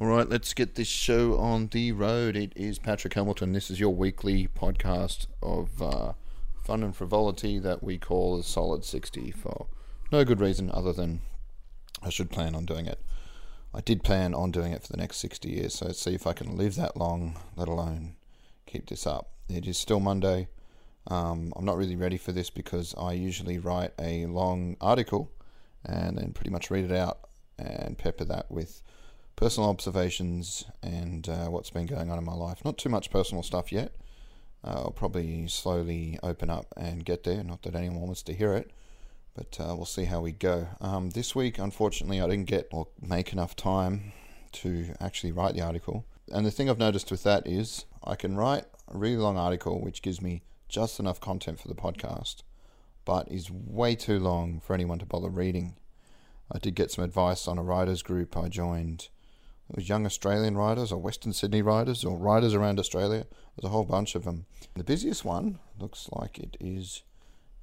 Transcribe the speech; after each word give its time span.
All 0.00 0.06
right, 0.06 0.26
let's 0.26 0.54
get 0.54 0.74
this 0.74 0.88
show 0.88 1.36
on 1.36 1.66
the 1.66 1.92
road. 1.92 2.34
It 2.34 2.54
is 2.56 2.78
Patrick 2.78 3.12
Hamilton. 3.12 3.52
This 3.52 3.70
is 3.70 3.78
your 3.78 3.94
weekly 3.94 4.48
podcast 4.48 5.26
of 5.42 5.82
uh, 5.82 6.14
fun 6.64 6.82
and 6.82 6.96
frivolity 6.96 7.58
that 7.58 7.82
we 7.82 7.98
call 7.98 8.38
a 8.38 8.42
solid 8.42 8.86
60 8.86 9.30
for 9.32 9.66
no 10.10 10.24
good 10.24 10.40
reason 10.40 10.70
other 10.72 10.94
than 10.94 11.20
I 12.02 12.08
should 12.08 12.30
plan 12.30 12.54
on 12.54 12.64
doing 12.64 12.86
it. 12.86 13.00
I 13.74 13.82
did 13.82 14.02
plan 14.02 14.32
on 14.32 14.50
doing 14.50 14.72
it 14.72 14.82
for 14.82 14.90
the 14.90 14.96
next 14.96 15.18
60 15.18 15.50
years, 15.50 15.74
so 15.74 15.92
see 15.92 16.14
if 16.14 16.26
I 16.26 16.32
can 16.32 16.56
live 16.56 16.74
that 16.76 16.96
long, 16.96 17.36
let 17.54 17.68
alone 17.68 18.16
keep 18.64 18.88
this 18.88 19.06
up. 19.06 19.28
It 19.50 19.66
is 19.66 19.76
still 19.76 20.00
Monday. 20.00 20.48
Um, 21.06 21.52
I'm 21.54 21.66
not 21.66 21.76
really 21.76 21.96
ready 21.96 22.16
for 22.16 22.32
this 22.32 22.48
because 22.48 22.94
I 22.96 23.12
usually 23.12 23.58
write 23.58 23.92
a 23.98 24.24
long 24.24 24.78
article 24.80 25.30
and 25.84 26.16
then 26.16 26.32
pretty 26.32 26.50
much 26.50 26.70
read 26.70 26.86
it 26.86 26.96
out 26.96 27.28
and 27.58 27.98
pepper 27.98 28.24
that 28.24 28.50
with 28.50 28.82
personal 29.36 29.70
observations 29.70 30.64
and 30.82 31.28
uh, 31.28 31.46
what's 31.46 31.70
been 31.70 31.86
going 31.86 32.10
on 32.10 32.18
in 32.18 32.24
my 32.24 32.34
life. 32.34 32.64
Not 32.64 32.78
too 32.78 32.88
much 32.88 33.10
personal 33.10 33.42
stuff 33.42 33.72
yet. 33.72 33.92
Uh, 34.64 34.82
I'll 34.84 34.90
probably 34.92 35.48
slowly 35.48 36.18
open 36.22 36.50
up 36.50 36.66
and 36.76 37.04
get 37.04 37.24
there. 37.24 37.42
Not 37.42 37.62
that 37.62 37.74
anyone 37.74 38.02
wants 38.02 38.22
to 38.24 38.34
hear 38.34 38.54
it, 38.54 38.70
but 39.34 39.58
uh, 39.58 39.74
we'll 39.74 39.86
see 39.86 40.04
how 40.04 40.20
we 40.20 40.32
go. 40.32 40.68
Um, 40.80 41.10
this 41.10 41.34
week, 41.34 41.58
unfortunately, 41.58 42.20
I 42.20 42.28
didn't 42.28 42.46
get 42.46 42.68
or 42.70 42.88
make 43.00 43.32
enough 43.32 43.56
time 43.56 44.12
to 44.52 44.94
actually 45.00 45.32
write 45.32 45.54
the 45.54 45.62
article. 45.62 46.04
And 46.30 46.46
the 46.46 46.50
thing 46.50 46.70
I've 46.70 46.78
noticed 46.78 47.10
with 47.10 47.24
that 47.24 47.46
is 47.46 47.86
I 48.04 48.14
can 48.14 48.36
write 48.36 48.64
a 48.88 48.96
really 48.96 49.16
long 49.16 49.36
article 49.36 49.80
which 49.80 50.02
gives 50.02 50.20
me 50.20 50.42
just 50.68 51.00
enough 51.00 51.20
content 51.20 51.60
for 51.60 51.68
the 51.68 51.74
podcast, 51.74 52.42
but 53.04 53.30
is 53.30 53.50
way 53.50 53.94
too 53.94 54.18
long 54.18 54.60
for 54.60 54.74
anyone 54.74 54.98
to 54.98 55.06
bother 55.06 55.28
reading. 55.28 55.76
I 56.50 56.58
did 56.58 56.74
get 56.74 56.90
some 56.90 57.04
advice 57.04 57.48
on 57.48 57.58
a 57.58 57.62
writers 57.62 58.02
group 58.02 58.36
I 58.36 58.48
joined. 58.48 59.08
It 59.72 59.76
was 59.76 59.88
young 59.88 60.04
Australian 60.04 60.54
writers 60.54 60.92
or 60.92 60.98
Western 60.98 61.32
Sydney 61.32 61.62
writers 61.62 62.04
or 62.04 62.18
writers 62.18 62.52
around 62.52 62.78
Australia. 62.78 63.24
There's 63.56 63.64
a 63.64 63.72
whole 63.72 63.86
bunch 63.86 64.14
of 64.14 64.24
them. 64.24 64.44
The 64.74 64.84
busiest 64.84 65.24
one 65.24 65.60
looks 65.78 66.10
like 66.12 66.38
it 66.38 66.58
is 66.60 67.02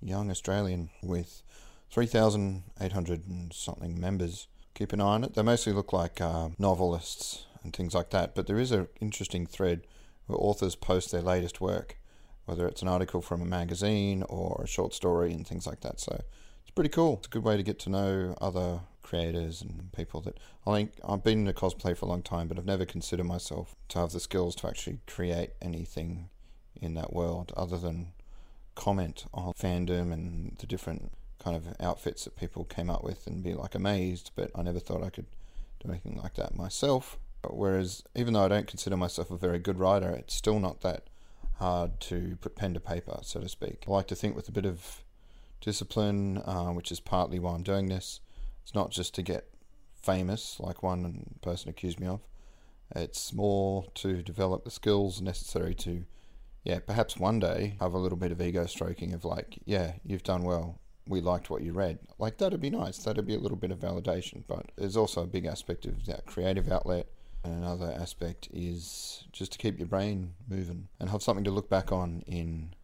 Young 0.02 0.32
Australian 0.32 0.90
with 1.04 1.44
3,800 1.92 3.28
and 3.28 3.54
something 3.54 4.02
members. 4.02 4.48
Keep 4.74 4.94
an 4.94 5.02
eye 5.02 5.04
on 5.04 5.24
it. 5.24 5.36
They 5.36 5.44
mostly 5.44 5.72
look 5.72 5.94
like 5.94 6.20
uh, 6.20 6.50
novelists 6.58 7.46
and 7.64 7.76
things 7.76 7.94
like 7.94 8.10
that, 8.10 8.34
but 8.34 8.48
there 8.48 8.58
is 8.58 8.72
an 8.72 8.88
interesting 9.00 9.46
thread 9.46 9.86
where 10.26 10.40
authors 10.42 10.74
post 10.74 11.12
their 11.12 11.22
latest 11.22 11.62
work, 11.62 12.00
whether 12.46 12.68
it's 12.68 12.82
an 12.82 12.88
article 12.88 13.22
from 13.22 13.40
a 13.40 13.46
magazine 13.46 14.24
or 14.24 14.62
a 14.64 14.68
short 14.68 14.96
story 14.96 15.32
and 15.32 15.46
things 15.46 15.68
like 15.68 15.82
that. 15.82 16.00
So 16.00 16.24
it's 16.64 16.72
pretty 16.72 16.90
cool. 16.90 17.18
It's 17.18 17.28
a 17.28 17.30
good 17.30 17.44
way 17.44 17.56
to 17.56 17.62
get 17.62 17.78
to 17.80 17.92
know 17.92 18.36
other 18.42 18.80
creators 19.10 19.62
and 19.62 19.92
people 19.92 20.22
that 20.22 20.38
I 20.68 20.74
think 20.74 20.92
I've 21.08 21.24
been 21.24 21.48
in 21.48 21.54
cosplay 21.54 21.98
for 21.98 22.06
a 22.06 22.10
long 22.10 22.22
time, 22.22 22.48
but 22.48 22.58
I've 22.58 22.66
never 22.66 22.86
considered 22.86 23.26
myself 23.26 23.76
to 23.90 24.00
have 24.00 24.12
the 24.12 24.20
skills 24.20 24.56
to 24.58 24.68
actually 24.68 25.00
create 25.08 25.52
anything 25.62 26.30
in 26.80 26.94
that 26.94 27.12
world 27.12 27.52
other 27.58 27.78
than 27.78 28.12
comment 28.76 29.26
on 29.34 29.54
fandom 29.54 30.14
and 30.14 30.56
the 30.60 30.68
different 30.68 31.12
kind 31.40 31.56
of 31.56 31.76
outfits 31.80 32.26
that 32.26 32.36
people 32.36 32.64
came 32.64 32.90
up 32.90 33.04
with 33.04 33.26
and 33.26 33.44
be 33.44 33.54
like 33.54 33.74
amazed, 33.74 34.32
but 34.36 34.52
I 34.54 34.62
never 34.62 34.80
thought 34.80 35.04
I 35.04 35.10
could 35.10 35.26
do 35.84 35.90
anything 35.90 36.20
like 36.22 36.36
that 36.36 36.56
myself. 36.56 37.18
Whereas, 37.50 38.04
even 38.16 38.34
though 38.34 38.44
I 38.44 38.50
don't 38.50 38.68
consider 38.68 38.98
myself 38.98 39.32
a 39.32 39.38
very 39.38 39.60
good 39.60 39.80
writer, 39.80 40.10
it's 40.10 40.36
still 40.36 40.60
not 40.60 40.82
that 40.82 41.08
hard 41.56 42.00
to 42.02 42.38
put 42.42 42.56
pen 42.56 42.74
to 42.74 42.80
paper, 42.80 43.20
so 43.24 43.40
to 43.40 43.50
speak. 43.50 43.86
I 43.88 43.92
like 43.92 44.08
to 44.08 44.16
think 44.16 44.36
with 44.36 44.50
a 44.50 44.52
bit 44.52 44.66
of 44.66 45.04
discipline, 45.62 46.38
uh, 46.46 46.68
which 46.68 46.92
is 46.92 47.00
partly 47.00 47.40
why 47.40 47.54
I'm 47.54 47.64
doing 47.64 47.88
this. 47.88 48.20
It's 48.70 48.76
not 48.76 48.92
just 48.92 49.16
to 49.16 49.24
get 49.24 49.48
famous, 50.00 50.60
like 50.60 50.84
one 50.84 51.38
person 51.42 51.72
accused 51.72 52.00
me 52.00 52.06
of. 52.06 52.22
It's 52.96 53.34
more 53.34 53.86
to 53.96 54.22
develop 54.22 54.64
the 54.64 54.70
skills 54.70 55.24
necessary 55.24 55.74
to, 55.74 56.06
yeah, 56.64 56.78
perhaps 56.78 57.18
one 57.18 57.40
day 57.40 57.78
have 57.80 57.96
a 57.96 57.98
little 57.98 58.16
bit 58.16 58.32
of 58.32 58.40
ego 58.40 58.68
stroking 58.68 59.16
of 59.16 59.26
like, 59.26 59.58
yeah, 59.66 59.94
you've 60.06 60.22
done 60.22 60.44
well 60.44 60.80
we 61.08 61.20
liked 61.20 61.50
what 61.50 61.64
you 61.64 61.74
read. 61.74 61.98
Like 62.20 62.38
that'd 62.38 62.62
be 62.62 62.70
nice. 62.70 63.00
That'd 63.00 63.26
be 63.26 63.34
a 63.34 63.40
little 63.40 63.58
bit 63.58 63.72
of 63.72 63.80
validation. 63.80 64.44
But 64.48 64.72
there's 64.78 64.96
also 64.96 65.24
a 65.24 65.28
big 65.28 65.48
aspect 65.48 65.88
of 65.88 66.06
that 66.06 66.28
creative 66.28 66.72
outlet. 66.72 67.08
And 67.44 67.56
another 67.56 67.92
aspect 68.00 68.50
is 68.54 69.24
just 69.32 69.54
to 69.54 69.58
keep 69.58 69.80
your 69.80 69.88
brain 69.88 70.36
moving 70.48 70.90
and 71.00 71.10
have 71.10 71.24
something 71.24 71.46
to 71.46 71.50
look 71.50 71.72
back 71.72 71.92
on 71.92 72.22
in 72.28 72.76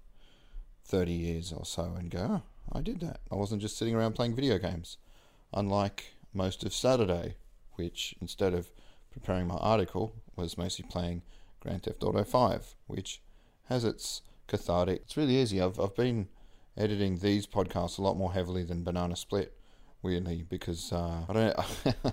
30 0.86 1.12
years 1.12 1.54
or 1.54 1.64
so 1.64 1.94
and 1.96 2.10
go, 2.10 2.42
oh, 2.42 2.42
I 2.74 2.82
did 2.82 3.02
that. 3.02 3.20
I 3.32 3.36
wasn't 3.36 3.62
just 3.62 3.78
sitting 3.78 3.94
around 3.94 4.14
playing 4.14 4.36
video 4.36 4.58
games. 4.58 4.98
Unlike 5.56 6.16
most 6.34 6.64
of 6.64 6.74
Saturday, 6.74 7.36
which 7.74 8.14
instead 8.22 8.54
of 8.54 8.72
preparing 9.12 9.48
my 9.48 9.56
article 9.56 10.14
was 10.36 10.58
mostly 10.58 10.86
playing 10.90 11.22
Grand 11.62 11.84
Theft 11.84 12.04
Auto 12.04 12.24
5, 12.24 12.76
which 12.88 13.22
has 13.70 13.84
its 13.84 14.22
cathartic. 14.48 15.02
It's 15.04 15.18
really 15.18 15.38
easy. 15.38 15.62
I've, 15.62 15.80
I've 15.80 15.96
been 15.96 16.28
editing 16.78 17.20
these 17.20 17.48
podcasts 17.48 17.98
a 17.98 18.02
lot 18.02 18.18
more 18.18 18.34
heavily 18.34 18.64
than 18.64 18.84
Banana 18.84 19.16
Split, 19.16 19.58
weirdly, 20.02 20.44
because 20.48 20.92
uh, 20.92 21.26
I 21.28 21.34
don't 21.34 21.56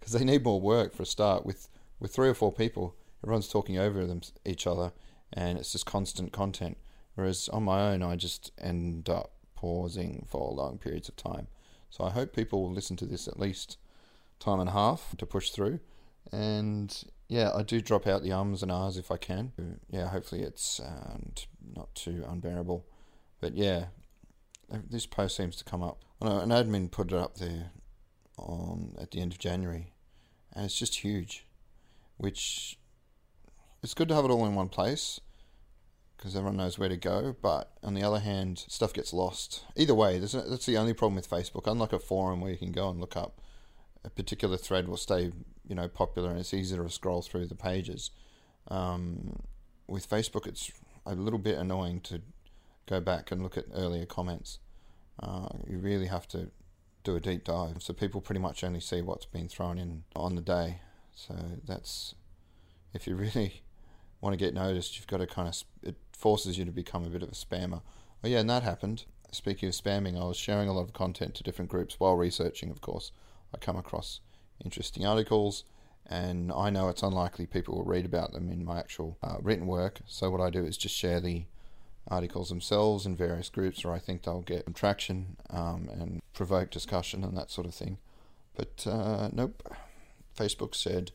because 0.00 0.12
they 0.12 0.24
need 0.24 0.44
more 0.44 0.60
work 0.60 0.94
for 0.94 1.02
a 1.02 1.06
start. 1.06 1.44
With 1.44 1.68
with 2.00 2.14
three 2.14 2.28
or 2.28 2.34
four 2.34 2.52
people, 2.52 2.96
everyone's 3.22 3.48
talking 3.48 3.78
over 3.78 4.06
them 4.06 4.22
each 4.44 4.66
other, 4.66 4.92
and 5.32 5.58
it's 5.58 5.72
just 5.72 5.86
constant 5.86 6.32
content. 6.32 6.78
Whereas 7.14 7.48
on 7.50 7.64
my 7.64 7.92
own, 7.92 8.02
I 8.02 8.16
just 8.16 8.52
end 8.58 9.08
up 9.08 9.32
pausing 9.54 10.24
for 10.28 10.52
long 10.52 10.78
periods 10.78 11.08
of 11.08 11.16
time. 11.16 11.48
So 11.90 12.04
I 12.04 12.10
hope 12.10 12.34
people 12.34 12.62
will 12.62 12.72
listen 12.72 12.96
to 12.96 13.06
this 13.06 13.28
at 13.28 13.38
least 13.38 13.78
time 14.40 14.60
and 14.60 14.68
a 14.68 14.72
half 14.72 15.14
to 15.18 15.26
push 15.26 15.50
through. 15.50 15.80
And 16.30 17.04
yeah, 17.28 17.52
I 17.54 17.62
do 17.62 17.80
drop 17.80 18.06
out 18.06 18.22
the 18.22 18.32
ums 18.32 18.62
and 18.62 18.70
ahs 18.70 18.96
if 18.96 19.10
I 19.10 19.16
can. 19.16 19.52
Yeah, 19.90 20.08
hopefully 20.08 20.42
it's 20.42 20.80
uh, 20.80 21.18
not 21.76 21.94
too 21.94 22.24
unbearable. 22.28 22.86
But 23.40 23.54
yeah, 23.54 23.86
this 24.68 25.06
post 25.06 25.36
seems 25.36 25.56
to 25.56 25.64
come 25.64 25.82
up. 25.82 26.04
Know 26.20 26.40
an 26.40 26.50
admin 26.50 26.90
put 26.90 27.12
it 27.12 27.18
up 27.18 27.38
there 27.38 27.70
on 28.36 28.94
at 29.00 29.12
the 29.12 29.20
end 29.20 29.32
of 29.32 29.38
January, 29.38 29.92
and 30.52 30.64
it's 30.64 30.78
just 30.78 30.96
huge. 30.96 31.46
Which 32.16 32.78
it's 33.82 33.94
good 33.94 34.08
to 34.08 34.14
have 34.14 34.24
it 34.24 34.30
all 34.30 34.44
in 34.44 34.54
one 34.54 34.68
place 34.68 35.20
because 36.18 36.36
everyone 36.36 36.58
knows 36.58 36.78
where 36.78 36.90
to 36.90 36.96
go. 36.98 37.34
But 37.40 37.72
on 37.82 37.94
the 37.94 38.02
other 38.02 38.18
hand, 38.18 38.64
stuff 38.68 38.92
gets 38.92 39.14
lost. 39.14 39.64
Either 39.74 39.94
way, 39.94 40.18
that's 40.18 40.66
the 40.66 40.76
only 40.76 40.92
problem 40.92 41.14
with 41.14 41.30
Facebook. 41.30 41.66
Unlike 41.66 41.94
a 41.94 41.98
forum 41.98 42.42
where 42.42 42.50
you 42.50 42.58
can 42.58 42.72
go 42.72 42.90
and 42.90 43.00
look 43.00 43.16
up 43.16 43.40
a 44.04 44.10
particular 44.10 44.56
thread 44.56 44.88
will 44.88 44.96
stay, 44.96 45.32
you 45.66 45.74
know, 45.74 45.88
popular 45.88 46.30
and 46.30 46.38
it's 46.38 46.54
easier 46.54 46.82
to 46.82 46.90
scroll 46.90 47.22
through 47.22 47.46
the 47.46 47.54
pages. 47.54 48.10
Um, 48.68 49.40
with 49.86 50.08
Facebook, 50.08 50.46
it's 50.46 50.70
a 51.06 51.14
little 51.14 51.38
bit 51.38 51.58
annoying 51.58 52.00
to 52.02 52.22
go 52.86 53.00
back 53.00 53.30
and 53.30 53.42
look 53.42 53.56
at 53.56 53.64
earlier 53.74 54.06
comments. 54.06 54.58
Uh, 55.20 55.48
you 55.66 55.78
really 55.78 56.06
have 56.06 56.28
to 56.28 56.50
do 57.04 57.16
a 57.16 57.20
deep 57.20 57.44
dive. 57.44 57.82
So 57.82 57.92
people 57.92 58.20
pretty 58.20 58.40
much 58.40 58.62
only 58.62 58.80
see 58.80 59.02
what's 59.02 59.26
been 59.26 59.48
thrown 59.48 59.78
in 59.78 60.04
on 60.14 60.34
the 60.34 60.42
day. 60.42 60.80
So 61.14 61.34
that's 61.66 62.14
if 62.94 63.06
you 63.06 63.16
really 63.26 63.62
want 64.20 64.32
to 64.32 64.38
get 64.38 64.54
noticed, 64.54 64.96
you've 64.96 65.06
got 65.06 65.18
to 65.18 65.26
kind 65.26 65.48
of 65.48 65.62
it 65.82 65.96
forces 66.18 66.58
you 66.58 66.64
to 66.64 66.72
become 66.72 67.04
a 67.04 67.10
bit 67.10 67.22
of 67.22 67.28
a 67.30 67.32
spammer. 67.32 67.80
Oh 68.22 68.28
yeah, 68.28 68.40
and 68.40 68.50
that 68.50 68.64
happened. 68.64 69.04
Speaking 69.30 69.68
of 69.68 69.74
spamming, 69.74 70.20
I 70.20 70.24
was 70.26 70.36
sharing 70.36 70.68
a 70.68 70.72
lot 70.72 70.82
of 70.82 70.92
content 70.92 71.34
to 71.36 71.44
different 71.44 71.70
groups 71.70 72.00
while 72.00 72.16
researching. 72.16 72.70
Of 72.70 72.80
course, 72.80 73.12
I 73.54 73.58
come 73.58 73.76
across 73.76 74.20
interesting 74.64 75.06
articles, 75.06 75.64
and 76.06 76.50
I 76.50 76.70
know 76.70 76.88
it's 76.88 77.02
unlikely 77.02 77.46
people 77.46 77.76
will 77.76 77.84
read 77.84 78.04
about 78.04 78.32
them 78.32 78.50
in 78.50 78.64
my 78.64 78.78
actual 78.78 79.16
uh, 79.22 79.36
written 79.40 79.66
work. 79.66 80.00
So 80.06 80.30
what 80.30 80.40
I 80.40 80.50
do 80.50 80.64
is 80.64 80.76
just 80.76 80.96
share 80.96 81.20
the 81.20 81.44
articles 82.08 82.48
themselves 82.48 83.06
in 83.06 83.14
various 83.14 83.50
groups 83.50 83.84
where 83.84 83.94
I 83.94 83.98
think 83.98 84.22
they'll 84.22 84.40
get 84.40 84.64
some 84.64 84.74
traction 84.74 85.36
um, 85.50 85.88
and 85.92 86.20
provoke 86.32 86.70
discussion 86.70 87.22
and 87.22 87.36
that 87.36 87.50
sort 87.50 87.66
of 87.66 87.74
thing. 87.74 87.98
But 88.56 88.86
uh, 88.86 89.28
nope, 89.32 89.62
Facebook 90.36 90.74
said, 90.74 91.12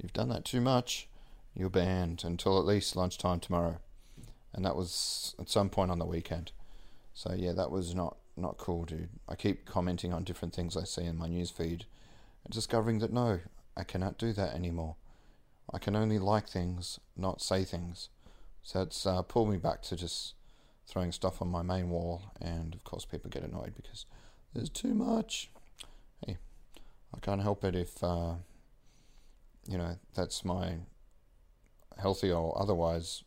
You've 0.00 0.12
done 0.12 0.28
that 0.28 0.44
too 0.44 0.60
much, 0.60 1.08
you're 1.54 1.68
banned 1.68 2.22
until 2.24 2.58
at 2.58 2.64
least 2.64 2.94
lunchtime 2.94 3.40
tomorrow. 3.40 3.78
And 4.54 4.64
that 4.64 4.76
was 4.76 5.34
at 5.38 5.48
some 5.48 5.68
point 5.68 5.90
on 5.90 5.98
the 5.98 6.06
weekend. 6.06 6.52
So 7.14 7.34
yeah, 7.36 7.52
that 7.52 7.70
was 7.70 7.94
not, 7.94 8.16
not 8.36 8.56
cool, 8.58 8.84
dude. 8.84 9.10
I 9.28 9.34
keep 9.34 9.66
commenting 9.66 10.12
on 10.12 10.24
different 10.24 10.54
things 10.54 10.76
I 10.76 10.84
see 10.84 11.04
in 11.04 11.16
my 11.16 11.28
newsfeed 11.28 11.82
and 12.44 12.52
discovering 12.52 12.98
that 13.00 13.12
no, 13.12 13.40
I 13.76 13.84
cannot 13.84 14.18
do 14.18 14.32
that 14.32 14.54
anymore. 14.54 14.96
I 15.72 15.78
can 15.78 15.94
only 15.94 16.18
like 16.18 16.48
things, 16.48 16.98
not 17.16 17.42
say 17.42 17.64
things. 17.64 18.08
So 18.62 18.82
it's 18.82 19.06
uh, 19.06 19.22
pulled 19.22 19.50
me 19.50 19.58
back 19.58 19.82
to 19.82 19.96
just 19.96 20.34
throwing 20.86 21.12
stuff 21.12 21.42
on 21.42 21.48
my 21.48 21.62
main 21.62 21.90
wall, 21.90 22.32
and 22.40 22.74
of 22.74 22.82
course, 22.84 23.04
people 23.04 23.30
get 23.30 23.42
annoyed 23.42 23.74
because 23.76 24.06
there's 24.54 24.70
too 24.70 24.94
much. 24.94 25.50
Hey, 26.26 26.38
I 27.14 27.18
can't 27.20 27.42
help 27.42 27.64
it 27.64 27.74
if, 27.74 28.02
uh, 28.02 28.34
you 29.68 29.76
know, 29.76 29.96
that's 30.14 30.44
my 30.44 30.76
healthy 31.98 32.32
or 32.32 32.58
otherwise 32.60 33.24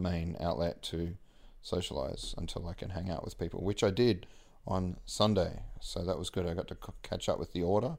main 0.00 0.36
outlet 0.40 0.82
to 0.84 1.16
socialize 1.62 2.34
until 2.38 2.66
I 2.66 2.74
can 2.74 2.90
hang 2.90 3.10
out 3.10 3.24
with 3.24 3.38
people, 3.38 3.62
which 3.62 3.82
I 3.82 3.90
did 3.90 4.26
on 4.66 4.96
Sunday. 5.04 5.62
So 5.80 6.04
that 6.04 6.18
was 6.18 6.30
good. 6.30 6.46
I 6.46 6.54
got 6.54 6.68
to 6.68 6.74
c- 6.74 6.92
catch 7.02 7.28
up 7.28 7.38
with 7.38 7.52
the 7.52 7.62
order, 7.62 7.98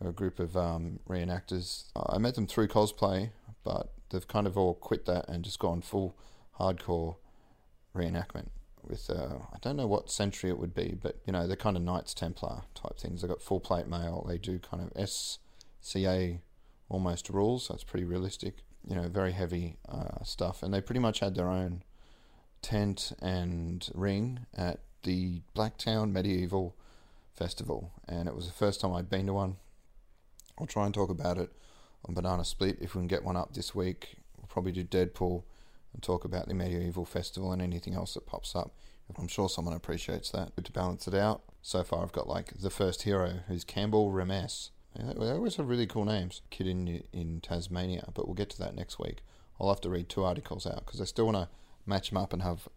a 0.00 0.12
group 0.12 0.38
of 0.38 0.56
um, 0.56 1.00
reenactors. 1.08 1.84
I 1.96 2.18
met 2.18 2.34
them 2.34 2.46
through 2.46 2.68
cosplay, 2.68 3.30
but 3.64 3.92
they've 4.10 4.26
kind 4.26 4.46
of 4.46 4.56
all 4.56 4.74
quit 4.74 5.06
that 5.06 5.28
and 5.28 5.44
just 5.44 5.58
gone 5.58 5.82
full 5.82 6.16
hardcore 6.58 7.16
reenactment 7.94 8.48
with 8.88 9.08
uh, 9.10 9.38
I 9.52 9.56
don't 9.60 9.76
know 9.76 9.86
what 9.86 10.10
century 10.10 10.50
it 10.50 10.58
would 10.58 10.74
be, 10.74 10.96
but 11.00 11.16
you 11.26 11.32
know 11.32 11.46
they're 11.46 11.56
kind 11.56 11.76
of 11.76 11.82
Knights 11.82 12.14
Templar 12.14 12.62
type 12.74 12.98
things. 12.98 13.22
They've 13.22 13.30
got 13.30 13.42
full 13.42 13.60
plate 13.60 13.86
mail. 13.86 14.24
They 14.28 14.38
do 14.38 14.58
kind 14.58 14.90
of 14.90 15.08
SCA 15.08 16.38
almost 16.88 17.28
rules, 17.28 17.66
so 17.66 17.74
it's 17.74 17.84
pretty 17.84 18.04
realistic. 18.04 18.56
You 18.86 18.96
know, 18.96 19.08
very 19.08 19.32
heavy 19.32 19.76
uh, 19.88 20.22
stuff, 20.24 20.62
and 20.62 20.72
they 20.72 20.80
pretty 20.80 21.00
much 21.00 21.20
had 21.20 21.34
their 21.34 21.48
own 21.48 21.82
tent 22.60 23.12
and 23.20 23.88
ring 23.94 24.46
at 24.56 24.80
the 25.04 25.40
Blacktown 25.56 26.12
Medieval 26.12 26.74
Festival, 27.34 27.92
and 28.06 28.28
it 28.28 28.34
was 28.34 28.46
the 28.46 28.52
first 28.52 28.80
time 28.80 28.92
I'd 28.92 29.10
been 29.10 29.26
to 29.26 29.32
one. 29.32 29.56
I'll 30.58 30.66
try 30.66 30.84
and 30.84 30.94
talk 30.94 31.10
about 31.10 31.38
it 31.38 31.50
on 32.04 32.14
Banana 32.14 32.44
Split 32.44 32.78
if 32.80 32.94
we 32.94 33.00
can 33.00 33.08
get 33.08 33.24
one 33.24 33.36
up 33.36 33.54
this 33.54 33.74
week. 33.74 34.16
We'll 34.36 34.46
probably 34.48 34.72
do 34.72 34.84
Deadpool 34.84 35.42
and 35.92 36.02
talk 36.02 36.24
about 36.24 36.48
the 36.48 36.54
Medieval 36.54 37.04
Festival 37.04 37.52
and 37.52 37.62
anything 37.62 37.94
else 37.94 38.14
that 38.14 38.26
pops 38.26 38.54
up. 38.54 38.72
I'm 39.18 39.28
sure 39.28 39.48
someone 39.48 39.74
appreciates 39.74 40.30
that. 40.30 40.52
But 40.54 40.64
to 40.64 40.72
balance 40.72 41.06
it 41.06 41.14
out, 41.14 41.42
so 41.62 41.84
far 41.84 42.02
I've 42.02 42.12
got 42.12 42.28
like 42.28 42.58
the 42.58 42.70
first 42.70 43.02
hero, 43.02 43.40
who's 43.48 43.64
Campbell 43.64 44.10
Remess. 44.10 44.70
They 44.96 45.30
always 45.30 45.56
have 45.56 45.68
really 45.68 45.86
cool 45.86 46.04
names. 46.04 46.42
Kid 46.50 46.66
in 46.66 47.02
in 47.12 47.40
Tasmania, 47.40 48.10
but 48.14 48.26
we'll 48.26 48.34
get 48.34 48.50
to 48.50 48.58
that 48.58 48.76
next 48.76 48.98
week. 48.98 49.22
I'll 49.60 49.68
have 49.68 49.80
to 49.82 49.90
read 49.90 50.08
two 50.08 50.24
articles 50.24 50.66
out 50.66 50.84
because 50.86 51.00
I 51.00 51.04
still 51.04 51.26
want 51.26 51.36
to 51.36 51.48
match 51.86 52.10
them 52.10 52.18
up 52.18 52.32
and 52.32 52.42
have 52.42 52.68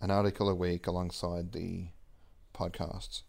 an 0.00 0.10
article 0.10 0.48
a 0.48 0.54
week 0.54 0.86
alongside 0.86 1.52
the 1.52 1.88
podcasts. 2.54 3.22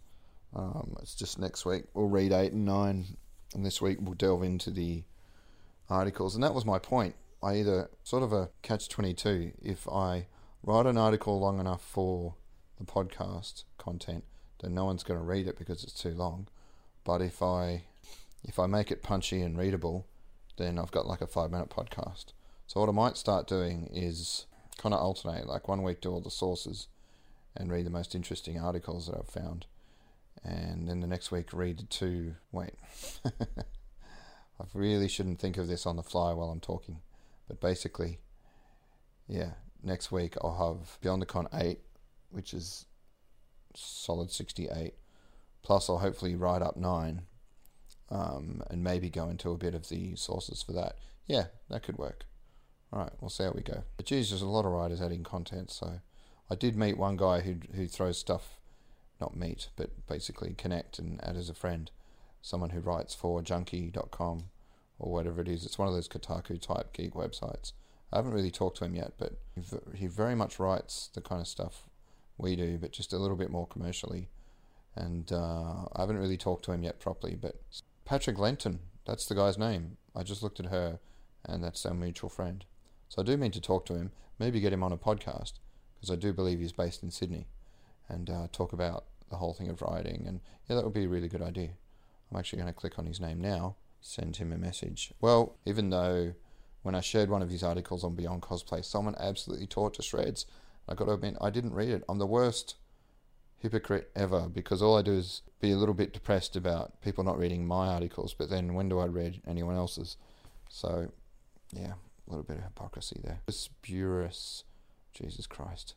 Um, 0.56 0.96
it's 1.02 1.16
just 1.16 1.40
next 1.40 1.66
week. 1.66 1.86
We'll 1.94 2.08
read 2.08 2.32
eight 2.32 2.54
and 2.54 2.66
nine, 2.66 3.18
and 3.54 3.66
this 3.66 3.82
week 3.82 4.00
we'll 4.02 4.16
delve 4.16 4.44
into 4.44 4.72
the 4.72 5.04
articles. 5.90 6.36
And 6.36 6.44
that 6.44 6.54
was 6.54 6.66
my 6.66 6.80
point. 6.80 7.16
I 7.42 7.56
either 7.56 7.90
sort 8.04 8.24
of 8.24 8.34
a 8.34 8.50
catch 8.62 8.90
22 8.90 9.54
if 9.62 9.88
I 9.88 10.28
write 10.64 10.86
an 10.86 10.98
article 10.98 11.40
long 11.40 11.60
enough 11.60 11.82
for 11.82 12.36
the 12.78 12.86
podcast 12.86 13.64
content, 13.78 14.26
then 14.62 14.74
no 14.74 14.86
one's 14.86 15.04
going 15.04 15.20
to 15.20 15.26
read 15.26 15.48
it 15.48 15.58
because 15.58 15.84
it's 15.84 15.94
too 15.94 16.14
long. 16.14 16.48
But 17.06 17.22
if 17.22 17.42
I 17.42 17.84
if 18.44 18.60
I 18.60 18.68
make 18.68 18.92
it 18.92 19.04
punchy 19.04 19.42
and 19.42 19.58
readable, 19.58 20.08
then 20.58 20.78
I've 20.78 20.92
got 20.92 21.08
like 21.08 21.22
a 21.22 21.28
five 21.28 21.52
minute 21.52 21.70
podcast. 21.70 22.34
So 22.68 22.80
what 22.80 22.90
I 22.90 22.94
might 22.94 23.18
start 23.18 23.48
doing 23.48 23.90
is 23.92 24.46
kind 24.78 24.94
of 24.94 25.02
alternate, 25.02 25.48
like 25.48 25.68
one 25.68 25.84
week 25.84 26.02
do 26.02 26.12
all 26.12 26.22
the 26.22 26.30
sources 26.30 26.88
and 27.56 27.72
read 27.72 27.86
the 27.86 27.92
most 27.92 28.16
interesting 28.16 28.60
articles 28.60 29.08
that 29.08 29.18
I've 29.18 29.28
found, 29.28 29.66
and 30.44 30.88
then 30.88 31.00
the 31.00 31.08
next 31.08 31.32
week 31.32 31.52
read 31.52 31.90
two. 31.90 32.36
Wait, 32.52 32.76
I 33.26 34.66
really 34.74 35.08
shouldn't 35.08 35.40
think 35.40 35.58
of 35.58 35.68
this 35.68 35.86
on 35.86 35.96
the 35.96 36.04
fly 36.04 36.32
while 36.34 36.50
I'm 36.50 36.60
talking, 36.60 37.00
but 37.48 37.60
basically, 37.60 38.20
yeah, 39.28 39.52
next 39.84 40.12
week 40.12 40.36
I'll 40.42 40.76
have 40.78 41.00
Beyond 41.02 41.22
the 41.22 41.26
Con 41.26 41.48
8, 41.54 41.80
which 42.30 42.54
is 42.54 42.86
solid 43.76 44.32
68, 44.32 44.94
plus 45.64 45.90
I'll 45.90 45.98
hopefully 45.98 46.36
write 46.36 46.62
up 46.62 46.78
9 46.78 47.24
um, 48.10 48.64
and 48.70 48.84
maybe 48.84 49.10
go 49.10 49.30
into 49.30 49.52
a 49.52 49.58
bit 49.58 49.76
of 49.76 49.90
the 49.90 50.16
sources 50.16 50.64
for 50.64 50.74
that. 50.74 50.98
Yeah, 51.28 51.46
that 51.70 51.84
could 51.84 51.98
work. 51.98 52.26
All 52.92 53.00
right, 53.00 53.12
we'll 53.22 53.30
see 53.30 53.44
how 53.44 53.52
we 53.52 53.62
go. 53.62 53.84
But 53.98 54.08
geez, 54.08 54.30
there's 54.30 54.42
a 54.42 54.48
lot 54.48 54.66
of 54.66 54.72
writers 54.72 55.02
adding 55.02 55.24
content. 55.24 55.70
So 55.72 56.02
I 56.50 56.56
did 56.56 56.76
meet 56.76 56.98
one 56.98 57.18
guy 57.18 57.42
who 57.42 57.58
who 57.76 57.88
throws 57.88 58.18
stuff, 58.18 58.60
not 59.22 59.36
meet, 59.38 59.70
but 59.76 60.08
basically 60.08 60.54
connect 60.56 60.98
and 60.98 61.24
add 61.24 61.38
as 61.38 61.50
a 61.50 61.54
friend. 61.54 61.92
Someone 62.42 62.72
who 62.72 62.80
writes 62.80 63.14
for 63.14 63.42
junkee.com 63.42 64.46
or 64.98 65.12
whatever 65.12 65.42
it 65.42 65.48
is. 65.48 65.66
It's 65.66 65.78
one 65.78 65.88
of 65.88 65.94
those 65.94 66.08
Kotaku 66.08 66.60
type 66.60 66.94
geek 66.94 67.14
websites. 67.14 67.74
I 68.12 68.18
haven't 68.18 68.34
really 68.34 68.52
talked 68.52 68.78
to 68.78 68.86
him 68.86 68.96
yet, 68.96 69.14
but 69.18 69.34
he 69.94 70.08
very 70.08 70.36
much 70.36 70.58
writes 70.60 71.10
the 71.14 71.22
kind 71.22 71.42
of 71.42 71.48
stuff 71.48 71.84
we 72.38 72.56
do, 72.56 72.78
but 72.78 72.92
just 72.92 73.14
a 73.14 73.18
little 73.18 73.38
bit 73.38 73.52
more 73.52 73.68
commercially. 73.68 74.30
And 74.96 75.32
uh, 75.32 75.86
I 75.94 76.02
haven't 76.02 76.18
really 76.18 76.38
talked 76.38 76.66
to 76.66 76.72
him 76.72 76.84
yet 76.84 77.00
properly, 77.00 77.36
but 77.36 77.62
Patrick 78.10 78.40
Lenton, 78.40 78.80
that's 79.06 79.28
the 79.28 79.36
guy's 79.36 79.60
name. 79.60 79.98
I 80.16 80.24
just 80.24 80.42
looked 80.42 80.60
at 80.60 80.72
her, 80.72 80.98
and 81.46 81.64
that's 81.64 81.86
our 81.86 81.94
mutual 81.94 82.32
friend. 82.32 82.66
So 83.08 83.22
I 83.22 83.24
do 83.24 83.38
mean 83.38 83.52
to 83.52 83.62
talk 83.62 83.86
to 83.86 83.94
him, 83.94 84.10
maybe 84.40 84.60
get 84.60 84.74
him 84.74 84.82
on 84.82 84.92
a 84.92 84.98
podcast, 84.98 85.60
because 85.94 86.10
I 86.10 86.16
do 86.16 86.34
believe 86.34 86.58
he's 86.58 86.72
based 86.72 87.04
in 87.04 87.12
Sydney, 87.12 87.46
and 88.08 88.28
uh, 88.28 88.48
talk 88.52 88.74
about 88.74 89.04
the 89.30 89.36
whole 89.36 89.54
thing 89.54 89.70
of 89.70 89.84
writing. 89.84 90.24
And 90.26 90.40
yeah, 90.68 90.76
that 90.76 90.84
would 90.84 90.96
be 90.96 91.04
a 91.04 91.08
really 91.08 91.28
good 91.28 91.44
idea. 91.44 91.70
I'm 92.32 92.40
actually 92.40 92.58
going 92.58 92.74
to 92.74 92.80
click 92.80 92.98
on 92.98 93.06
his 93.06 93.20
name 93.20 93.40
now, 93.40 93.76
send 94.02 94.38
him 94.38 94.52
a 94.52 94.58
message. 94.58 95.14
Well, 95.22 95.58
even 95.68 95.92
though 95.92 96.34
when 96.82 96.96
I 96.96 97.02
shared 97.02 97.30
one 97.30 97.44
of 97.44 97.52
his 97.52 97.62
articles 97.62 98.04
on 98.04 98.16
Beyond 98.16 98.42
Cosplay, 98.42 98.84
someone 98.84 99.14
absolutely 99.20 99.68
tore 99.68 99.90
it 99.90 99.94
to 99.94 100.02
shreds. 100.02 100.48
I 100.88 100.96
got 100.96 101.06
to 101.06 101.12
admit, 101.12 101.38
I 101.40 101.52
didn't 101.52 101.76
read 101.76 101.90
it. 101.90 102.06
I'm 102.10 102.18
the 102.18 102.26
worst 102.26 102.74
hypocrite 103.60 104.10
ever 104.16 104.48
because 104.50 104.82
all 104.82 104.98
I 104.98 105.02
do 105.02 105.14
is 105.14 105.42
be 105.62 105.72
a 105.72 105.78
little 105.78 105.94
bit 105.94 106.14
depressed 106.14 106.56
about 106.56 107.02
people 107.02 107.24
not 107.24 107.38
reading 107.38 107.68
my 107.68 107.88
articles, 107.88 108.34
but 108.34 108.50
then 108.50 108.74
when 108.74 108.90
do 108.90 109.00
I 109.00 109.06
read 109.06 109.42
anyone 109.48 109.76
else's? 109.76 110.18
So, 110.70 111.12
yeah, 111.74 111.94
a 111.94 112.30
little 112.30 112.44
bit 112.44 112.58
of 112.58 112.64
hypocrisy 112.64 113.20
there. 113.24 113.42
Spurious, 113.50 114.64
Jesus 115.14 115.48
Christ. 115.48 115.96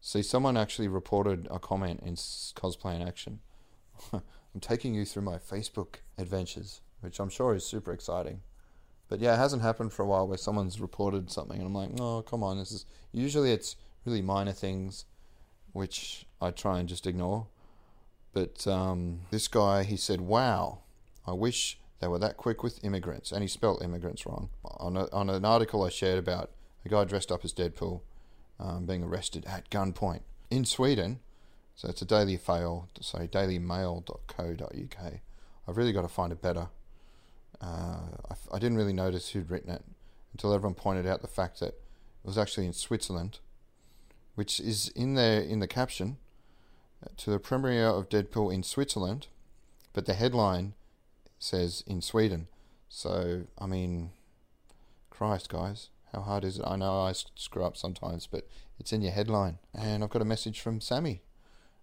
See, 0.00 0.22
someone 0.22 0.56
actually 0.56 0.88
reported 0.88 1.48
a 1.50 1.58
comment 1.58 2.00
in 2.04 2.14
Cosplay 2.14 2.94
in 2.94 3.06
Action. 3.06 3.40
I'm 4.12 4.60
taking 4.60 4.94
you 4.94 5.04
through 5.04 5.22
my 5.22 5.38
Facebook 5.38 5.96
adventures, 6.16 6.80
which 7.00 7.18
I'm 7.18 7.28
sure 7.28 7.54
is 7.54 7.66
super 7.66 7.92
exciting. 7.92 8.42
But 9.08 9.20
yeah, 9.20 9.34
it 9.34 9.38
hasn't 9.38 9.62
happened 9.62 9.92
for 9.92 10.02
a 10.02 10.06
while 10.06 10.28
where 10.28 10.38
someone's 10.38 10.80
reported 10.80 11.30
something 11.30 11.58
and 11.58 11.66
I'm 11.66 11.74
like, 11.74 11.90
oh, 12.00 12.22
come 12.22 12.44
on, 12.44 12.58
this 12.58 12.70
is. 12.70 12.86
Usually 13.10 13.52
it's 13.52 13.76
really 14.04 14.22
minor 14.22 14.52
things 14.52 15.06
which 15.72 16.26
I 16.40 16.50
try 16.50 16.78
and 16.78 16.88
just 16.88 17.06
ignore. 17.06 17.46
But 18.32 18.66
um, 18.66 19.20
this 19.30 19.48
guy, 19.48 19.84
he 19.84 19.96
said, 19.96 20.20
wow, 20.20 20.80
I 21.26 21.32
wish 21.32 21.78
they 22.00 22.08
were 22.08 22.18
that 22.18 22.36
quick 22.36 22.62
with 22.62 22.84
immigrants. 22.84 23.32
And 23.32 23.42
he 23.42 23.48
spelt 23.48 23.82
immigrants 23.82 24.26
wrong. 24.26 24.50
On, 24.64 24.96
a, 24.96 25.08
on 25.12 25.30
an 25.30 25.44
article 25.44 25.82
I 25.84 25.88
shared 25.88 26.18
about 26.18 26.50
a 26.84 26.88
guy 26.88 27.04
dressed 27.04 27.32
up 27.32 27.44
as 27.44 27.52
Deadpool 27.52 28.02
um, 28.60 28.86
being 28.86 29.02
arrested 29.02 29.44
at 29.46 29.70
gunpoint 29.70 30.20
in 30.50 30.64
Sweden. 30.64 31.20
So 31.74 31.88
it's 31.88 32.02
a 32.02 32.06
Daily 32.06 32.36
Fail, 32.36 32.88
sorry, 33.00 33.28
dailymail.co.uk. 33.28 35.12
I've 35.68 35.76
really 35.76 35.92
got 35.92 36.02
to 36.02 36.08
find 36.08 36.32
it 36.32 36.42
better. 36.42 36.68
Uh, 37.60 38.00
I, 38.30 38.34
I 38.52 38.58
didn't 38.58 38.78
really 38.78 38.92
notice 38.92 39.30
who'd 39.30 39.50
written 39.50 39.70
it 39.70 39.84
until 40.32 40.52
everyone 40.52 40.74
pointed 40.74 41.06
out 41.06 41.22
the 41.22 41.28
fact 41.28 41.60
that 41.60 41.68
it 41.68 42.24
was 42.24 42.38
actually 42.38 42.66
in 42.66 42.72
Switzerland 42.72 43.38
which 44.38 44.60
is 44.60 44.86
in 44.94 45.14
there 45.14 45.40
in 45.40 45.58
the 45.58 45.66
caption 45.66 46.16
uh, 47.02 47.08
to 47.16 47.28
the 47.28 47.40
premiere 47.40 47.88
of 47.88 48.08
Deadpool 48.08 48.54
in 48.54 48.62
Switzerland, 48.62 49.26
but 49.92 50.06
the 50.06 50.14
headline 50.14 50.74
says 51.40 51.82
in 51.88 52.00
Sweden. 52.00 52.46
So, 52.88 53.46
I 53.58 53.66
mean, 53.66 54.10
Christ, 55.10 55.48
guys, 55.48 55.88
how 56.12 56.20
hard 56.20 56.44
is 56.44 56.60
it? 56.60 56.64
I 56.64 56.76
know 56.76 57.00
I 57.00 57.14
screw 57.34 57.64
up 57.64 57.76
sometimes, 57.76 58.28
but 58.28 58.46
it's 58.78 58.92
in 58.92 59.02
your 59.02 59.10
headline. 59.10 59.58
And 59.74 60.04
I've 60.04 60.10
got 60.10 60.22
a 60.22 60.24
message 60.24 60.60
from 60.60 60.80
Sammy, 60.80 61.22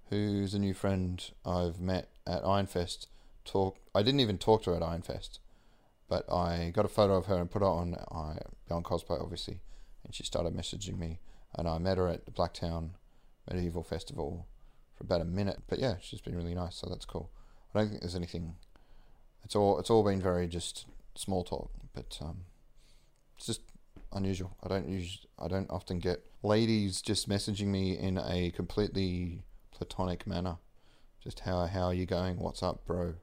who's 0.10 0.54
a 0.54 0.60
new 0.60 0.74
friend 0.74 1.30
I've 1.46 1.82
met 1.82 2.08
at 2.26 2.42
Ironfest. 2.44 3.08
Talk. 3.44 3.80
I 3.94 4.02
didn't 4.02 4.22
even 4.22 4.38
talk 4.38 4.64
to 4.64 4.70
her 4.70 4.78
at 4.78 4.82
Ironfest, 4.82 5.40
but 6.08 6.24
I 6.32 6.72
got 6.74 6.86
a 6.86 6.88
photo 6.88 7.18
of 7.18 7.26
her 7.26 7.36
and 7.36 7.52
put 7.52 7.64
it 7.64 7.66
on 7.66 7.96
uh, 7.96 8.40
Beyond 8.70 8.86
Cosplay, 8.86 9.22
obviously, 9.22 9.60
and 10.06 10.16
she 10.16 10.24
started 10.24 10.56
messaging 10.56 10.98
me 10.98 11.20
and 11.58 11.68
I 11.68 11.78
met 11.78 11.98
her 11.98 12.08
at 12.08 12.26
the 12.26 12.32
Blacktown 12.32 12.92
Medieval 13.50 13.84
Festival 13.84 14.48
for 14.96 15.04
about 15.04 15.22
a 15.22 15.26
minute. 15.26 15.60
But 15.68 15.80
yeah, 15.80 15.96
she's 16.02 16.22
been 16.22 16.36
really 16.36 16.56
nice, 16.56 16.76
so 16.76 16.88
that's 16.90 17.06
cool. 17.06 17.30
I 17.74 17.80
don't 17.80 17.90
think 17.90 18.02
there's 18.02 18.16
anything. 18.16 18.56
It's 19.44 19.56
all 19.56 19.80
it's 19.80 19.90
all 19.90 20.04
been 20.04 20.22
very 20.22 20.48
just 20.48 20.86
small 21.16 21.44
talk, 21.44 21.72
but 21.94 22.18
um, 22.22 22.42
it's 23.38 23.46
just 23.46 23.62
unusual. 24.14 24.56
I 24.64 24.68
don't 24.68 24.88
use 24.88 25.26
I 25.40 25.48
don't 25.48 25.70
often 25.70 26.00
get 26.00 26.24
ladies 26.44 27.02
just 27.02 27.30
messaging 27.30 27.68
me 27.68 27.98
in 27.98 28.18
a 28.18 28.52
completely 28.52 29.44
platonic 29.72 30.26
manner. 30.26 30.58
Just 31.24 31.42
how 31.42 31.66
how 31.66 31.86
are 31.86 31.94
you 31.94 32.06
going? 32.06 32.38
What's 32.38 32.64
up, 32.64 32.86
bro? 32.86 33.16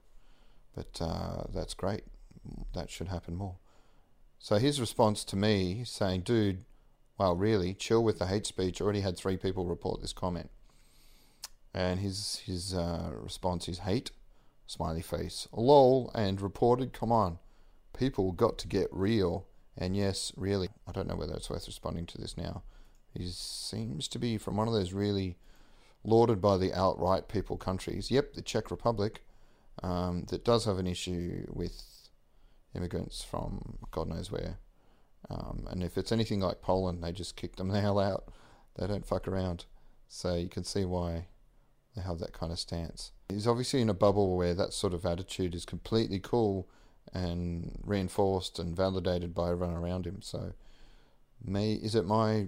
But 0.75 0.99
uh, 1.01 1.43
that's 1.53 1.73
great. 1.73 2.03
That 2.73 2.89
should 2.89 3.07
happen 3.07 3.35
more. 3.35 3.55
So 4.39 4.57
his 4.57 4.79
response 4.79 5.23
to 5.25 5.35
me 5.35 5.83
saying, 5.85 6.21
"Dude, 6.21 6.65
well, 7.17 7.35
really, 7.35 7.73
chill 7.73 8.03
with 8.03 8.19
the 8.19 8.27
hate 8.27 8.45
speech. 8.45 8.81
Already 8.81 9.01
had 9.01 9.17
three 9.17 9.37
people 9.37 9.65
report 9.65 10.01
this 10.01 10.13
comment. 10.13 10.49
And 11.73 11.99
his 11.99 12.41
his 12.45 12.73
uh, 12.73 13.11
response 13.13 13.67
is 13.67 13.79
hate, 13.79 14.11
smiley 14.67 15.01
face, 15.01 15.47
lol, 15.51 16.11
and 16.13 16.39
reported. 16.41 16.93
Come 16.93 17.11
on, 17.11 17.39
people 17.97 18.31
got 18.31 18.57
to 18.59 18.67
get 18.67 18.87
real. 18.91 19.47
And 19.75 19.95
yes, 19.97 20.31
really, 20.37 20.69
I 20.87 20.91
don't 20.91 21.07
know 21.07 21.15
whether 21.15 21.33
it's 21.33 21.49
worth 21.49 21.65
responding 21.67 22.05
to 22.07 22.17
this 22.19 22.37
now. 22.37 22.61
He 23.13 23.27
seems 23.27 24.07
to 24.09 24.19
be 24.19 24.37
from 24.37 24.55
one 24.55 24.67
of 24.67 24.73
those 24.73 24.93
really 24.93 25.37
lauded 26.03 26.41
by 26.41 26.57
the 26.57 26.73
outright 26.73 27.27
people 27.27 27.57
countries. 27.57 28.11
Yep, 28.11 28.33
the 28.33 28.41
Czech 28.43 28.69
Republic. 28.69 29.23
um, 29.81 30.25
that 30.29 30.45
does 30.45 30.65
have 30.65 30.77
an 30.77 30.87
issue 30.87 31.45
with 31.49 31.81
immigrants 32.75 33.23
from 33.23 33.77
God 33.91 34.07
knows 34.07 34.31
where. 34.31 34.59
Um, 35.29 35.67
and 35.69 35.83
if 35.83 35.97
it's 35.97 36.11
anything 36.11 36.39
like 36.39 36.61
Poland, 36.61 37.03
they 37.03 37.11
just 37.11 37.35
kick 37.35 37.55
them 37.55 37.69
the 37.69 37.81
hell 37.81 37.99
out. 37.99 38.25
They 38.75 38.87
don't 38.87 39.05
fuck 39.05 39.27
around. 39.27 39.65
So 40.07 40.35
you 40.35 40.49
can 40.49 40.63
see 40.63 40.85
why 40.85 41.27
they 41.95 42.01
have 42.01 42.19
that 42.19 42.33
kind 42.33 42.51
of 42.51 42.59
stance. 42.59 43.11
He's 43.29 43.47
obviously 43.47 43.81
in 43.81 43.89
a 43.89 43.93
bubble 43.93 44.35
where 44.37 44.53
that 44.53 44.73
sort 44.73 44.93
of 44.93 45.05
attitude 45.05 45.55
is 45.55 45.65
completely 45.65 46.19
cool 46.19 46.67
and 47.13 47.79
reinforced 47.83 48.59
and 48.59 48.75
validated 48.75 49.33
by 49.33 49.51
everyone 49.51 49.75
around 49.75 50.05
him. 50.05 50.21
So, 50.21 50.53
me 51.43 51.73
is 51.75 51.95
it 51.95 52.05
my 52.05 52.47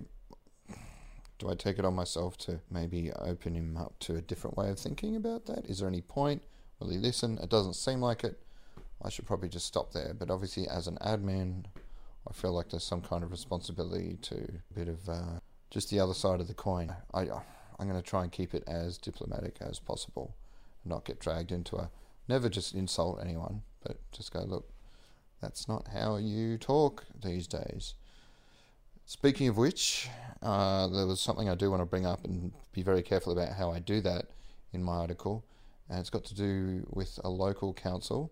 do 1.38 1.50
I 1.50 1.55
take 1.55 1.77
it 1.77 1.86
on 1.86 1.94
myself 1.94 2.38
to 2.39 2.62
maybe 2.72 3.12
open 3.12 3.55
him 3.55 3.75
up 3.77 4.00
to 4.00 4.15
a 4.15 4.22
different 4.22 4.58
way 4.58 4.70
of 4.70 4.79
thinking 4.79 5.15
about 5.15 5.46
that? 5.48 5.65
Is 5.65 5.79
there 5.79 5.88
any 5.89 6.01
point? 6.01 6.44
Will 6.79 6.89
he 6.89 6.98
listen? 6.98 7.38
It 7.41 7.50
doesn't 7.50 7.74
seem 7.74 8.01
like 8.01 8.24
it. 8.24 8.39
I 9.01 9.10
should 9.10 9.25
probably 9.25 9.50
just 9.50 9.65
stop 9.65 9.91
there. 9.91 10.13
But 10.17 10.32
obviously, 10.32 10.67
as 10.67 10.88
an 10.88 10.98
admin, 11.01 11.65
I 12.27 12.34
feel 12.34 12.53
like 12.53 12.70
there's 12.70 12.84
some 12.84 13.01
kind 13.01 13.24
of 13.24 13.32
responsibility 13.32 14.17
to 14.24 14.36
a 14.36 14.74
bit 14.74 14.88
of 14.88 15.08
uh, 15.08 15.39
just 15.70 15.89
the 15.89 16.00
other 16.00 16.13
side 16.13 16.39
of 16.39 16.48
the 16.48 16.53
coin. 16.53 16.96
I, 17.13 17.22
I'm 17.79 17.88
going 17.88 18.01
to 18.01 18.01
try 18.01 18.24
and 18.24 18.32
keep 18.32 18.53
it 18.53 18.63
as 18.67 18.98
diplomatic 18.98 19.58
as 19.62 19.79
possible, 19.79 20.36
and 20.84 20.91
not 20.91 21.05
get 21.05 21.20
dragged 21.20 21.51
into 21.51 21.75
a 21.75 21.89
never 22.27 22.50
just 22.50 22.74
insult 22.74 23.20
anyone, 23.22 23.62
but 23.86 23.98
just 24.12 24.34
go 24.34 24.41
look. 24.41 24.70
That's 25.41 25.67
not 25.67 25.89
how 25.94 26.17
you 26.17 26.58
talk 26.58 27.05
these 27.24 27.46
days. 27.48 27.94
Speaking 29.05 29.48
of 29.48 29.58
which, 29.58 30.10
uh, 30.41 30.88
there 30.88 31.05
was 31.05 31.22
something 31.22 31.48
I 31.48 31.53
do 31.53 31.70
want 31.70 31.82
to 31.82 31.86
bring 31.86 32.08
up 32.08 32.25
and 32.25 32.51
be 32.72 32.82
very 32.82 33.03
careful 33.03 33.32
about 33.32 33.55
how 33.55 33.70
I 33.72 33.77
do 33.77 34.01
that 34.01 34.25
in 34.74 34.84
my 34.84 34.96
article, 34.96 35.46
and 35.88 36.00
it's 36.00 36.10
got 36.10 36.24
to 36.25 36.34
do 36.34 36.88
with 36.89 37.20
a 37.24 37.29
local 37.29 37.74
council, 37.74 38.32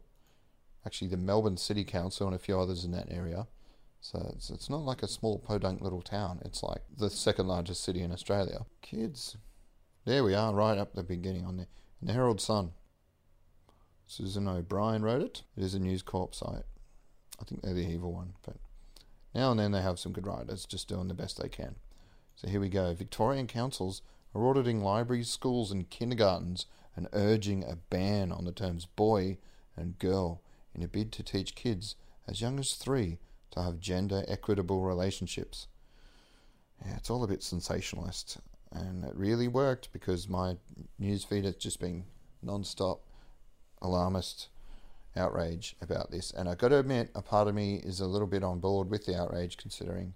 actually 0.86 1.10
the 1.10 1.18
Melbourne 1.18 1.58
City 1.58 1.84
Council 1.84 2.26
and 2.26 2.36
a 2.36 2.40
few 2.40 2.60
others 2.60 2.84
in 2.84 2.92
that 2.92 3.12
area. 3.12 3.46
So 4.04 4.34
it's, 4.36 4.50
it's 4.50 4.70
not 4.70 4.82
like 4.82 5.02
a 5.02 5.08
small 5.08 5.40
podunk 5.40 5.82
little 5.82 6.02
town. 6.02 6.42
It's 6.44 6.62
like 6.62 6.82
the 6.96 7.10
second 7.10 7.48
largest 7.48 7.86
city 7.86 8.02
in 8.02 8.12
Australia. 8.12 8.66
Kids. 8.82 9.38
There 10.04 10.26
we 10.26 10.36
are, 10.36 10.54
right 10.54 10.78
up 10.78 10.94
the 10.94 11.04
beginning 11.04 11.46
on. 11.46 11.66
In 12.02 12.08
the 12.08 12.12
Herald 12.12 12.42
Sun. 12.42 12.72
Susan 14.06 14.46
O'Brien 14.46 15.04
wrote 15.04 15.22
it. 15.22 15.44
It 15.56 15.64
is 15.64 15.74
a 15.74 15.80
News 15.80 16.02
Corp 16.02 16.36
site. 16.36 16.66
I 17.40 17.46
think 17.46 17.62
they're 17.62 17.74
the 17.74 17.90
evil 17.90 18.12
one, 18.12 18.34
but 18.46 18.58
now 19.34 19.52
and 19.52 19.60
then 19.60 19.72
they 19.72 19.82
have 19.82 19.98
some 19.98 20.12
good 20.12 20.28
writers 20.28 20.66
just 20.66 20.90
doing 20.90 21.08
the 21.08 21.14
best 21.14 21.42
they 21.42 21.48
can. 21.48 21.76
So 22.36 22.50
here 22.50 22.60
we 22.60 22.68
go. 22.68 22.94
Victorian 22.94 23.48
councils 23.48 24.02
are 24.36 24.46
auditing 24.46 24.82
libraries, 24.82 25.30
schools, 25.30 25.72
and 25.72 25.90
kindergartens 25.90 26.66
and 26.98 27.08
urging 27.14 27.64
a 27.64 27.78
ban 27.78 28.34
on 28.34 28.44
the 28.44 28.52
terms 28.52 28.86
boy 28.86 29.38
and 29.78 29.98
girl 29.98 30.42
in 30.76 30.84
a 30.84 30.90
bid 30.90 31.14
to 31.14 31.24
teach 31.24 31.56
kids 31.56 31.96
as 32.28 32.42
young 32.42 32.60
as 32.60 32.74
three 32.74 33.18
to 33.54 33.62
have 33.62 33.80
gender 33.80 34.24
equitable 34.28 34.82
relationships. 34.82 35.68
Yeah, 36.86 36.96
it's 36.98 37.10
all 37.10 37.24
a 37.24 37.28
bit 37.28 37.44
sensationalist, 37.44 38.40
and 38.72 39.06
it 39.06 39.16
really 39.16 39.48
worked 39.48 39.94
because 39.94 40.28
my 40.28 40.58
newsfeed 41.02 41.46
has 41.46 41.56
just 41.56 41.80
been 41.80 42.06
non 42.42 42.64
stop 42.64 43.02
alarmist 43.82 44.50
outrage 45.16 45.76
about 45.82 46.12
this. 46.12 46.32
And 46.32 46.50
I've 46.50 46.58
got 46.58 46.70
to 46.70 46.80
admit, 46.80 47.12
a 47.16 47.22
part 47.22 47.48
of 47.48 47.56
me 47.56 47.76
is 47.76 48.00
a 48.00 48.08
little 48.08 48.28
bit 48.28 48.44
on 48.44 48.60
board 48.60 48.90
with 48.90 49.06
the 49.06 49.16
outrage 49.16 49.58
considering 49.58 50.14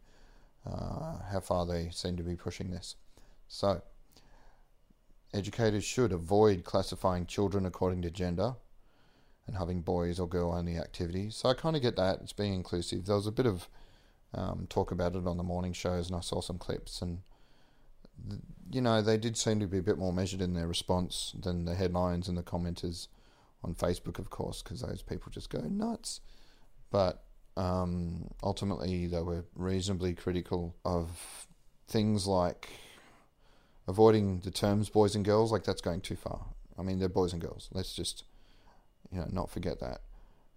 uh, 0.65 1.17
how 1.32 1.39
far 1.39 1.65
they 1.65 1.89
seem 1.91 2.17
to 2.17 2.24
be 2.24 2.36
pushing 2.36 2.72
this. 2.72 2.96
So, 3.48 3.82
educators 5.34 5.84
should 5.84 6.12
avoid 6.12 6.63
classifying 6.63 7.27
children 7.27 7.65
according 7.65 8.01
to 8.01 8.10
gender 8.10 8.56
and 9.48 9.58
having 9.58 9.82
boys 9.82 10.20
or 10.20 10.27
girl 10.27 10.54
only 10.54 10.77
activities. 10.77 11.36
So 11.36 11.50
I 11.50 11.54
kind 11.54 11.75
of 11.75 11.82
get 11.82 11.96
that. 11.96 12.20
It's 12.22 12.34
being 12.34 12.54
inclusive. 12.54 13.06
There 13.06 13.16
was 13.16 13.27
a 13.27 13.32
bit 13.32 13.46
of 13.46 13.68
um, 14.34 14.68
talk 14.70 14.92
about 14.92 15.16
it 15.16 15.25
on 15.25 15.38
the 15.38 15.44
morning 15.44 15.74
shows, 15.74 16.08
and 16.08 16.18
I 16.18 16.22
saw 16.22 16.42
some 16.42 16.58
clips, 16.58 17.01
and 17.01 17.20
you 18.70 18.82
know 18.82 19.01
they 19.01 19.18
did 19.18 19.38
seem 19.38 19.60
to 19.60 19.68
be 19.68 19.77
a 19.77 19.84
bit 19.84 19.98
more 19.98 20.13
measured 20.13 20.42
in 20.42 20.54
their 20.54 20.68
response 20.68 21.34
than 21.39 21.66
the 21.66 21.75
headlines 21.75 22.27
and 22.27 22.38
the 22.38 22.44
commenters 22.44 23.08
on 23.63 23.74
Facebook, 23.74 24.20
of 24.20 24.30
course, 24.30 24.62
because 24.62 24.82
those 24.82 25.01
people 25.01 25.32
just 25.32 25.50
go 25.50 25.62
nuts. 25.62 26.20
But 26.92 27.24
um, 27.56 28.30
ultimately, 28.44 29.08
they 29.08 29.22
were 29.22 29.46
reasonably 29.56 30.13
critical 30.13 30.75
of 30.86 31.48
things 31.88 32.27
like 32.27 32.70
avoiding 33.88 34.42
the 34.42 34.51
terms 34.51 34.89
boys 34.89 35.16
and 35.16 35.24
girls. 35.24 35.51
Like 35.51 35.63
that's 35.63 35.82
going 35.82 36.01
too 36.01 36.18
far. 36.18 36.46
I 36.77 36.84
mean, 36.84 37.00
they're 37.00 37.10
boys 37.10 37.34
and 37.34 37.42
girls. 37.42 37.70
Let's 37.74 37.94
just 37.94 38.24
you 39.11 39.19
know 39.19 39.27
not 39.31 39.49
forget 39.49 39.79
that. 39.79 40.01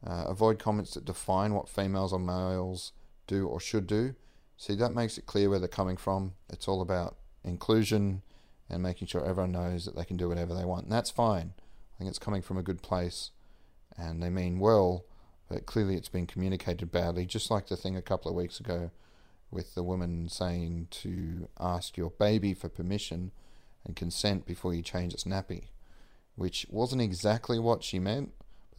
Uh, 0.06 0.24
avoid 0.26 0.58
comments 0.58 0.94
that 0.94 1.04
define 1.04 1.52
what 1.52 1.68
females 1.68 2.12
or 2.12 2.18
males 2.18 2.92
do 3.26 3.46
or 3.46 3.60
should 3.60 3.86
do. 3.86 4.14
See, 4.56 4.74
that 4.76 4.94
makes 4.94 5.18
it 5.18 5.26
clear 5.26 5.50
where 5.50 5.58
they're 5.58 5.68
coming 5.68 5.96
from. 5.96 6.32
It's 6.48 6.68
all 6.68 6.80
about 6.80 7.16
inclusion 7.44 8.22
and 8.68 8.82
making 8.82 9.08
sure 9.08 9.24
everyone 9.24 9.52
knows 9.52 9.84
that 9.84 9.96
they 9.96 10.04
can 10.04 10.16
do 10.16 10.28
whatever 10.28 10.54
they 10.54 10.64
want. 10.64 10.84
And 10.84 10.92
that's 10.92 11.10
fine 11.10 11.52
I 11.56 11.98
think 11.98 12.08
it's 12.08 12.18
coming 12.18 12.40
from 12.42 12.56
a 12.56 12.62
good 12.62 12.82
place 12.82 13.30
and 13.96 14.22
they 14.22 14.30
mean 14.30 14.58
well, 14.58 15.04
but 15.48 15.66
clearly 15.66 15.96
it's 15.96 16.08
been 16.08 16.26
communicated 16.26 16.90
badly, 16.90 17.26
just 17.26 17.50
like 17.50 17.68
the 17.68 17.76
thing 17.76 17.96
a 17.96 18.02
couple 18.02 18.30
of 18.30 18.36
weeks 18.36 18.60
ago 18.60 18.90
with 19.50 19.74
the 19.74 19.82
woman 19.82 20.28
saying 20.28 20.88
to 20.90 21.48
ask 21.58 21.96
your 21.96 22.10
baby 22.10 22.54
for 22.54 22.68
permission 22.68 23.32
and 23.84 23.96
consent 23.96 24.46
before 24.46 24.72
you 24.72 24.82
change 24.82 25.12
its 25.12 25.24
nappy, 25.24 25.64
which 26.36 26.66
wasn't 26.70 27.02
exactly 27.02 27.58
what 27.58 27.82
she 27.82 27.98
meant, 27.98 28.32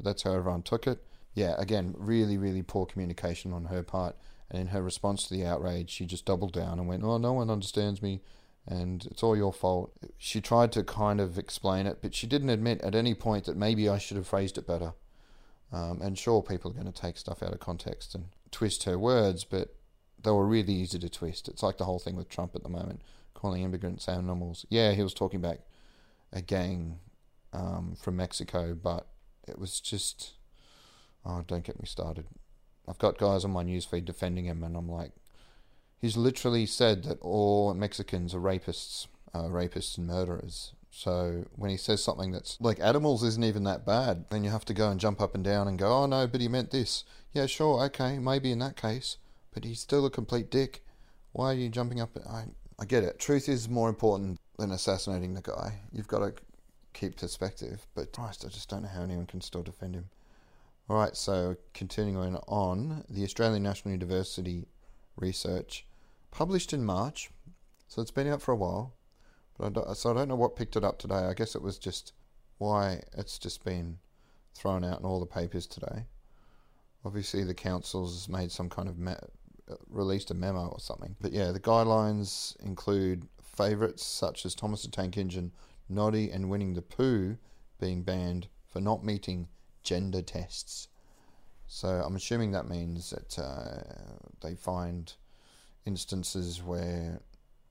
that's 0.03 0.23
how 0.23 0.33
everyone 0.33 0.63
took 0.63 0.87
it. 0.87 1.03
Yeah, 1.33 1.55
again, 1.57 1.95
really, 1.97 2.37
really 2.37 2.61
poor 2.61 2.85
communication 2.85 3.53
on 3.53 3.65
her 3.65 3.83
part. 3.83 4.15
And 4.49 4.59
in 4.59 4.67
her 4.67 4.81
response 4.81 5.23
to 5.23 5.33
the 5.33 5.45
outrage, 5.45 5.89
she 5.89 6.05
just 6.05 6.25
doubled 6.25 6.51
down 6.51 6.77
and 6.77 6.87
went, 6.87 7.03
Oh, 7.03 7.17
no 7.17 7.33
one 7.33 7.49
understands 7.49 8.01
me 8.01 8.21
and 8.67 9.05
it's 9.07 9.23
all 9.23 9.35
your 9.35 9.53
fault. 9.53 9.91
She 10.17 10.39
tried 10.41 10.71
to 10.73 10.83
kind 10.83 11.19
of 11.19 11.37
explain 11.37 11.87
it, 11.87 11.99
but 12.01 12.13
she 12.13 12.27
didn't 12.27 12.49
admit 12.49 12.81
at 12.81 12.95
any 12.95 13.13
point 13.13 13.45
that 13.45 13.57
maybe 13.57 13.89
I 13.89 13.97
should 13.97 14.17
have 14.17 14.27
phrased 14.27 14.57
it 14.57 14.67
better. 14.67 14.93
Um, 15.71 16.01
and 16.01 16.17
sure, 16.17 16.43
people 16.43 16.71
are 16.71 16.73
going 16.75 16.91
to 16.91 17.01
take 17.01 17.17
stuff 17.17 17.41
out 17.41 17.53
of 17.53 17.59
context 17.59 18.13
and 18.13 18.25
twist 18.51 18.83
her 18.83 18.99
words, 18.99 19.43
but 19.45 19.73
they 20.21 20.31
were 20.31 20.45
really 20.45 20.73
easy 20.73 20.99
to 20.99 21.09
twist. 21.09 21.47
It's 21.47 21.63
like 21.63 21.77
the 21.77 21.85
whole 21.85 21.99
thing 21.99 22.15
with 22.15 22.29
Trump 22.29 22.55
at 22.55 22.63
the 22.63 22.69
moment, 22.69 23.01
calling 23.33 23.63
immigrants 23.63 24.07
animals. 24.07 24.65
Yeah, 24.69 24.91
he 24.91 25.01
was 25.01 25.13
talking 25.13 25.39
about 25.39 25.57
a 26.31 26.41
gang 26.41 26.99
um, 27.53 27.95
from 27.99 28.17
Mexico, 28.17 28.75
but 28.75 29.07
it 29.47 29.59
was 29.59 29.79
just, 29.79 30.33
oh, 31.25 31.43
don't 31.47 31.63
get 31.63 31.79
me 31.79 31.85
started. 31.85 32.25
I've 32.87 32.97
got 32.97 33.17
guys 33.17 33.45
on 33.45 33.51
my 33.51 33.63
newsfeed 33.63 34.05
defending 34.05 34.45
him, 34.45 34.63
and 34.63 34.75
I'm 34.75 34.89
like, 34.89 35.11
he's 35.97 36.17
literally 36.17 36.65
said 36.65 37.03
that 37.03 37.21
all 37.21 37.73
Mexicans 37.73 38.33
are 38.33 38.39
rapists, 38.39 39.07
uh, 39.33 39.43
rapists 39.43 39.97
and 39.97 40.07
murderers. 40.07 40.73
So 40.89 41.45
when 41.55 41.69
he 41.69 41.77
says 41.77 42.03
something 42.03 42.31
that's 42.31 42.59
like 42.59 42.79
animals 42.81 43.23
isn't 43.23 43.43
even 43.45 43.63
that 43.63 43.85
bad, 43.85 44.25
then 44.29 44.43
you 44.43 44.49
have 44.49 44.65
to 44.65 44.73
go 44.73 44.89
and 44.89 44.99
jump 44.99 45.21
up 45.21 45.35
and 45.35 45.43
down 45.43 45.67
and 45.67 45.79
go, 45.79 46.03
oh 46.03 46.05
no, 46.05 46.27
but 46.27 46.41
he 46.41 46.49
meant 46.49 46.71
this. 46.71 47.05
Yeah, 47.31 47.45
sure, 47.45 47.81
okay, 47.85 48.19
maybe 48.19 48.51
in 48.51 48.59
that 48.59 48.75
case, 48.75 49.17
but 49.53 49.63
he's 49.63 49.79
still 49.79 50.05
a 50.05 50.09
complete 50.09 50.51
dick. 50.51 50.83
Why 51.31 51.51
are 51.51 51.55
you 51.55 51.69
jumping 51.69 52.01
up? 52.01 52.17
I 52.29 52.45
I 52.77 52.85
get 52.85 53.03
it. 53.03 53.19
Truth 53.19 53.47
is 53.47 53.69
more 53.69 53.89
important 53.89 54.39
than 54.57 54.71
assassinating 54.71 55.33
the 55.33 55.41
guy. 55.41 55.79
You've 55.93 56.07
got 56.07 56.19
to 56.19 56.33
keep 56.93 57.17
perspective. 57.17 57.87
But 57.95 58.13
Christ, 58.13 58.45
I 58.45 58.49
just 58.49 58.69
don't 58.69 58.83
know 58.83 58.89
how 58.89 59.03
anyone 59.03 59.25
can 59.25 59.41
still 59.41 59.63
defend 59.63 59.95
him. 59.95 60.09
All 60.89 60.97
right, 60.97 61.15
so 61.15 61.55
continuing 61.73 62.35
on, 62.47 63.05
the 63.09 63.23
Australian 63.23 63.63
National 63.63 63.93
University 63.93 64.67
research 65.15 65.85
published 66.31 66.73
in 66.73 66.83
March, 66.83 67.29
so 67.87 68.01
it's 68.01 68.11
been 68.11 68.27
out 68.27 68.41
for 68.41 68.51
a 68.51 68.57
while. 68.57 68.93
But 69.57 69.77
I 69.87 69.93
so 69.93 70.11
I 70.11 70.13
don't 70.13 70.27
know 70.27 70.35
what 70.35 70.55
picked 70.55 70.75
it 70.75 70.83
up 70.83 70.97
today. 70.97 71.15
I 71.15 71.33
guess 71.33 71.55
it 71.55 71.61
was 71.61 71.77
just 71.77 72.13
why 72.57 73.01
it's 73.17 73.37
just 73.37 73.63
been 73.63 73.99
thrown 74.53 74.83
out 74.83 74.99
in 74.99 75.05
all 75.05 75.19
the 75.19 75.25
papers 75.25 75.67
today. 75.67 76.05
Obviously, 77.05 77.43
the 77.43 77.53
council's 77.53 78.27
made 78.27 78.51
some 78.51 78.69
kind 78.69 78.87
of 78.87 78.97
me- 78.97 79.13
released 79.89 80.31
a 80.31 80.33
memo 80.33 80.67
or 80.67 80.79
something. 80.79 81.15
But 81.21 81.31
yeah, 81.31 81.51
the 81.51 81.59
guidelines 81.59 82.59
include 82.63 83.27
favourites 83.41 84.05
such 84.05 84.45
as 84.45 84.55
Thomas 84.55 84.83
the 84.83 84.89
Tank 84.89 85.17
Engine, 85.17 85.51
Noddy, 85.91 86.31
and 86.31 86.49
Winnie 86.49 86.73
the 86.73 86.81
Pooh 86.81 87.37
being 87.79 88.03
banned 88.03 88.47
for 88.67 88.79
not 88.79 89.03
meeting 89.03 89.47
gender 89.83 90.21
tests. 90.21 90.87
So 91.67 91.87
I'm 91.87 92.15
assuming 92.15 92.51
that 92.51 92.67
means 92.67 93.11
that 93.11 93.39
uh, 93.39 93.83
they 94.41 94.55
find 94.55 95.13
instances 95.85 96.61
where 96.61 97.21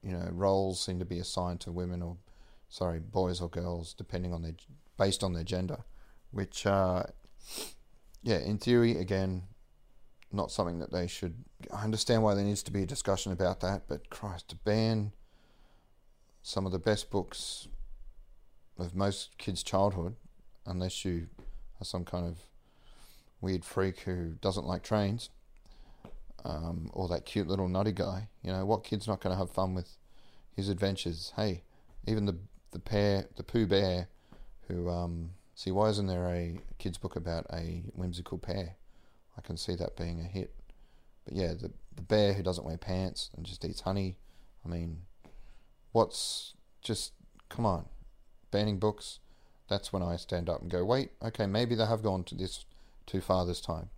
you 0.03 0.13
know 0.13 0.29
roles 0.33 0.81
seem 0.81 0.99
to 0.99 1.05
be 1.05 1.19
assigned 1.19 1.61
to 1.61 1.71
women 1.71 2.03
or 2.03 2.17
sorry 2.69 2.99
boys 2.99 3.41
or 3.41 3.49
girls 3.49 3.95
depending 3.95 4.33
on 4.33 4.43
their 4.43 4.55
based 4.99 5.23
on 5.23 5.33
their 5.33 5.45
gender 5.45 5.79
which 6.31 6.67
uh, 6.67 7.03
yeah 8.23 8.39
in 8.39 8.59
theory 8.59 8.97
again 8.97 9.43
not 10.33 10.51
something 10.51 10.79
that 10.79 10.93
they 10.93 11.07
should 11.07 11.45
I 11.73 11.85
understand 11.85 12.23
why 12.23 12.35
there 12.35 12.45
needs 12.45 12.63
to 12.65 12.73
be 12.73 12.83
a 12.83 12.87
discussion 12.87 13.33
about 13.33 13.61
that 13.61 13.83
but 13.87 14.11
Christ 14.11 14.49
to 14.49 14.57
ban 14.57 15.13
some 16.43 16.67
of 16.67 16.73
the 16.73 16.79
best 16.79 17.11
books 17.11 17.69
of 18.81 18.95
most 18.95 19.37
kids 19.39 19.63
childhood 19.63 20.17
unless 20.67 21.05
you 21.05 21.29
are 21.81 21.85
some 21.85 22.05
kind 22.05 22.27
of 22.27 22.39
weird 23.41 23.65
freak 23.65 24.01
who 24.01 24.35
doesn't 24.41 24.67
like 24.67 24.83
trains, 24.83 25.31
um, 26.45 26.91
or 26.93 27.09
that 27.09 27.25
cute 27.25 27.49
little 27.49 27.69
nutty 27.69 27.93
guy. 27.93 28.29
You 28.43 28.53
know, 28.53 28.65
what 28.65 28.85
kid's 28.85 29.09
not 29.09 29.21
going 29.21 29.35
to 29.35 29.39
have 29.39 29.51
fun 29.51 29.75
with 29.75 29.97
his 30.55 30.69
adventures? 30.69 31.33
Hey, 31.37 31.63
even 32.07 32.27
the 32.27 32.37
the 32.73 32.79
pair, 32.79 33.27
the 33.37 33.43
Pooh 33.43 33.67
Bear, 33.67 34.09
who 34.69 34.89
um, 34.89 35.31
see 35.55 35.71
why 35.71 35.89
isn't 35.89 36.07
there 36.07 36.29
a 36.29 36.59
kids 36.79 36.99
book 36.99 37.17
about 37.17 37.47
a 37.53 37.83
whimsical 37.95 38.39
pair? 38.39 38.77
I 39.37 39.41
can 39.41 39.57
see 39.57 39.75
that 39.77 39.97
being 39.97 40.21
a 40.21 40.25
hit. 40.25 40.55
But 41.25 41.35
yeah, 41.35 41.55
the 41.55 41.71
the 41.95 42.03
bear 42.03 42.33
who 42.33 42.43
doesn't 42.43 42.65
wear 42.65 42.79
pants 42.79 43.31
and 43.37 43.45
just 43.45 43.65
eats 43.65 43.81
honey. 43.81 44.17
I 44.65 44.69
mean, 44.69 45.03
what's 45.93 46.55
just 46.83 47.13
come 47.49 47.67
on, 47.67 47.87
banning 48.51 48.79
books. 48.79 49.19
That's 49.69 49.93
when 49.93 50.03
I 50.03 50.17
stand 50.17 50.49
up 50.49 50.63
and 50.63 50.71
go, 50.71 50.85
wait, 50.85 51.11
okay, 51.23 51.47
maybe 51.47 51.75
they 51.75 51.87
have 51.87 52.03
gone 52.03 52.25
to 52.25 52.35
this 52.35 52.65
too 53.07 53.21
far 53.21 53.47
this 53.47 53.61
time. 53.61 53.91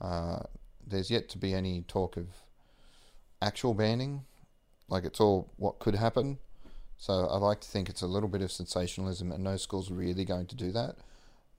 Uh, 0.00 0.40
there's 0.86 1.10
yet 1.10 1.28
to 1.30 1.38
be 1.38 1.54
any 1.54 1.82
talk 1.88 2.16
of 2.16 2.26
actual 3.40 3.74
banning. 3.74 4.24
Like 4.88 5.04
it's 5.04 5.20
all 5.20 5.50
what 5.56 5.78
could 5.78 5.94
happen. 5.94 6.38
So 6.98 7.26
I 7.26 7.36
like 7.38 7.60
to 7.60 7.68
think 7.68 7.88
it's 7.88 8.02
a 8.02 8.06
little 8.06 8.28
bit 8.28 8.42
of 8.42 8.50
sensationalism, 8.50 9.30
and 9.30 9.44
no 9.44 9.56
school's 9.56 9.90
are 9.90 9.94
really 9.94 10.24
going 10.24 10.46
to 10.46 10.56
do 10.56 10.72
that. 10.72 10.96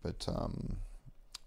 But 0.01 0.27
um, 0.27 0.77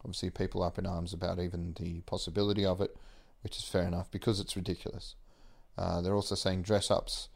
obviously, 0.05 0.31
people 0.31 0.63
up 0.63 0.79
in 0.79 0.87
arms 0.87 1.13
about 1.13 1.41
even 1.41 1.75
the 1.79 2.01
possibility 2.03 2.65
of 2.65 2.81
it, 2.81 2.97
which 3.43 3.57
is 3.57 3.65
fair 3.65 3.83
enough 3.83 4.11
because 4.11 4.39
it's 4.39 4.57
ridiculous. 4.57 5.15
Uh, 5.77 6.01
they're 6.01 6.15
also 6.15 6.35
saying 6.35 6.63
dress 6.63 6.91
ups 6.91 7.29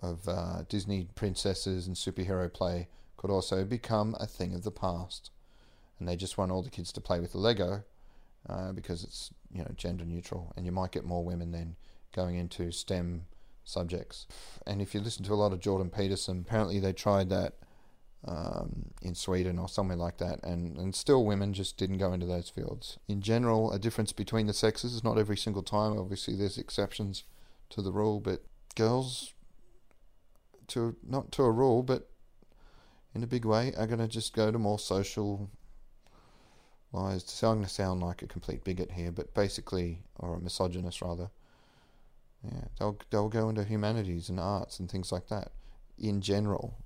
of 0.00 0.28
uh, 0.28 0.62
Disney 0.68 1.08
princesses 1.14 1.86
and 1.86 1.96
superhero 1.96 2.52
play 2.52 2.88
could 3.16 3.30
also 3.30 3.64
become 3.64 4.16
a 4.20 4.26
thing 4.26 4.54
of 4.54 4.62
the 4.62 4.70
past. 4.70 5.30
And 5.98 6.08
they 6.08 6.16
just 6.16 6.38
want 6.38 6.52
all 6.52 6.62
the 6.62 6.70
kids 6.70 6.92
to 6.92 7.00
play 7.00 7.18
with 7.20 7.32
the 7.32 7.38
Lego 7.38 7.82
uh, 8.48 8.72
because 8.72 9.02
it's 9.02 9.30
you 9.52 9.62
know 9.62 9.70
gender 9.76 10.04
neutral, 10.04 10.52
and 10.56 10.64
you 10.64 10.72
might 10.72 10.92
get 10.92 11.04
more 11.04 11.24
women 11.24 11.52
then 11.52 11.76
going 12.14 12.36
into 12.36 12.70
STEM 12.70 13.24
subjects. 13.64 14.26
And 14.66 14.80
if 14.80 14.94
you 14.94 15.00
listen 15.00 15.24
to 15.24 15.34
a 15.34 15.36
lot 15.36 15.52
of 15.52 15.60
Jordan 15.60 15.90
Peterson, 15.90 16.44
apparently 16.46 16.80
they 16.80 16.92
tried 16.92 17.28
that 17.30 17.54
um, 18.26 18.90
in 19.02 19.14
Sweden 19.14 19.58
or 19.58 19.68
somewhere 19.68 19.96
like 19.96 20.18
that, 20.18 20.42
and, 20.42 20.76
and 20.76 20.94
still 20.94 21.24
women 21.24 21.52
just 21.52 21.76
didn't 21.76 21.98
go 21.98 22.12
into 22.12 22.26
those 22.26 22.48
fields. 22.48 22.98
In 23.08 23.20
general, 23.20 23.72
a 23.72 23.78
difference 23.78 24.12
between 24.12 24.46
the 24.46 24.52
sexes 24.52 24.94
is 24.94 25.04
not 25.04 25.18
every 25.18 25.36
single 25.36 25.62
time. 25.62 25.98
Obviously, 25.98 26.34
there's 26.34 26.58
exceptions 26.58 27.24
to 27.70 27.82
the 27.82 27.92
rule, 27.92 28.20
but 28.20 28.42
girls, 28.74 29.34
to 30.68 30.96
not 31.06 31.32
to 31.32 31.42
a 31.42 31.50
rule, 31.50 31.82
but 31.82 32.08
in 33.14 33.22
a 33.22 33.26
big 33.26 33.44
way, 33.44 33.74
are 33.76 33.86
going 33.86 33.98
to 33.98 34.08
just 34.08 34.34
go 34.34 34.50
to 34.50 34.58
more 34.58 34.78
social 34.78 35.50
lies. 36.92 37.42
I'm 37.42 37.56
going 37.56 37.64
to 37.64 37.68
sound 37.68 38.02
like 38.02 38.22
a 38.22 38.26
complete 38.26 38.64
bigot 38.64 38.92
here, 38.92 39.12
but 39.12 39.34
basically, 39.34 40.00
or 40.18 40.36
a 40.36 40.40
misogynist 40.40 41.02
rather. 41.02 41.30
Yeah, 42.44 42.64
they'll 42.78 42.98
they'll 43.10 43.28
go 43.28 43.48
into 43.48 43.64
humanities 43.64 44.28
and 44.28 44.38
arts 44.38 44.78
and 44.78 44.90
things 44.90 45.10
like 45.10 45.28
that 45.28 45.50
in 45.98 46.20
general. 46.20 46.76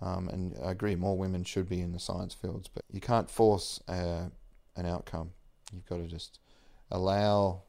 Um, 0.00 0.28
and 0.28 0.54
I 0.62 0.72
agree, 0.72 0.96
more 0.96 1.16
women 1.16 1.44
should 1.44 1.68
be 1.68 1.80
in 1.80 1.92
the 1.92 1.98
science 1.98 2.34
fields, 2.34 2.68
but 2.72 2.84
you 2.90 3.00
can't 3.00 3.30
force 3.30 3.80
a, 3.88 4.30
an 4.76 4.86
outcome. 4.86 5.30
You've 5.72 5.86
got 5.86 5.96
to 5.96 6.06
just 6.06 6.40
allow 6.90 7.62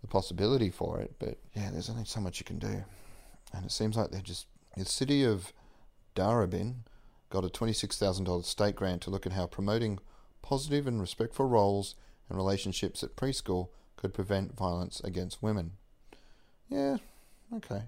the 0.00 0.08
possibility 0.08 0.70
for 0.70 1.00
it. 1.00 1.14
But 1.18 1.38
yeah, 1.54 1.70
there's 1.70 1.90
only 1.90 2.04
so 2.04 2.20
much 2.20 2.40
you 2.40 2.44
can 2.44 2.58
do. 2.58 2.82
And 3.52 3.64
it 3.64 3.70
seems 3.70 3.96
like 3.96 4.10
they're 4.10 4.20
just. 4.20 4.46
The 4.76 4.84
city 4.84 5.24
of 5.24 5.52
Darebin 6.14 6.84
got 7.28 7.44
a 7.44 7.48
$26,000 7.48 8.44
state 8.44 8.76
grant 8.76 9.02
to 9.02 9.10
look 9.10 9.26
at 9.26 9.32
how 9.32 9.46
promoting 9.46 9.98
positive 10.42 10.86
and 10.86 11.00
respectful 11.00 11.46
roles 11.46 11.96
and 12.28 12.36
relationships 12.36 13.02
at 13.02 13.16
preschool 13.16 13.68
could 13.96 14.14
prevent 14.14 14.56
violence 14.56 15.00
against 15.00 15.42
women. 15.42 15.72
Yeah, 16.68 16.96
okay. 17.54 17.82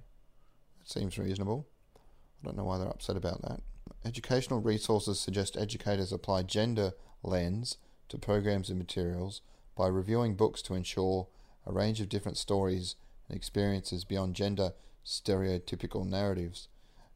That 0.79 0.89
seems 0.89 1.19
reasonable. 1.19 1.67
I 1.97 2.47
don't 2.47 2.57
know 2.57 2.65
why 2.65 2.79
they're 2.79 2.89
upset 2.89 3.17
about 3.17 3.43
that. 3.43 3.61
Educational 4.05 4.61
resources 4.61 5.21
suggest 5.21 5.57
educators 5.57 6.13
apply 6.13 6.43
gender 6.43 6.93
lens 7.23 7.79
to 8.09 8.19
programs 8.19 8.69
and 8.69 8.79
materials 8.79 9.41
by 9.77 9.87
reviewing 9.87 10.35
books 10.35 10.61
to 10.63 10.75
ensure 10.75 11.29
a 11.65 11.73
range 11.73 12.01
of 12.01 12.09
different 12.09 12.37
stories 12.37 12.97
and 13.29 13.37
experiences 13.37 14.05
beyond 14.05 14.35
gender 14.35 14.73
stereotypical 15.05 16.07
narratives. 16.07 16.69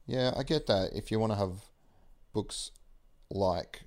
Yeah, 0.07 0.33
I 0.37 0.43
get 0.43 0.67
that. 0.67 0.93
If 0.95 1.11
you 1.11 1.19
want 1.19 1.33
to 1.33 1.39
have 1.39 1.65
books 2.33 2.71
like 3.31 3.83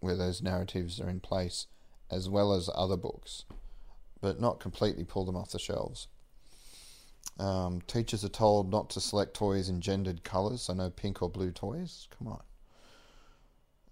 where 0.00 0.16
those 0.16 0.42
narratives 0.42 1.00
are 1.00 1.08
in 1.08 1.20
place, 1.20 1.66
as 2.10 2.28
well 2.28 2.52
as 2.52 2.70
other 2.74 2.96
books, 2.96 3.44
but 4.20 4.40
not 4.40 4.60
completely 4.60 5.04
pull 5.04 5.24
them 5.24 5.36
off 5.36 5.50
the 5.50 5.58
shelves. 5.58 6.08
Um, 7.38 7.80
teachers 7.86 8.24
are 8.24 8.30
told 8.30 8.70
not 8.70 8.90
to 8.90 9.00
select 9.00 9.34
toys 9.34 9.68
in 9.68 9.80
gendered 9.80 10.24
colours, 10.24 10.62
so 10.62 10.74
no 10.74 10.90
pink 10.90 11.22
or 11.22 11.30
blue 11.30 11.52
toys. 11.52 12.08
Come 12.16 12.28
on. 12.28 12.42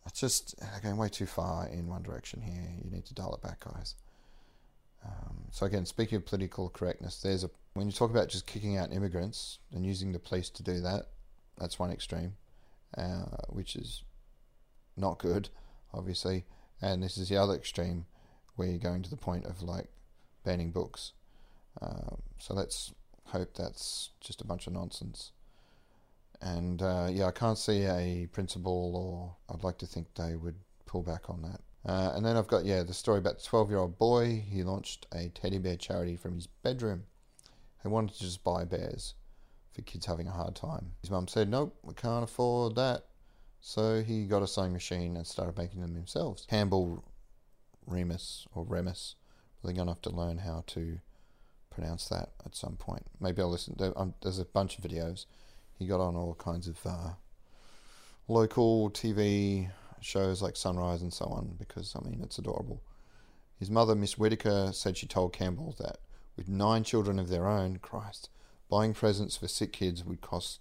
It's 0.07 0.21
just 0.21 0.55
going 0.83 0.97
way 0.97 1.09
too 1.09 1.27
far 1.27 1.66
in 1.66 1.88
one 1.88 2.03
direction 2.03 2.40
here. 2.40 2.69
You 2.83 2.90
need 2.90 3.07
to 3.07 3.14
dial 3.14 3.35
it 3.35 3.42
back, 3.42 3.61
guys. 3.61 3.97
Um, 5.05 5.45
so 5.51 5.66
again, 5.66 5.87
speaking 5.87 6.16
of 6.16 6.27
political 6.27 6.69
correctness, 6.69 7.21
there's 7.21 7.45
a 7.45 7.51
when 7.75 7.87
you 7.87 7.92
talk 7.92 8.11
about 8.11 8.29
just 8.29 8.47
kicking 8.47 8.77
out 8.77 8.92
immigrants 8.92 9.59
and 9.73 9.85
using 9.85 10.12
the 10.12 10.19
police 10.19 10.49
to 10.51 10.62
do 10.62 10.81
that, 10.81 11.07
that's 11.59 11.79
one 11.79 11.90
extreme, 11.90 12.35
uh, 12.97 13.27
which 13.49 13.77
is 13.77 14.03
not 14.97 15.19
good 15.19 15.49
obviously, 15.97 16.45
and 16.81 17.03
this 17.03 17.16
is 17.16 17.29
the 17.29 17.37
other 17.37 17.55
extreme 17.55 18.07
where 18.57 18.69
you're 18.69 18.79
going 18.79 19.03
to 19.03 19.11
the 19.11 19.16
point 19.16 19.47
of 19.47 19.62
like 19.62 19.88
banning 20.45 20.71
books. 20.71 21.12
Um, 21.81 22.23
so 22.38 22.55
let's 22.55 22.92
hope 23.27 23.55
that's 23.55 24.11
just 24.21 24.40
a 24.40 24.47
bunch 24.47 24.66
of 24.66 24.73
nonsense. 24.73 25.33
And 26.40 26.83
uh, 26.83 27.09
yeah, 27.11 27.27
I 27.27 27.31
can't 27.33 27.59
see 27.59 27.85
a 27.85 28.29
principal, 28.33 28.97
or 28.97 29.55
I'd 29.55 29.64
like 29.64 29.79
to 29.79 29.87
think 29.87 30.09
they 30.14 30.37
would 30.37 30.57
pull 30.85 31.03
back 31.03 31.29
on 31.31 31.42
that. 31.42 31.61
Uh, 31.90 32.12
and 32.14 32.25
then 32.25 32.37
I've 32.37 32.49
got 32.49 32.64
yeah 32.64 32.83
the 32.83 32.95
story 32.95 33.19
about 33.19 33.38
the 33.38 33.45
12 33.45 33.71
year 33.71 33.79
old 33.79 33.99
boy. 33.99 34.45
He 34.49 34.62
launched 34.62 35.07
a 35.14 35.29
teddy 35.29 35.59
bear 35.59 35.77
charity 35.77 36.16
from 36.16 36.35
his 36.35 36.47
bedroom. 36.47 37.05
He 37.83 37.88
wanted 37.88 38.14
to 38.14 38.21
just 38.21 38.42
buy 38.45 38.64
bears 38.64 39.14
for 39.76 39.82
kids 39.82 40.06
having 40.06 40.26
a 40.26 40.32
hard 40.32 40.56
time. 40.56 40.92
His 41.02 41.10
mum 41.10 41.28
said, 41.28 41.48
"Nope, 41.50 41.76
we 41.82 41.94
can't 41.94 42.24
afford 42.24 42.74
that." 42.76 43.04
So 43.60 44.02
he 44.02 44.26
got 44.26 44.42
a 44.42 44.46
sewing 44.46 44.72
machine 44.72 45.16
and 45.16 45.26
started 45.26 45.58
making 45.58 45.82
them 45.82 45.94
himself. 45.94 46.46
Campbell 46.48 47.04
Remus 47.86 48.46
or 48.54 48.64
Remus. 48.64 49.16
they're 49.62 49.74
going 49.74 49.86
to 49.86 49.92
have 49.92 50.02
to 50.02 50.10
learn 50.10 50.38
how 50.38 50.62
to 50.68 51.00
pronounce 51.70 52.08
that 52.08 52.30
at 52.44 52.54
some 52.54 52.76
point. 52.76 53.04
Maybe 53.20 53.42
I'll 53.42 53.50
listen. 53.50 53.76
Um, 53.96 54.14
there's 54.22 54.38
a 54.38 54.44
bunch 54.44 54.78
of 54.78 54.84
videos. 54.84 55.26
He 55.78 55.86
got 55.86 56.00
on 56.00 56.16
all 56.16 56.34
kinds 56.34 56.68
of 56.68 56.78
uh, 56.86 57.10
local 58.28 58.90
TV 58.90 59.70
shows 60.00 60.40
like 60.40 60.56
Sunrise 60.56 61.02
and 61.02 61.12
so 61.12 61.26
on 61.26 61.56
because, 61.58 61.94
I 61.96 62.08
mean, 62.08 62.20
it's 62.22 62.38
adorable. 62.38 62.82
His 63.58 63.70
mother, 63.70 63.94
Miss 63.94 64.16
Whitaker, 64.16 64.70
said 64.72 64.96
she 64.96 65.06
told 65.06 65.32
Campbell 65.32 65.74
that 65.78 65.98
with 66.36 66.48
nine 66.48 66.84
children 66.84 67.18
of 67.18 67.28
their 67.28 67.48
own, 67.48 67.78
Christ, 67.78 68.28
buying 68.68 68.94
presents 68.94 69.37
for 69.37 69.48
sick 69.48 69.72
kids 69.72 70.05
would 70.05 70.20
cost 70.20 70.61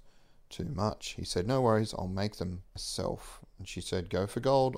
too 0.50 0.65
much. 0.65 1.15
He 1.18 1.26
said, 1.26 1.48
No 1.48 1.62
worries, 1.62 1.94
I'll 1.98 2.08
make 2.08 2.38
them 2.38 2.63
myself. 2.74 3.41
And 3.58 3.68
she 3.68 3.82
said, 3.82 4.10
Go 4.10 4.28
for 4.28 4.39
gold, 4.39 4.76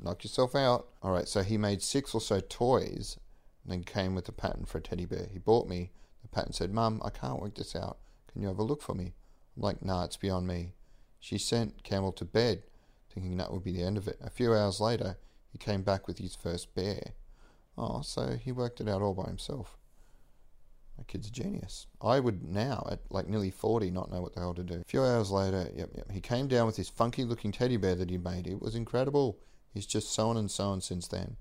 knock 0.00 0.24
yourself 0.24 0.54
out. 0.54 0.88
All 1.02 1.12
right, 1.12 1.28
so 1.28 1.42
he 1.42 1.56
made 1.58 1.82
six 1.82 2.14
or 2.14 2.20
so 2.20 2.40
toys 2.40 3.18
and 3.62 3.72
then 3.72 3.84
came 3.84 4.14
with 4.14 4.28
a 4.28 4.32
pattern 4.32 4.64
for 4.64 4.78
a 4.78 4.82
teddy 4.82 5.06
bear. 5.06 5.28
He 5.32 5.38
bought 5.38 5.68
me 5.68 5.90
the 6.22 6.28
pattern 6.28 6.52
said, 6.52 6.72
Mum, 6.72 7.00
I 7.04 7.10
can't 7.10 7.40
work 7.40 7.54
this 7.54 7.76
out. 7.76 7.98
Can 8.32 8.42
you 8.42 8.48
have 8.48 8.58
a 8.58 8.62
look 8.62 8.82
for 8.82 8.94
me? 8.94 9.14
I'm 9.56 9.62
like, 9.62 9.84
Nah, 9.84 10.04
it's 10.04 10.16
beyond 10.16 10.46
me. 10.46 10.74
She 11.20 11.38
sent 11.38 11.82
Campbell 11.82 12.12
to 12.12 12.24
bed, 12.24 12.62
thinking 13.12 13.36
that 13.36 13.52
would 13.52 13.64
be 13.64 13.72
the 13.72 13.82
end 13.82 13.96
of 13.96 14.08
it. 14.08 14.18
A 14.20 14.30
few 14.30 14.54
hours 14.54 14.80
later, 14.80 15.18
he 15.50 15.58
came 15.58 15.82
back 15.82 16.06
with 16.06 16.18
his 16.18 16.34
first 16.34 16.74
bear. 16.74 17.12
Oh, 17.76 18.02
so 18.02 18.36
he 18.36 18.52
worked 18.52 18.80
it 18.80 18.88
out 18.88 19.02
all 19.02 19.14
by 19.14 19.26
himself. 19.28 19.76
My 20.98 21.04
kid's 21.04 21.28
a 21.28 21.30
genius. 21.32 21.86
I 22.00 22.20
would 22.20 22.42
now, 22.42 22.86
at 22.90 23.00
like 23.10 23.28
nearly 23.28 23.50
40, 23.50 23.90
not 23.90 24.10
know 24.10 24.20
what 24.20 24.34
the 24.34 24.40
hell 24.40 24.54
to 24.54 24.62
do. 24.62 24.80
A 24.80 24.84
few 24.84 25.02
hours 25.02 25.30
later, 25.30 25.68
yep, 25.74 25.90
yep, 25.96 26.10
he 26.10 26.20
came 26.20 26.48
down 26.48 26.66
with 26.66 26.76
this 26.76 26.88
funky 26.88 27.24
looking 27.24 27.52
teddy 27.52 27.76
bear 27.76 27.94
that 27.94 28.10
he 28.10 28.18
made. 28.18 28.46
It 28.46 28.60
was 28.60 28.74
incredible. 28.74 29.38
He's 29.72 29.86
just 29.86 30.12
so 30.12 30.28
on 30.28 30.36
and 30.36 30.50
so 30.50 30.64
on 30.68 30.80
since 30.80 31.08
then. 31.08 31.36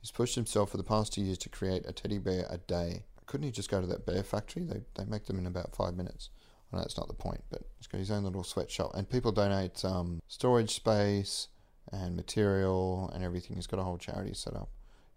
He's 0.00 0.10
pushed 0.10 0.34
himself 0.34 0.70
for 0.70 0.76
the 0.76 0.84
past 0.84 1.14
two 1.14 1.22
years 1.22 1.38
to 1.38 1.48
create 1.48 1.84
a 1.86 1.92
teddy 1.92 2.18
bear 2.18 2.46
a 2.50 2.58
day. 2.58 3.04
Couldn't 3.26 3.46
he 3.46 3.50
just 3.50 3.70
go 3.70 3.80
to 3.80 3.86
that 3.86 4.04
bear 4.04 4.22
factory? 4.22 4.64
They, 4.64 4.82
they 4.96 5.06
make 5.06 5.24
them 5.24 5.38
in 5.38 5.46
about 5.46 5.74
five 5.74 5.96
minutes. 5.96 6.28
I 6.70 6.76
know 6.76 6.82
that's 6.82 6.98
not 6.98 7.08
the 7.08 7.14
point, 7.14 7.42
but 7.50 7.62
he's 7.78 7.86
got 7.86 7.98
his 7.98 8.10
own 8.10 8.24
little 8.24 8.44
sweatshop. 8.44 8.94
And 8.94 9.08
people 9.08 9.32
donate 9.32 9.82
um, 9.82 10.20
storage 10.26 10.74
space 10.74 11.48
and 11.90 12.16
material 12.16 13.10
and 13.14 13.24
everything. 13.24 13.56
He's 13.56 13.66
got 13.66 13.80
a 13.80 13.84
whole 13.84 13.96
charity 13.96 14.34
set 14.34 14.54
up. 14.54 14.68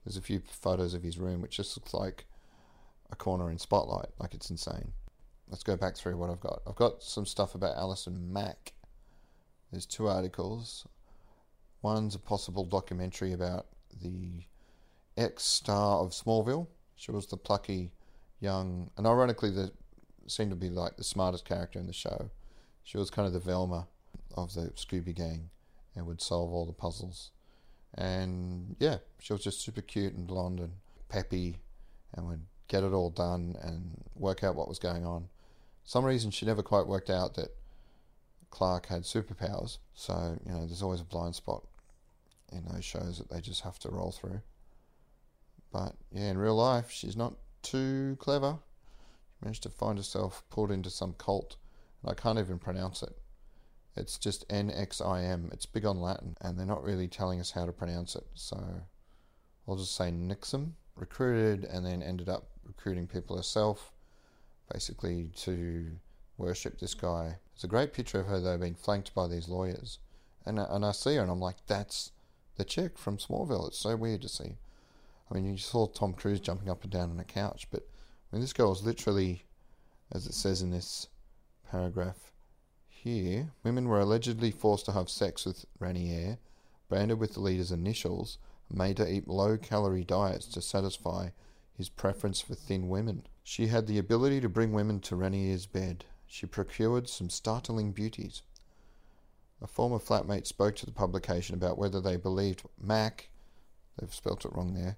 There's 0.05 0.17
a 0.17 0.21
few 0.21 0.41
photos 0.49 0.93
of 0.93 1.03
his 1.03 1.17
room, 1.17 1.41
which 1.41 1.57
just 1.57 1.75
looks 1.75 1.93
like 1.93 2.25
a 3.11 3.15
corner 3.15 3.49
in 3.51 3.57
Spotlight. 3.57 4.09
Like 4.19 4.33
it's 4.33 4.49
insane. 4.49 4.91
Let's 5.49 5.63
go 5.63 5.77
back 5.77 5.95
through 5.95 6.17
what 6.17 6.29
I've 6.29 6.41
got. 6.41 6.61
I've 6.67 6.75
got 6.75 7.01
some 7.01 7.25
stuff 7.25 7.55
about 7.55 7.77
Alison 7.77 8.31
Mack. 8.33 8.73
There's 9.71 9.85
two 9.85 10.07
articles. 10.07 10.85
One's 11.81 12.15
a 12.15 12.19
possible 12.19 12.65
documentary 12.65 13.33
about 13.33 13.67
the 14.01 14.43
ex 15.15 15.43
star 15.43 15.99
of 15.99 16.11
Smallville. 16.11 16.67
She 16.95 17.11
was 17.11 17.27
the 17.27 17.37
plucky 17.37 17.91
young, 18.39 18.89
and 18.97 19.07
ironically, 19.07 19.51
the 19.51 19.71
seemed 20.27 20.51
to 20.51 20.57
be 20.57 20.69
like 20.69 20.97
the 20.97 21.03
smartest 21.03 21.45
character 21.45 21.79
in 21.79 21.87
the 21.87 21.93
show. 21.93 22.29
She 22.83 22.97
was 22.97 23.09
kind 23.09 23.25
of 23.25 23.33
the 23.33 23.39
Velma 23.39 23.87
of 24.35 24.53
the 24.53 24.71
Scooby 24.75 25.15
Gang 25.15 25.49
and 25.95 26.05
would 26.05 26.21
solve 26.21 26.51
all 26.51 26.65
the 26.65 26.73
puzzles. 26.73 27.31
And 27.93 28.75
yeah, 28.79 28.97
she 29.19 29.33
was 29.33 29.43
just 29.43 29.61
super 29.61 29.81
cute 29.81 30.13
and 30.13 30.27
blonde 30.27 30.59
and 30.59 30.73
peppy 31.09 31.57
and 32.13 32.27
would 32.27 32.45
get 32.67 32.83
it 32.83 32.93
all 32.93 33.09
done 33.09 33.55
and 33.61 34.03
work 34.15 34.43
out 34.43 34.55
what 34.55 34.67
was 34.67 34.79
going 34.79 35.05
on. 35.05 35.29
Some 35.83 36.05
reason 36.05 36.31
she 36.31 36.45
never 36.45 36.63
quite 36.63 36.87
worked 36.87 37.09
out 37.09 37.35
that 37.35 37.55
Clark 38.49 38.87
had 38.87 39.03
superpowers. 39.03 39.77
So, 39.93 40.37
you 40.45 40.51
know, 40.51 40.65
there's 40.65 40.83
always 40.83 41.01
a 41.01 41.05
blind 41.05 41.35
spot 41.35 41.63
in 42.51 42.65
those 42.65 42.85
shows 42.85 43.17
that 43.17 43.29
they 43.29 43.41
just 43.41 43.61
have 43.61 43.79
to 43.79 43.89
roll 43.89 44.11
through. 44.11 44.41
But 45.71 45.95
yeah, 46.11 46.29
in 46.31 46.37
real 46.37 46.55
life, 46.55 46.89
she's 46.91 47.17
not 47.17 47.35
too 47.61 48.17
clever. 48.19 48.57
She 49.29 49.45
managed 49.45 49.63
to 49.63 49.69
find 49.69 49.97
herself 49.97 50.43
pulled 50.49 50.71
into 50.71 50.89
some 50.89 51.13
cult, 51.13 51.57
and 52.01 52.11
I 52.11 52.15
can't 52.15 52.39
even 52.39 52.59
pronounce 52.59 53.03
it. 53.03 53.17
It's 53.95 54.17
just 54.17 54.47
NXIVM. 54.49 55.51
It's 55.53 55.65
big 55.65 55.85
on 55.85 55.99
Latin, 55.99 56.37
and 56.41 56.57
they're 56.57 56.65
not 56.65 56.83
really 56.83 57.07
telling 57.07 57.39
us 57.39 57.51
how 57.51 57.65
to 57.65 57.71
pronounce 57.71 58.15
it. 58.15 58.25
So 58.33 58.57
I'll 59.67 59.75
just 59.75 59.95
say 59.95 60.11
Nixum. 60.11 60.73
Recruited 60.95 61.63
and 61.65 61.85
then 61.85 62.01
ended 62.01 62.27
up 62.27 62.49
recruiting 62.67 63.07
people 63.07 63.37
herself, 63.37 63.91
basically 64.71 65.31
to 65.37 65.91
worship 66.37 66.79
this 66.79 66.93
guy. 66.93 67.37
There's 67.53 67.63
a 67.63 67.67
great 67.67 67.93
picture 67.93 68.19
of 68.19 68.27
her 68.27 68.39
though 68.39 68.57
being 68.57 68.75
flanked 68.75 69.15
by 69.15 69.27
these 69.27 69.47
lawyers, 69.47 69.99
and 70.45 70.59
and 70.59 70.85
I 70.85 70.91
see 70.91 71.15
her 71.15 71.21
and 71.21 71.31
I'm 71.31 71.39
like, 71.39 71.65
that's 71.65 72.11
the 72.57 72.65
chick 72.65 72.97
from 72.97 73.17
Smallville. 73.17 73.67
It's 73.67 73.79
so 73.79 73.95
weird 73.95 74.21
to 74.23 74.29
see. 74.29 74.57
I 75.29 75.33
mean, 75.33 75.45
you 75.45 75.57
saw 75.57 75.87
Tom 75.87 76.13
Cruise 76.13 76.39
jumping 76.39 76.69
up 76.69 76.83
and 76.83 76.91
down 76.91 77.11
on 77.11 77.19
a 77.19 77.23
couch, 77.23 77.67
but 77.71 77.81
I 77.81 78.35
mean, 78.35 78.41
this 78.41 78.53
girl 78.53 78.71
is 78.71 78.83
literally, 78.83 79.43
as 80.11 80.25
it 80.25 80.33
says 80.33 80.61
in 80.61 80.71
this 80.71 81.07
paragraph 81.69 82.31
here, 82.87 83.51
women 83.63 83.87
were 83.87 83.99
allegedly 83.99 84.51
forced 84.51 84.85
to 84.85 84.91
have 84.93 85.09
sex 85.09 85.45
with 85.45 85.65
Raniere, 85.79 86.37
branded 86.89 87.19
with 87.19 87.33
the 87.33 87.41
leader's 87.41 87.71
initials, 87.71 88.37
made 88.69 88.97
to 88.97 89.09
eat 89.09 89.27
low 89.27 89.57
calorie 89.57 90.03
diets 90.03 90.45
to 90.47 90.61
satisfy 90.61 91.29
his 91.77 91.89
preference 91.89 92.41
for 92.41 92.55
thin 92.55 92.89
women. 92.89 93.27
She 93.43 93.67
had 93.67 93.87
the 93.87 93.99
ability 93.99 94.41
to 94.41 94.49
bring 94.49 94.73
women 94.73 94.99
to 95.01 95.15
Raniere's 95.15 95.67
bed. 95.67 96.05
She 96.25 96.45
procured 96.45 97.07
some 97.07 97.29
startling 97.29 97.91
beauties. 97.91 98.41
A 99.61 99.67
former 99.67 99.99
flatmate 99.99 100.47
spoke 100.47 100.75
to 100.77 100.85
the 100.85 100.91
publication 100.91 101.55
about 101.55 101.77
whether 101.77 102.01
they 102.01 102.17
believed 102.17 102.63
Mac, 102.79 103.29
they've 103.97 104.13
spelt 104.13 104.43
it 104.43 104.53
wrong 104.53 104.73
there, 104.73 104.97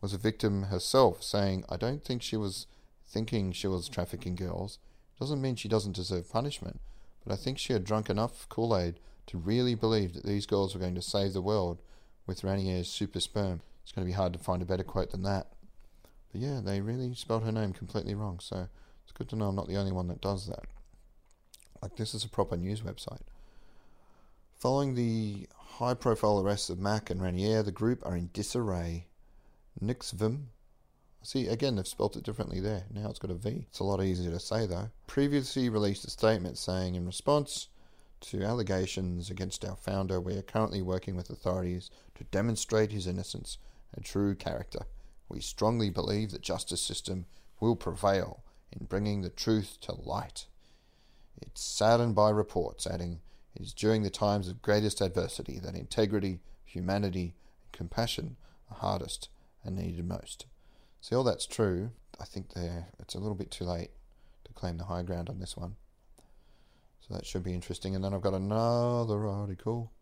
was 0.00 0.14
a 0.14 0.18
victim 0.18 0.64
herself, 0.64 1.22
saying, 1.22 1.64
I 1.68 1.76
don't 1.76 2.02
think 2.02 2.22
she 2.22 2.36
was 2.36 2.66
thinking 3.06 3.52
she 3.52 3.66
was 3.66 3.88
trafficking 3.88 4.34
girls. 4.34 4.78
Doesn't 5.18 5.42
mean 5.42 5.56
she 5.56 5.68
doesn't 5.68 5.96
deserve 5.96 6.30
punishment, 6.30 6.80
but 7.24 7.32
I 7.32 7.36
think 7.36 7.58
she 7.58 7.72
had 7.72 7.84
drunk 7.84 8.08
enough 8.08 8.48
Kool 8.48 8.76
Aid 8.76 8.98
to 9.26 9.38
really 9.38 9.74
believe 9.74 10.14
that 10.14 10.24
these 10.24 10.46
girls 10.46 10.74
were 10.74 10.80
going 10.80 10.94
to 10.94 11.02
save 11.02 11.32
the 11.32 11.42
world 11.42 11.82
with 12.26 12.42
Raniere's 12.42 12.88
super 12.88 13.20
sperm. 13.20 13.60
It's 13.82 13.92
going 13.92 14.06
to 14.06 14.10
be 14.10 14.16
hard 14.16 14.32
to 14.32 14.38
find 14.38 14.62
a 14.62 14.66
better 14.66 14.84
quote 14.84 15.10
than 15.10 15.22
that. 15.24 15.48
But 16.32 16.40
yeah, 16.40 16.60
they 16.62 16.80
really 16.80 17.14
spelled 17.14 17.44
her 17.44 17.52
name 17.52 17.72
completely 17.72 18.14
wrong, 18.14 18.38
so 18.40 18.68
it's 19.02 19.12
good 19.12 19.28
to 19.30 19.36
know 19.36 19.48
I'm 19.48 19.56
not 19.56 19.68
the 19.68 19.76
only 19.76 19.92
one 19.92 20.08
that 20.08 20.20
does 20.20 20.46
that. 20.46 20.64
Like, 21.82 21.96
this 21.96 22.14
is 22.14 22.24
a 22.24 22.28
proper 22.28 22.56
news 22.56 22.82
website. 22.82 23.22
Following 24.58 24.94
the 24.94 25.48
high 25.56 25.94
profile 25.94 26.40
arrests 26.40 26.68
of 26.68 26.78
Mac 26.78 27.08
and 27.10 27.20
Raniere, 27.20 27.64
the 27.64 27.72
group 27.72 28.04
are 28.04 28.14
in 28.14 28.30
disarray. 28.32 29.06
Nixvim. 29.82 30.44
See, 31.22 31.46
again, 31.48 31.76
they've 31.76 31.86
spelt 31.86 32.16
it 32.16 32.22
differently 32.22 32.60
there. 32.60 32.84
Now 32.92 33.08
it's 33.08 33.18
got 33.18 33.30
a 33.30 33.34
V. 33.34 33.64
It's 33.68 33.78
a 33.78 33.84
lot 33.84 34.02
easier 34.02 34.30
to 34.30 34.38
say, 34.40 34.66
though. 34.66 34.90
Previously 35.06 35.68
released 35.68 36.04
a 36.04 36.10
statement 36.10 36.58
saying, 36.58 36.94
in 36.94 37.06
response 37.06 37.68
to 38.20 38.42
allegations 38.42 39.30
against 39.30 39.64
our 39.64 39.76
founder, 39.76 40.20
we 40.20 40.36
are 40.36 40.42
currently 40.42 40.82
working 40.82 41.16
with 41.16 41.30
authorities 41.30 41.90
to 42.16 42.24
demonstrate 42.24 42.92
his 42.92 43.06
innocence 43.06 43.58
and 43.94 44.04
true 44.04 44.34
character. 44.34 44.80
We 45.30 45.40
strongly 45.40 45.90
believe 45.90 46.32
the 46.32 46.38
justice 46.40 46.82
system 46.82 47.26
will 47.60 47.76
prevail 47.76 48.42
in 48.72 48.86
bringing 48.86 49.22
the 49.22 49.30
truth 49.30 49.78
to 49.82 49.92
light. 49.92 50.46
It's 51.40 51.62
saddened 51.62 52.16
by 52.16 52.30
reports, 52.30 52.86
adding, 52.86 53.20
It 53.54 53.62
is 53.62 53.72
during 53.72 54.02
the 54.02 54.10
times 54.10 54.48
of 54.48 54.60
greatest 54.60 55.00
adversity 55.00 55.60
that 55.60 55.76
integrity, 55.76 56.40
humanity, 56.64 57.34
and 57.62 57.72
compassion 57.72 58.36
are 58.70 58.78
hardest 58.78 59.28
and 59.64 59.76
needed 59.76 60.04
most. 60.04 60.46
See, 61.00 61.14
all 61.14 61.24
that's 61.24 61.46
true. 61.46 61.92
I 62.20 62.24
think 62.24 62.52
there 62.52 62.88
it's 62.98 63.14
a 63.14 63.18
little 63.18 63.36
bit 63.36 63.52
too 63.52 63.64
late 63.64 63.90
to 64.44 64.52
claim 64.52 64.78
the 64.78 64.84
high 64.84 65.02
ground 65.02 65.28
on 65.28 65.38
this 65.38 65.56
one. 65.56 65.76
So 67.00 67.14
that 67.14 67.24
should 67.24 67.44
be 67.44 67.54
interesting. 67.54 67.94
And 67.94 68.04
then 68.04 68.12
I've 68.12 68.20
got 68.20 68.34
another 68.34 69.26
article. 69.26 69.92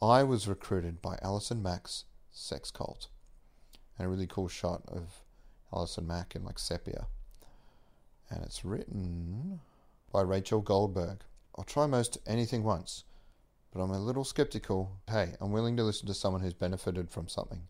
I 0.00 0.22
was 0.22 0.48
recruited 0.48 1.02
by 1.02 1.18
Allison 1.22 1.60
Mack's 1.60 2.04
sex 2.30 2.70
cult. 2.70 3.08
And 4.00 4.06
a 4.06 4.08
really 4.08 4.26
cool 4.26 4.48
shot 4.48 4.82
of 4.88 5.22
Allison 5.74 6.06
Mack 6.06 6.34
in 6.34 6.42
like 6.42 6.58
sepia. 6.58 7.06
And 8.30 8.42
it's 8.42 8.64
written 8.64 9.60
by 10.10 10.22
Rachel 10.22 10.62
Goldberg. 10.62 11.18
I'll 11.56 11.64
try 11.64 11.86
most 11.86 12.16
anything 12.26 12.64
once, 12.64 13.04
but 13.72 13.82
I'm 13.82 13.90
a 13.90 14.00
little 14.00 14.24
skeptical. 14.24 14.90
Hey, 15.08 15.34
I'm 15.40 15.52
willing 15.52 15.76
to 15.76 15.84
listen 15.84 16.06
to 16.06 16.14
someone 16.14 16.40
who's 16.40 16.54
benefited 16.54 17.10
from 17.10 17.28
something 17.28 17.62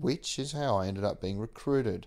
which 0.00 0.38
is 0.38 0.52
how 0.52 0.76
I 0.76 0.86
ended 0.86 1.04
up 1.04 1.20
being 1.20 1.38
recruited 1.38 2.06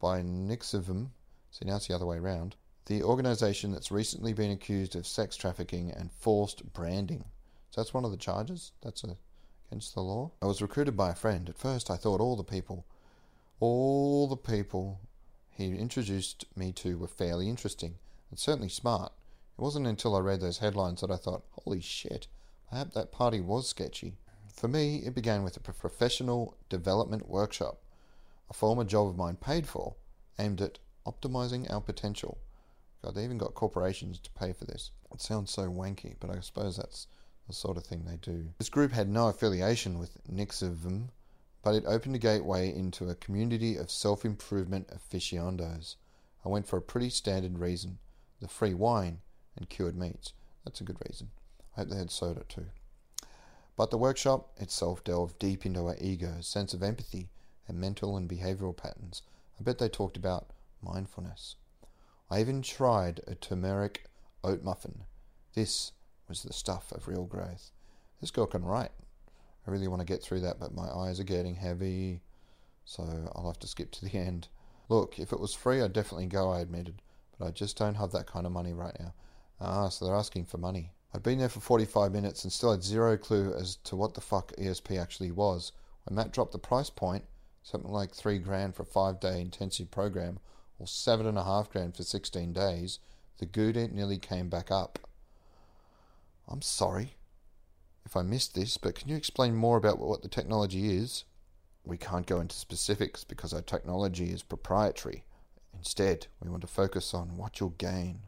by 0.00 0.22
Nixivum. 0.22 1.10
See, 1.50 1.64
now 1.64 1.76
it's 1.76 1.86
the 1.86 1.94
other 1.94 2.06
way 2.06 2.18
around. 2.18 2.56
The 2.86 3.02
organization 3.02 3.70
that's 3.70 3.92
recently 3.92 4.32
been 4.32 4.50
accused 4.50 4.96
of 4.96 5.06
sex 5.06 5.36
trafficking 5.36 5.92
and 5.92 6.10
forced 6.10 6.72
branding. 6.72 7.24
So 7.70 7.80
that's 7.80 7.94
one 7.94 8.04
of 8.04 8.10
the 8.10 8.16
charges. 8.16 8.72
That's 8.82 9.04
a, 9.04 9.16
against 9.68 9.94
the 9.94 10.00
law. 10.00 10.32
I 10.42 10.46
was 10.46 10.60
recruited 10.60 10.96
by 10.96 11.10
a 11.10 11.14
friend. 11.14 11.48
At 11.48 11.58
first, 11.58 11.90
I 11.90 11.96
thought 11.96 12.20
all 12.20 12.36
the 12.36 12.42
people, 12.42 12.86
all 13.60 14.26
the 14.28 14.36
people 14.36 15.00
he 15.50 15.76
introduced 15.76 16.44
me 16.56 16.72
to 16.72 16.98
were 16.98 17.08
fairly 17.08 17.48
interesting 17.48 17.96
and 18.30 18.38
certainly 18.38 18.68
smart. 18.68 19.12
It 19.58 19.62
wasn't 19.62 19.86
until 19.86 20.16
I 20.16 20.20
read 20.20 20.40
those 20.40 20.58
headlines 20.58 21.02
that 21.02 21.10
I 21.10 21.16
thought, 21.16 21.44
holy 21.50 21.80
shit, 21.80 22.26
perhaps 22.68 22.94
that 22.94 23.12
party 23.12 23.40
was 23.40 23.68
sketchy. 23.68 24.16
For 24.52 24.68
me, 24.68 24.96
it 25.04 25.14
began 25.14 25.42
with 25.42 25.56
a 25.56 25.60
professional 25.60 26.56
development 26.68 27.28
workshop, 27.28 27.82
a 28.48 28.54
former 28.54 28.84
job 28.84 29.08
of 29.08 29.16
mine 29.16 29.36
paid 29.36 29.66
for, 29.66 29.96
aimed 30.38 30.60
at 30.60 30.78
optimizing 31.06 31.70
our 31.70 31.80
potential. 31.80 32.38
God, 33.02 33.14
they 33.14 33.24
even 33.24 33.38
got 33.38 33.54
corporations 33.54 34.18
to 34.20 34.30
pay 34.30 34.52
for 34.52 34.64
this. 34.64 34.90
It 35.12 35.20
sounds 35.20 35.50
so 35.50 35.68
wanky, 35.68 36.14
but 36.20 36.30
I 36.30 36.40
suppose 36.40 36.76
that's 36.76 37.08
the 37.46 37.52
sort 37.52 37.76
of 37.76 37.84
thing 37.84 38.04
they 38.04 38.16
do. 38.16 38.48
This 38.58 38.68
group 38.68 38.92
had 38.92 39.08
no 39.08 39.28
affiliation 39.28 39.98
with 39.98 40.16
Nixivum, 40.32 41.08
but 41.62 41.74
it 41.74 41.84
opened 41.86 42.16
a 42.16 42.18
gateway 42.18 42.74
into 42.74 43.08
a 43.08 43.14
community 43.14 43.76
of 43.76 43.90
self 43.90 44.24
improvement 44.24 44.88
aficionados. 44.90 45.96
I 46.44 46.48
went 46.48 46.66
for 46.66 46.76
a 46.76 46.82
pretty 46.82 47.10
standard 47.10 47.58
reason 47.58 47.98
the 48.40 48.48
free 48.48 48.74
wine 48.74 49.20
and 49.56 49.68
cured 49.68 49.96
meats. 49.96 50.32
That's 50.64 50.80
a 50.80 50.84
good 50.84 50.98
reason. 51.08 51.30
I 51.76 51.80
hope 51.80 51.90
they 51.90 51.96
had 51.96 52.10
soda 52.10 52.42
too. 52.48 52.66
But 53.76 53.90
the 53.90 53.98
workshop 53.98 54.50
itself 54.58 55.02
delved 55.04 55.38
deep 55.38 55.64
into 55.64 55.86
our 55.86 55.96
ego, 56.00 56.36
sense 56.40 56.74
of 56.74 56.82
empathy, 56.82 57.30
and 57.68 57.78
mental 57.78 58.16
and 58.16 58.28
behavioral 58.28 58.76
patterns. 58.76 59.22
I 59.58 59.62
bet 59.62 59.78
they 59.78 59.88
talked 59.88 60.16
about 60.16 60.50
mindfulness. 60.82 61.56
I 62.30 62.40
even 62.40 62.62
tried 62.62 63.20
a 63.26 63.34
turmeric 63.34 64.06
oat 64.42 64.62
muffin. 64.62 65.04
This 65.54 65.92
was 66.28 66.42
the 66.42 66.52
stuff 66.52 66.92
of 66.92 67.08
real 67.08 67.24
growth. 67.24 67.70
This 68.20 68.30
girl 68.30 68.46
can 68.46 68.64
write. 68.64 68.92
I 69.66 69.70
really 69.70 69.88
want 69.88 70.00
to 70.00 70.06
get 70.06 70.22
through 70.22 70.40
that, 70.40 70.58
but 70.58 70.74
my 70.74 70.88
eyes 70.88 71.20
are 71.20 71.24
getting 71.24 71.54
heavy, 71.54 72.20
so 72.84 73.04
I'll 73.34 73.46
have 73.46 73.60
to 73.60 73.68
skip 73.68 73.90
to 73.92 74.04
the 74.04 74.18
end. 74.18 74.48
Look, 74.88 75.18
if 75.18 75.32
it 75.32 75.40
was 75.40 75.54
free, 75.54 75.80
I'd 75.80 75.92
definitely 75.92 76.26
go, 76.26 76.50
I 76.50 76.60
admitted, 76.60 77.00
but 77.38 77.46
I 77.46 77.50
just 77.52 77.76
don't 77.76 77.94
have 77.94 78.12
that 78.12 78.26
kind 78.26 78.46
of 78.46 78.52
money 78.52 78.72
right 78.72 78.96
now. 78.98 79.14
Ah, 79.60 79.88
so 79.88 80.04
they're 80.04 80.14
asking 80.16 80.46
for 80.46 80.58
money. 80.58 80.90
I'd 81.14 81.22
been 81.22 81.38
there 81.38 81.48
for 81.48 81.60
45 81.60 82.10
minutes 82.10 82.42
and 82.42 82.52
still 82.52 82.72
had 82.72 82.82
zero 82.82 83.16
clue 83.16 83.54
as 83.54 83.76
to 83.84 83.96
what 83.96 84.14
the 84.14 84.20
fuck 84.20 84.52
ESP 84.56 85.00
actually 85.00 85.30
was. 85.30 85.72
When 86.04 86.16
Matt 86.16 86.32
dropped 86.32 86.52
the 86.52 86.58
price 86.58 86.90
point, 86.90 87.24
something 87.62 87.92
like 87.92 88.12
three 88.12 88.38
grand 88.38 88.74
for 88.74 88.82
a 88.82 88.86
five 88.86 89.20
day 89.20 89.40
intensive 89.40 89.90
program, 89.90 90.40
or 90.80 90.86
seven 90.86 91.26
and 91.26 91.38
a 91.38 91.44
half 91.44 91.70
grand 91.70 91.94
for 91.94 92.02
16 92.02 92.52
days, 92.52 92.98
the 93.38 93.46
Gouda 93.46 93.88
nearly 93.88 94.18
came 94.18 94.48
back 94.48 94.70
up. 94.70 94.98
I'm 96.48 96.62
sorry 96.62 97.14
if 98.04 98.16
I 98.16 98.22
missed 98.22 98.54
this, 98.54 98.76
but 98.76 98.94
can 98.94 99.08
you 99.08 99.16
explain 99.16 99.54
more 99.54 99.76
about 99.76 99.98
what 99.98 100.22
the 100.22 100.28
technology 100.28 100.96
is? 100.96 101.24
We 101.84 101.96
can't 101.96 102.26
go 102.26 102.40
into 102.40 102.54
specifics 102.56 103.24
because 103.24 103.52
our 103.52 103.62
technology 103.62 104.30
is 104.30 104.42
proprietary. 104.42 105.24
Instead, 105.76 106.26
we 106.42 106.50
want 106.50 106.60
to 106.62 106.68
focus 106.68 107.14
on 107.14 107.36
what 107.36 107.58
you'll 107.58 107.70
gain. 107.70 108.20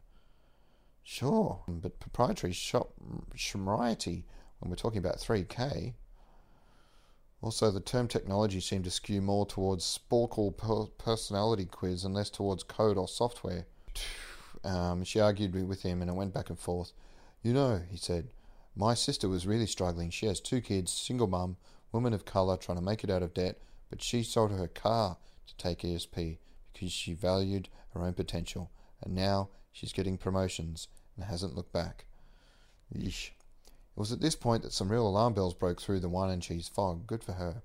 Sure, 1.03 1.61
but 1.67 1.99
proprietary 1.99 2.51
shop 2.53 2.93
shmriety, 3.35 4.23
when 4.59 4.69
we're 4.69 4.75
talking 4.75 4.97
about 4.97 5.17
3K, 5.19 5.93
Also, 7.41 7.69
the 7.69 7.79
term 7.79 8.07
technology 8.07 8.59
seemed 8.59 8.85
to 8.85 8.89
skew 8.91 9.21
more 9.21 9.45
towards 9.45 9.83
Sporcle 9.85 10.55
per- 10.57 10.87
personality 10.97 11.65
quiz 11.65 12.03
and 12.03 12.15
less 12.15 12.29
towards 12.31 12.63
code 12.63 12.97
or 12.97 13.07
software. 13.07 13.67
Um, 14.63 15.03
she 15.03 15.19
argued 15.19 15.53
with 15.67 15.83
him 15.83 16.01
and 16.01 16.09
it 16.09 16.15
went 16.15 16.33
back 16.33 16.49
and 16.49 16.57
forth. 16.57 16.91
You 17.43 17.53
know, 17.53 17.81
he 17.87 17.97
said, 17.97 18.29
my 18.77 18.93
sister 18.93 19.29
was 19.29 19.47
really 19.47 19.67
struggling. 19.67 20.09
She 20.09 20.25
has 20.25 20.41
two 20.41 20.59
kids, 20.59 20.91
single 20.91 21.27
mum, 21.27 21.55
woman 21.93 22.13
of 22.13 22.25
colour, 22.25 22.57
trying 22.57 22.77
to 22.77 22.83
make 22.83 23.03
it 23.03 23.09
out 23.09 23.23
of 23.23 23.33
debt, 23.33 23.57
but 23.89 24.01
she 24.01 24.21
sold 24.21 24.51
her 24.51 24.67
car 24.67 25.17
to 25.47 25.55
take 25.55 25.79
ESP 25.79 26.37
because 26.73 26.91
she 26.91 27.13
valued 27.13 27.69
her 27.93 28.03
own 28.03 28.13
potential, 28.13 28.69
and 29.01 29.15
now 29.15 29.49
she's 29.71 29.93
getting 29.93 30.17
promotions 30.17 30.89
and 31.15 31.25
hasn't 31.25 31.55
looked 31.55 31.71
back. 31.71 32.05
Yeesh. 32.93 33.29
It 33.29 33.99
was 33.99 34.11
at 34.11 34.19
this 34.19 34.35
point 34.35 34.63
that 34.63 34.73
some 34.73 34.91
real 34.91 35.07
alarm 35.07 35.33
bells 35.33 35.53
broke 35.53 35.81
through 35.81 36.01
the 36.01 36.09
wine 36.09 36.29
and 36.29 36.41
cheese 36.41 36.67
fog. 36.67 37.07
Good 37.07 37.23
for 37.23 37.33
her. 37.33 37.61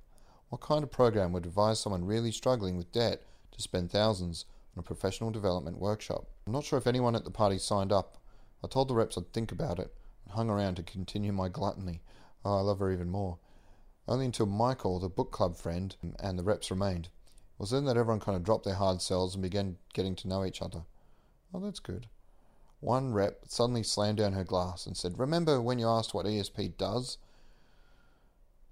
What 0.49 0.61
kind 0.61 0.85
of 0.85 0.93
program 0.93 1.33
would 1.33 1.45
advise 1.45 1.81
someone 1.81 2.05
really 2.05 2.31
struggling 2.31 2.77
with 2.77 2.93
debt 2.93 3.25
to 3.51 3.61
spend 3.61 3.91
thousands 3.91 4.45
on 4.77 4.81
a 4.81 4.85
professional 4.85 5.33
development 5.33 5.79
workshop? 5.79 6.29
I'm 6.47 6.53
not 6.53 6.65
sure 6.65 6.79
if 6.79 6.87
anyone 6.87 7.17
at 7.17 7.25
the 7.25 7.33
party 7.33 7.59
signed 7.59 7.91
up. 7.91 8.19
I 8.63 8.69
told 8.69 8.87
the 8.87 8.95
reps 8.95 9.19
I'd 9.19 9.33
think 9.33 9.51
about 9.51 9.81
it 9.81 9.93
hung 10.31 10.51
around 10.51 10.77
to 10.77 10.83
continue 10.83 11.33
my 11.33 11.49
gluttony. 11.49 12.03
Oh, 12.45 12.59
I 12.59 12.61
love 12.61 12.79
her 12.79 12.91
even 12.91 13.11
more. 13.11 13.39
Only 14.09 14.27
until 14.27 14.47
Michael, 14.47 14.99
the 14.99 15.09
book 15.09 15.31
club 15.31 15.57
friend, 15.57 15.95
and 16.19 16.39
the 16.39 16.43
reps 16.43 16.71
remained. 16.71 17.07
It 17.07 17.59
was 17.59 17.71
then 17.71 17.85
that 17.85 17.97
everyone 17.97 18.21
kind 18.21 18.37
of 18.37 18.43
dropped 18.43 18.65
their 18.65 18.75
hard 18.75 19.03
sells 19.03 19.35
and 19.35 19.43
began 19.43 19.77
getting 19.93 20.17
to 20.17 20.29
know 20.29 20.45
each 20.45 20.63
other. 20.63 20.85
Oh, 21.53 21.61
that's 21.61 21.81
good. 21.81 22.09
One 22.81 23.13
rep 23.13 23.43
suddenly 23.47 23.83
slammed 23.83 24.19
down 24.19 24.33
her 24.33 24.45
glass 24.45 24.87
and 24.87 24.97
said, 24.97 25.19
Remember 25.19 25.61
when 25.61 25.79
you 25.79 25.87
asked 25.87 26.15
what 26.15 26.25
ESP 26.25 26.79
does? 26.79 27.19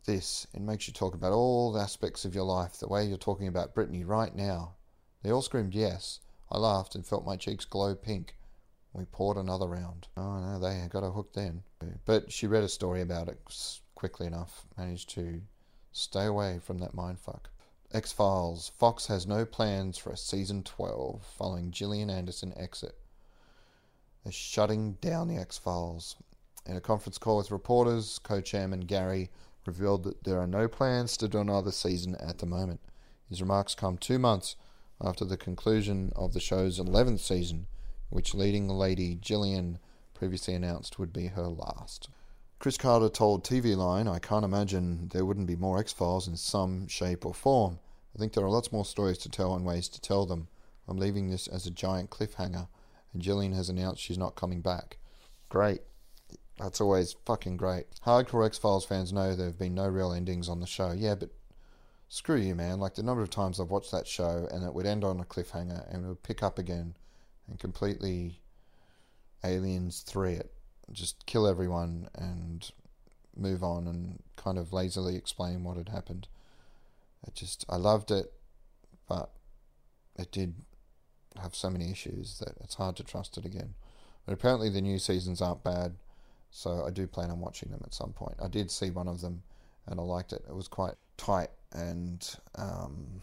This, 0.07 0.47
it 0.55 0.63
makes 0.63 0.89
you 0.89 0.95
talk 0.95 1.15
about 1.15 1.33
all 1.33 1.77
aspects 1.79 2.25
of 2.25 2.35
your 2.35 2.45
life, 2.45 2.79
the 2.79 2.89
way 2.89 3.05
you're 3.05 3.19
talking 3.19 3.47
about 3.47 3.75
Brittany 3.75 4.05
right 4.05 4.35
now. 4.35 4.77
They 5.23 5.31
all 5.31 5.43
screamed 5.43 5.75
yes. 5.75 6.21
I 6.51 6.57
laughed 6.57 6.95
and 6.95 7.07
felt 7.07 7.27
my 7.27 7.37
cheeks 7.37 7.67
glow 7.67 7.95
pink. 7.95 8.38
We 8.93 9.05
poured 9.05 9.37
another 9.37 9.67
round. 9.67 10.09
Oh 10.17 10.39
no, 10.41 10.59
they 10.59 10.87
got 10.89 11.05
a 11.05 11.11
hook 11.11 11.33
then. 11.33 11.63
But 12.05 12.33
she 12.33 12.47
read 12.47 12.65
a 12.65 12.69
story 12.69 13.01
about 13.01 13.29
it 13.29 13.39
quickly 13.95 14.27
enough, 14.27 14.67
managed 14.77 15.11
to 15.11 15.43
stay 15.93 16.25
away 16.25 16.59
from 16.59 16.79
that 16.79 16.95
mindfuck. 16.95 17.47
X 17.93 18.13
Files. 18.13 18.71
Fox 18.79 19.07
has 19.07 19.27
no 19.27 19.45
plans 19.45 19.97
for 19.99 20.11
a 20.11 20.17
season 20.17 20.63
12 20.63 21.25
following 21.37 21.71
Gillian 21.71 22.11
Anderson 22.11 22.53
exit 22.57 22.95
is 24.25 24.35
shutting 24.35 24.93
down 25.01 25.29
the 25.29 25.37
X 25.37 25.59
Files. 25.59 26.17
In 26.67 26.77
a 26.77 26.81
conference 26.81 27.19
call 27.19 27.39
with 27.39 27.51
reporters, 27.51 28.19
co 28.23 28.41
chairman 28.41 28.81
Gary 28.81 29.31
revealed 29.65 30.05
that 30.05 30.25
there 30.25 30.39
are 30.39 30.47
no 30.47 30.69
plans 30.69 31.17
to 31.17 31.29
do 31.29 31.39
another 31.39 31.73
season 31.73 32.15
at 32.17 32.39
the 32.39 32.47
moment. 32.47 32.81
His 33.29 33.41
remarks 33.41 33.75
come 33.75 33.97
two 33.97 34.19
months 34.19 34.57
after 35.01 35.25
the 35.25 35.37
conclusion 35.37 36.13
of 36.15 36.33
the 36.33 36.41
show's 36.41 36.79
11th 36.79 37.21
season, 37.21 37.67
which 38.11 38.35
leading 38.35 38.69
lady 38.69 39.15
Gillian 39.15 39.79
previously 40.15 40.55
announced 40.55 40.99
would 40.99 41.13
be 41.13 41.29
her 41.29 41.47
last. 41.47 42.09
Chris 42.59 42.77
Carter 42.77 43.09
told 43.09 43.45
TV 43.45 43.77
Line, 43.77 44.09
I 44.09 44.19
can't 44.19 44.45
imagine 44.45 45.09
there 45.13 45.25
wouldn't 45.25 45.47
be 45.47 45.55
more 45.55 45.79
X 45.79 45.93
Files 45.93 46.27
in 46.27 46.37
some 46.37 46.89
shape 46.89 47.25
or 47.25 47.33
form. 47.33 47.79
I 48.15 48.19
think 48.19 48.33
there 48.33 48.45
are 48.45 48.51
lots 48.51 48.73
more 48.73 48.85
stories 48.85 49.19
to 49.19 49.29
tell 49.29 49.55
and 49.55 49.65
ways 49.65 49.89
to 49.91 50.01
tell 50.01 50.27
them. 50.27 50.49
I'm 50.89 50.97
leaving 50.97 51.31
this 51.31 51.47
as 51.47 51.67
a 51.67 51.71
giant 51.71 52.11
cliffhanger 52.11 52.67
and 53.13 53.23
Gillian 53.23 53.53
has 53.53 53.69
announced 53.69 54.03
she's 54.03 54.19
not 54.19 54.35
coming 54.35 54.61
back. 54.61 54.99
Great. 55.49 55.83
That's 56.59 56.81
always 56.81 57.15
fucking 57.25 57.57
great. 57.57 57.87
Hardcore 58.05 58.45
X 58.45 58.59
Files 58.59 58.85
fans 58.85 59.13
know 59.13 59.35
there 59.35 59.47
have 59.47 59.59
been 59.59 59.75
no 59.75 59.87
real 59.87 60.13
endings 60.13 60.49
on 60.49 60.61
the 60.61 60.67
show. 60.67 60.91
Yeah, 60.91 61.15
but 61.15 61.31
screw 62.09 62.37
you, 62.37 62.55
man. 62.55 62.81
Like 62.81 62.97
the 62.97 63.03
number 63.05 63.23
of 63.23 63.31
times 63.31 63.61
I've 63.61 63.71
watched 63.71 63.93
that 63.93 64.09
show 64.09 64.49
and 64.51 64.65
it 64.65 64.75
would 64.75 64.87
end 64.87 65.05
on 65.05 65.21
a 65.21 65.25
cliffhanger 65.25 65.93
and 65.93 66.05
it 66.05 66.09
would 66.09 66.23
pick 66.23 66.43
up 66.43 66.59
again 66.59 66.97
and 67.49 67.59
completely 67.59 68.41
aliens 69.45 70.01
three 70.01 70.35
it. 70.35 70.53
Just 70.93 71.27
kill 71.27 71.47
everyone 71.47 72.09
and 72.15 72.71
move 73.37 73.63
on 73.63 73.87
and 73.87 74.23
kind 74.37 74.59
of 74.59 74.73
lazily 74.73 75.17
explain 75.17 75.65
what 75.65 75.77
had 75.77 75.89
happened. 75.89 76.29
It 77.27 77.35
just, 77.35 77.65
I 77.69 77.77
loved 77.77 78.11
it, 78.11 78.33
but 79.09 79.31
it 80.17 80.33
did 80.33 80.55
have 81.41 81.55
so 81.55 81.71
many 81.71 81.91
issues 81.91 82.39
that 82.39 82.55
it's 82.63 82.75
hard 82.75 82.97
to 82.97 83.05
trust 83.05 83.37
it 83.37 83.45
again. 83.45 83.75
But 84.25 84.33
apparently 84.35 84.71
the 84.71 84.81
new 84.81 84.99
seasons 84.99 85.41
aren't 85.41 85.65
bad, 85.65 85.95
so 86.51 86.85
I 86.87 86.91
do 86.91 87.07
plan 87.07 87.31
on 87.31 87.41
watching 87.41 87.71
them 87.71 87.81
at 87.85 87.95
some 87.95 88.13
point. 88.13 88.37
I 88.43 88.49
did 88.49 88.71
see 88.71 88.91
one 88.91 89.09
of 89.09 89.21
them, 89.21 89.43
and 89.87 89.99
I 89.99 90.03
liked 90.03 90.33
it. 90.33 90.45
It 90.49 90.55
was 90.55 90.69
quite 90.69 90.95
tight, 91.17 91.51
and 91.73 92.29
um, 92.57 93.23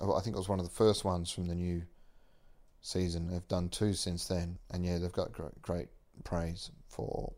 I 0.00 0.20
think 0.20 0.36
it 0.36 0.38
was 0.38 0.48
one 0.48 0.58
of 0.58 0.64
the 0.64 0.74
first 0.74 1.04
ones 1.04 1.30
from 1.30 1.46
the 1.46 1.54
new 1.54 1.82
season. 2.80 3.28
They've 3.28 3.48
done 3.48 3.68
two 3.68 3.92
since 3.92 4.26
then, 4.26 4.58
and 4.70 4.84
yeah, 4.84 4.98
they've 4.98 5.12
got 5.12 5.32
great, 5.32 5.60
great 5.62 5.88
praise 6.24 6.70
for 6.88 7.32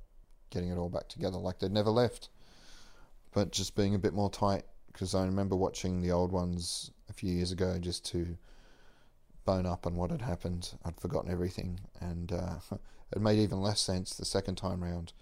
getting 0.51 0.71
it 0.71 0.79
all 0.79 0.89
back 0.89 1.09
together, 1.09 1.39
like 1.39 1.59
they'd 1.59 1.73
never 1.73 1.91
left, 1.91 2.29
but 3.33 3.53
just 3.53 3.77
being 3.77 3.95
a 3.95 3.99
bit 3.99 4.15
more 4.15 4.31
tight. 4.31 4.65
Because 4.93 5.15
I 5.15 5.25
remember 5.25 5.55
watching 5.55 6.03
the 6.03 6.11
old 6.11 6.33
ones 6.33 6.91
a 7.09 7.13
few 7.13 7.33
years 7.33 7.53
ago, 7.53 7.79
just 7.79 8.05
to 8.07 8.37
bone 9.45 9.67
up 9.67 9.87
on 9.87 9.95
what 9.95 10.11
had 10.11 10.23
happened. 10.23 10.73
I'd 10.85 11.01
forgotten 11.01 11.31
everything, 11.31 11.81
and 12.01 12.33
uh, 12.33 12.55
it 13.13 13.21
made 13.21 13.39
even 13.39 13.61
less 13.61 13.81
sense 13.81 14.15
the 14.15 14.25
second 14.25 14.57
time 14.57 14.83
round, 14.83 15.13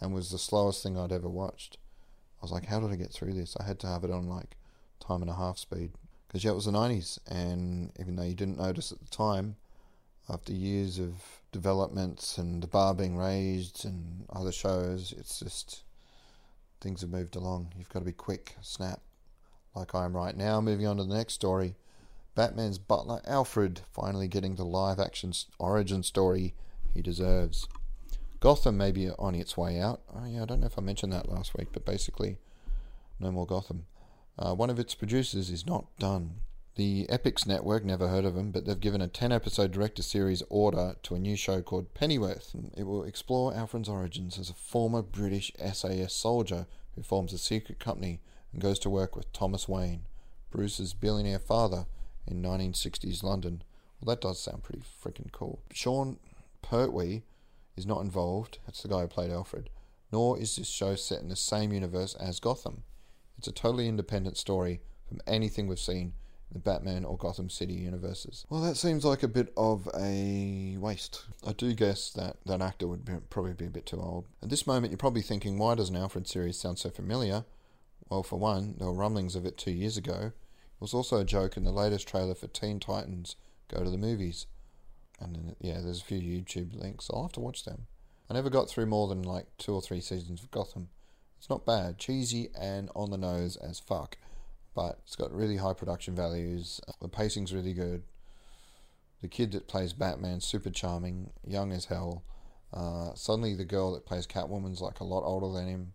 and 0.00 0.14
was 0.14 0.30
the 0.30 0.38
slowest 0.38 0.82
thing 0.82 0.98
I'd 0.98 1.12
ever 1.12 1.28
watched. 1.28 1.78
I 2.40 2.44
was 2.44 2.52
like, 2.52 2.66
how 2.66 2.80
did 2.80 2.92
I 2.92 2.96
get 2.96 3.12
through 3.12 3.32
this? 3.32 3.56
I 3.58 3.64
had 3.64 3.80
to 3.80 3.86
have 3.86 4.04
it 4.04 4.10
on 4.10 4.28
like 4.28 4.56
time 5.00 5.22
and 5.22 5.30
a 5.30 5.34
half 5.34 5.58
speed 5.58 5.92
because 6.28 6.44
yeah, 6.44 6.52
it 6.52 6.54
was 6.54 6.66
the 6.66 6.72
'90s, 6.72 7.18
and 7.26 7.92
even 7.98 8.16
though 8.16 8.22
you 8.22 8.34
didn't 8.34 8.58
notice 8.58 8.92
at 8.92 9.00
the 9.00 9.08
time, 9.08 9.56
after 10.28 10.52
years 10.52 10.98
of 10.98 11.14
developments 11.52 12.38
and 12.38 12.62
the 12.62 12.66
bar 12.66 12.94
being 12.94 13.16
raised 13.16 13.84
and 13.84 14.26
other 14.30 14.52
shows, 14.52 15.14
it's 15.16 15.38
just 15.38 15.84
things 16.80 17.00
have 17.00 17.10
moved 17.10 17.36
along. 17.36 17.72
You've 17.78 17.88
got 17.88 18.00
to 18.00 18.04
be 18.04 18.12
quick, 18.12 18.56
snap, 18.60 19.00
like 19.74 19.94
I 19.94 20.04
am 20.04 20.16
right 20.16 20.36
now. 20.36 20.60
Moving 20.60 20.86
on 20.86 20.96
to 20.96 21.04
the 21.04 21.14
next 21.14 21.34
story. 21.34 21.76
Batman's 22.34 22.78
butler 22.78 23.22
Alfred 23.26 23.80
finally 23.92 24.28
getting 24.28 24.56
the 24.56 24.64
live 24.64 25.00
action 25.00 25.32
origin 25.58 26.02
story 26.02 26.54
he 26.92 27.00
deserves. 27.00 27.66
Gotham 28.40 28.76
may 28.76 28.92
be 28.92 29.10
on 29.10 29.34
its 29.34 29.56
way 29.56 29.80
out. 29.80 30.02
Oh, 30.14 30.26
yeah, 30.26 30.42
I 30.42 30.44
don't 30.44 30.60
know 30.60 30.66
if 30.66 30.78
I 30.78 30.82
mentioned 30.82 31.12
that 31.12 31.30
last 31.30 31.56
week, 31.56 31.68
but 31.72 31.86
basically, 31.86 32.36
no 33.18 33.32
more 33.32 33.46
Gotham. 33.46 33.86
Uh, 34.38 34.54
one 34.54 34.68
of 34.68 34.78
its 34.78 34.94
producers 34.94 35.48
is 35.48 35.66
not 35.66 35.86
done. 35.98 36.36
The 36.76 37.06
Epix 37.06 37.46
Network, 37.46 37.86
never 37.86 38.08
heard 38.08 38.26
of 38.26 38.34
them, 38.34 38.50
but 38.50 38.66
they've 38.66 38.78
given 38.78 39.00
a 39.00 39.08
10 39.08 39.32
episode 39.32 39.72
director 39.72 40.02
series 40.02 40.42
order 40.50 40.96
to 41.04 41.14
a 41.14 41.18
new 41.18 41.34
show 41.34 41.62
called 41.62 41.94
Pennyworth. 41.94 42.54
It 42.76 42.82
will 42.82 43.02
explore 43.02 43.54
Alfred's 43.54 43.88
origins 43.88 44.38
as 44.38 44.50
a 44.50 44.54
former 44.54 45.00
British 45.00 45.50
SAS 45.58 46.12
soldier 46.12 46.66
who 46.94 47.02
forms 47.02 47.32
a 47.32 47.38
secret 47.38 47.78
company 47.78 48.20
and 48.52 48.60
goes 48.60 48.78
to 48.80 48.90
work 48.90 49.16
with 49.16 49.32
Thomas 49.32 49.66
Wayne, 49.66 50.02
Bruce's 50.50 50.92
billionaire 50.92 51.38
father, 51.38 51.86
in 52.26 52.42
1960s 52.42 53.22
London. 53.22 53.62
Well, 53.98 54.14
that 54.14 54.20
does 54.20 54.38
sound 54.38 54.62
pretty 54.62 54.82
freaking 55.02 55.32
cool. 55.32 55.62
Sean 55.72 56.18
Pertwee 56.60 57.22
is 57.78 57.86
not 57.86 58.02
involved. 58.02 58.58
That's 58.66 58.82
the 58.82 58.88
guy 58.88 59.00
who 59.00 59.08
played 59.08 59.30
Alfred. 59.30 59.70
Nor 60.12 60.38
is 60.38 60.56
this 60.56 60.68
show 60.68 60.94
set 60.94 61.22
in 61.22 61.30
the 61.30 61.36
same 61.36 61.72
universe 61.72 62.14
as 62.16 62.38
Gotham. 62.38 62.82
It's 63.38 63.48
a 63.48 63.52
totally 63.52 63.88
independent 63.88 64.36
story 64.36 64.82
from 65.08 65.22
anything 65.26 65.68
we've 65.68 65.80
seen 65.80 66.12
the 66.52 66.58
Batman 66.58 67.04
or 67.04 67.18
Gotham 67.18 67.50
City 67.50 67.74
universes. 67.74 68.46
Well, 68.48 68.60
that 68.62 68.76
seems 68.76 69.04
like 69.04 69.22
a 69.22 69.28
bit 69.28 69.52
of 69.56 69.88
a 69.98 70.76
waste. 70.78 71.24
I 71.46 71.52
do 71.52 71.74
guess 71.74 72.10
that 72.10 72.36
that 72.46 72.62
actor 72.62 72.86
would 72.86 73.04
be, 73.04 73.14
probably 73.30 73.52
be 73.52 73.66
a 73.66 73.70
bit 73.70 73.86
too 73.86 74.00
old. 74.00 74.26
At 74.42 74.50
this 74.50 74.66
moment, 74.66 74.92
you're 74.92 74.98
probably 74.98 75.22
thinking, 75.22 75.58
why 75.58 75.74
does 75.74 75.90
an 75.90 75.96
Alfred 75.96 76.28
series 76.28 76.58
sound 76.58 76.78
so 76.78 76.90
familiar? 76.90 77.44
Well, 78.08 78.22
for 78.22 78.38
one, 78.38 78.76
there 78.78 78.86
were 78.86 78.94
rumblings 78.94 79.34
of 79.34 79.44
it 79.44 79.58
two 79.58 79.72
years 79.72 79.96
ago, 79.96 80.32
it 80.76 80.82
was 80.82 80.92
also 80.92 81.18
a 81.18 81.24
joke 81.24 81.56
in 81.56 81.64
the 81.64 81.72
latest 81.72 82.06
trailer 82.06 82.34
for 82.34 82.48
Teen 82.48 82.78
Titans 82.78 83.36
Go 83.68 83.82
to 83.82 83.88
the 83.88 83.96
Movies. 83.96 84.46
And 85.18 85.34
then, 85.34 85.56
yeah, 85.58 85.80
there's 85.80 86.02
a 86.02 86.04
few 86.04 86.20
YouTube 86.20 86.78
links. 86.78 87.08
I'll 87.10 87.22
have 87.22 87.32
to 87.32 87.40
watch 87.40 87.64
them. 87.64 87.86
I 88.28 88.34
never 88.34 88.50
got 88.50 88.68
through 88.68 88.84
more 88.84 89.08
than 89.08 89.22
like 89.22 89.46
two 89.56 89.72
or 89.72 89.80
three 89.80 90.02
seasons 90.02 90.42
of 90.42 90.50
Gotham. 90.50 90.90
It's 91.38 91.48
not 91.48 91.64
bad, 91.64 91.98
cheesy 91.98 92.50
and 92.58 92.90
on 92.94 93.10
the 93.10 93.16
nose 93.16 93.56
as 93.56 93.80
fuck, 93.80 94.18
but 94.76 95.00
it's 95.04 95.16
got 95.16 95.32
really 95.32 95.56
high 95.56 95.72
production 95.72 96.14
values. 96.14 96.82
The 97.00 97.08
pacing's 97.08 97.54
really 97.54 97.72
good. 97.72 98.02
The 99.22 99.28
kid 99.28 99.52
that 99.52 99.66
plays 99.66 99.94
Batman, 99.94 100.42
super 100.42 100.68
charming, 100.68 101.30
young 101.44 101.72
as 101.72 101.86
hell. 101.86 102.22
Uh, 102.74 103.14
suddenly, 103.14 103.54
the 103.54 103.64
girl 103.64 103.94
that 103.94 104.04
plays 104.04 104.26
Catwoman's 104.26 104.82
like 104.82 105.00
a 105.00 105.04
lot 105.04 105.24
older 105.24 105.58
than 105.58 105.66
him, 105.66 105.94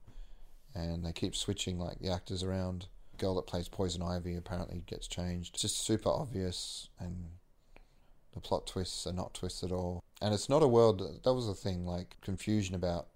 and 0.74 1.06
they 1.06 1.13
keep 1.13 1.36
switching 1.36 1.78
like 1.78 2.00
the 2.00 2.10
actors 2.10 2.41
around 2.41 2.88
The 3.12 3.17
girl 3.17 3.36
that 3.36 3.46
plays 3.46 3.70
Poison 3.70 4.02
Ivy 4.02 4.36
apparently 4.36 4.82
gets 4.88 5.08
changed. 5.08 5.54
It's 5.54 5.62
just 5.62 5.86
super 5.86 6.10
obvious, 6.10 6.89
and 7.00 7.26
the 8.34 8.41
plot 8.41 8.65
twists 8.65 9.06
are 9.06 9.13
not 9.13 9.36
twists 9.36 9.63
at 9.63 9.72
all. 9.72 10.04
And 10.24 10.34
it's 10.34 10.50
not 10.50 10.63
a 10.63 10.67
world 10.67 11.22
that 11.24 11.34
was 11.34 11.46
the 11.46 11.54
thing, 11.54 11.86
like 11.86 12.17
confusion 12.22 12.74
about 12.74 13.10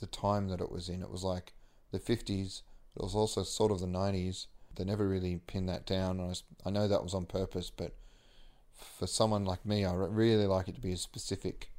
the 0.00 0.06
time 0.08 0.48
that 0.48 0.60
it 0.60 0.72
was 0.72 0.88
in. 0.88 1.02
It 1.02 1.10
was 1.10 1.22
like 1.22 1.52
the 1.92 2.00
50s, 2.00 2.62
It 2.96 3.02
was 3.02 3.14
also 3.14 3.44
sort 3.44 3.70
of 3.70 3.78
the 3.78 3.86
90s. 3.86 4.46
They 4.76 4.84
never 4.84 5.08
really 5.08 5.40
pinned 5.46 5.68
that 5.68 5.86
down. 5.86 6.20
I, 6.20 6.24
was, 6.24 6.44
I 6.64 6.70
know 6.70 6.88
that 6.88 7.02
was 7.02 7.14
on 7.14 7.26
purpose, 7.26 7.70
but 7.70 7.92
for 8.98 9.06
someone 9.06 9.44
like 9.44 9.64
me, 9.64 9.84
I 9.84 9.92
really 9.94 10.46
like 10.46 10.68
it 10.68 10.74
to 10.74 10.80
be 10.80 10.92
a 10.92 10.96
specific 10.96 11.70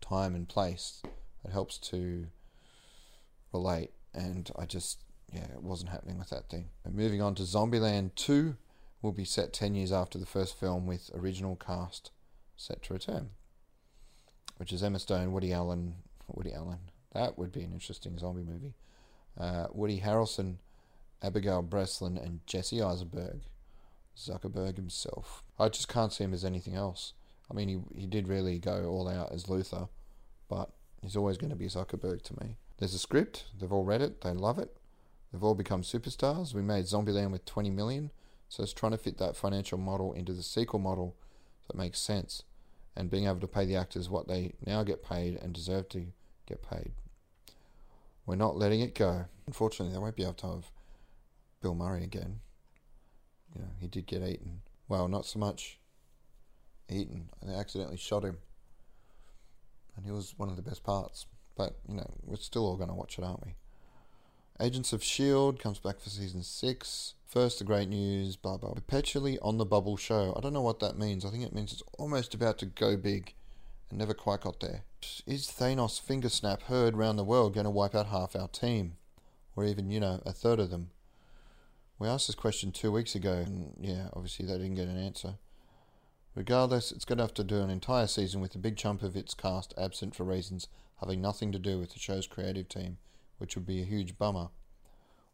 time 0.00 0.34
and 0.34 0.48
place. 0.48 1.02
It 1.44 1.52
helps 1.52 1.78
to 1.78 2.26
relate, 3.52 3.92
and 4.14 4.50
I 4.58 4.64
just, 4.64 5.00
yeah, 5.32 5.44
it 5.44 5.62
wasn't 5.62 5.90
happening 5.90 6.18
with 6.18 6.30
that 6.30 6.48
thing. 6.48 6.68
And 6.84 6.94
moving 6.94 7.22
on 7.22 7.34
to 7.36 7.42
Zombieland 7.42 8.14
2 8.16 8.56
will 9.02 9.12
be 9.12 9.24
set 9.24 9.52
10 9.52 9.74
years 9.74 9.92
after 9.92 10.18
the 10.18 10.26
first 10.26 10.58
film 10.58 10.86
with 10.86 11.10
original 11.14 11.56
cast 11.56 12.10
set 12.56 12.82
to 12.84 12.94
return, 12.94 13.30
which 14.56 14.72
is 14.72 14.82
Emma 14.82 14.98
Stone, 14.98 15.32
Woody 15.32 15.52
Allen, 15.52 15.94
Woody 16.26 16.52
Allen. 16.52 16.78
That 17.12 17.38
would 17.38 17.52
be 17.52 17.62
an 17.62 17.72
interesting 17.72 18.18
zombie 18.18 18.42
movie. 18.42 18.74
Uh, 19.38 19.68
Woody 19.72 20.00
Harrelson, 20.00 20.56
Abigail 21.22 21.62
Breslin, 21.62 22.16
and 22.16 22.40
Jesse 22.46 22.82
Eisenberg. 22.82 23.40
Zuckerberg 24.16 24.76
himself. 24.76 25.44
I 25.58 25.68
just 25.68 25.88
can't 25.88 26.12
see 26.12 26.24
him 26.24 26.34
as 26.34 26.44
anything 26.44 26.74
else. 26.74 27.12
I 27.50 27.54
mean, 27.54 27.68
he, 27.68 28.00
he 28.00 28.06
did 28.06 28.28
really 28.28 28.58
go 28.58 28.84
all 28.86 29.08
out 29.08 29.32
as 29.32 29.44
Luthor, 29.44 29.88
but 30.48 30.70
he's 31.02 31.16
always 31.16 31.38
going 31.38 31.50
to 31.50 31.56
be 31.56 31.66
Zuckerberg 31.66 32.22
to 32.22 32.40
me. 32.40 32.56
There's 32.78 32.94
a 32.94 32.98
script, 32.98 33.44
they've 33.58 33.72
all 33.72 33.84
read 33.84 34.02
it, 34.02 34.20
they 34.20 34.32
love 34.32 34.58
it. 34.58 34.76
They've 35.32 35.42
all 35.42 35.54
become 35.54 35.82
superstars. 35.82 36.54
We 36.54 36.62
made 36.62 36.86
Zombieland 36.86 37.32
with 37.32 37.44
20 37.44 37.70
million, 37.70 38.10
so 38.48 38.62
it's 38.62 38.72
trying 38.72 38.92
to 38.92 38.98
fit 38.98 39.18
that 39.18 39.36
financial 39.36 39.78
model 39.78 40.12
into 40.12 40.32
the 40.32 40.42
sequel 40.42 40.78
model 40.78 41.16
that 41.66 41.76
makes 41.76 41.98
sense 41.98 42.44
and 42.96 43.10
being 43.10 43.26
able 43.26 43.40
to 43.40 43.46
pay 43.46 43.64
the 43.64 43.76
actors 43.76 44.08
what 44.08 44.26
they 44.26 44.54
now 44.66 44.82
get 44.82 45.04
paid 45.04 45.38
and 45.40 45.52
deserve 45.52 45.88
to 45.90 46.06
get 46.46 46.68
paid. 46.68 46.92
We're 48.26 48.36
not 48.36 48.56
letting 48.56 48.80
it 48.80 48.94
go. 48.94 49.26
Unfortunately, 49.46 49.92
they 49.92 50.00
won't 50.00 50.16
be 50.16 50.24
able 50.24 50.34
to 50.34 50.46
have 50.46 50.70
Bill 51.60 51.74
Murray 51.74 52.04
again. 52.04 52.40
You 53.54 53.62
know, 53.62 53.68
he 53.80 53.88
did 53.88 54.06
get 54.06 54.22
eaten. 54.22 54.62
Well, 54.88 55.08
not 55.08 55.26
so 55.26 55.38
much 55.38 55.78
eaten. 56.88 57.28
They 57.42 57.54
accidentally 57.54 57.96
shot 57.96 58.24
him. 58.24 58.38
And 59.96 60.04
he 60.04 60.12
was 60.12 60.34
one 60.36 60.48
of 60.48 60.56
the 60.56 60.62
best 60.62 60.84
parts. 60.84 61.26
But, 61.56 61.76
you 61.88 61.96
know, 61.96 62.10
we're 62.24 62.36
still 62.36 62.66
all 62.66 62.76
going 62.76 62.88
to 62.88 62.94
watch 62.94 63.18
it, 63.18 63.24
aren't 63.24 63.44
we? 63.44 63.54
Agents 64.60 64.92
of 64.92 65.02
S.H.I.E.L.D. 65.02 65.58
comes 65.58 65.78
back 65.78 66.00
for 66.00 66.08
season 66.10 66.42
6. 66.42 67.14
First, 67.26 67.58
the 67.58 67.64
great 67.64 67.88
news, 67.88 68.36
blah, 68.36 68.56
blah. 68.56 68.72
Perpetually 68.72 69.38
on 69.40 69.58
the 69.58 69.64
bubble 69.64 69.96
show. 69.96 70.34
I 70.36 70.40
don't 70.40 70.52
know 70.52 70.62
what 70.62 70.80
that 70.80 70.98
means. 70.98 71.24
I 71.24 71.30
think 71.30 71.44
it 71.44 71.54
means 71.54 71.72
it's 71.72 71.82
almost 71.98 72.34
about 72.34 72.58
to 72.58 72.66
go 72.66 72.96
big 72.96 73.34
and 73.90 73.98
never 73.98 74.14
quite 74.14 74.40
got 74.40 74.60
there. 74.60 74.84
Is 75.26 75.46
Thanos' 75.46 76.00
finger 76.00 76.28
snap 76.28 76.62
heard 76.62 76.96
round 76.96 77.18
the 77.18 77.24
world 77.24 77.54
going 77.54 77.64
to 77.64 77.70
wipe 77.70 77.94
out 77.94 78.06
half 78.06 78.34
our 78.34 78.48
team? 78.48 78.96
Or 79.56 79.64
even, 79.64 79.90
you 79.90 80.00
know, 80.00 80.22
a 80.24 80.32
third 80.32 80.60
of 80.60 80.70
them? 80.70 80.90
We 81.98 82.08
asked 82.08 82.28
this 82.28 82.36
question 82.36 82.72
two 82.72 82.92
weeks 82.92 83.14
ago, 83.14 83.32
and 83.32 83.74
yeah, 83.80 84.08
obviously 84.12 84.46
they 84.46 84.52
didn't 84.54 84.76
get 84.76 84.88
an 84.88 84.98
answer. 84.98 85.34
Regardless, 86.34 86.92
it's 86.92 87.04
going 87.04 87.18
to 87.18 87.24
have 87.24 87.34
to 87.34 87.44
do 87.44 87.60
an 87.60 87.70
entire 87.70 88.06
season 88.06 88.40
with 88.40 88.54
a 88.54 88.58
big 88.58 88.76
chunk 88.76 89.02
of 89.02 89.16
its 89.16 89.34
cast 89.34 89.74
absent 89.76 90.14
for 90.14 90.24
reasons 90.24 90.68
having 91.00 91.20
nothing 91.20 91.52
to 91.52 91.58
do 91.58 91.78
with 91.78 91.92
the 91.92 91.98
show's 91.98 92.26
creative 92.26 92.68
team 92.68 92.98
which 93.38 93.54
would 93.56 93.66
be 93.66 93.80
a 93.80 93.86
huge 93.86 94.18
bummer. 94.18 94.48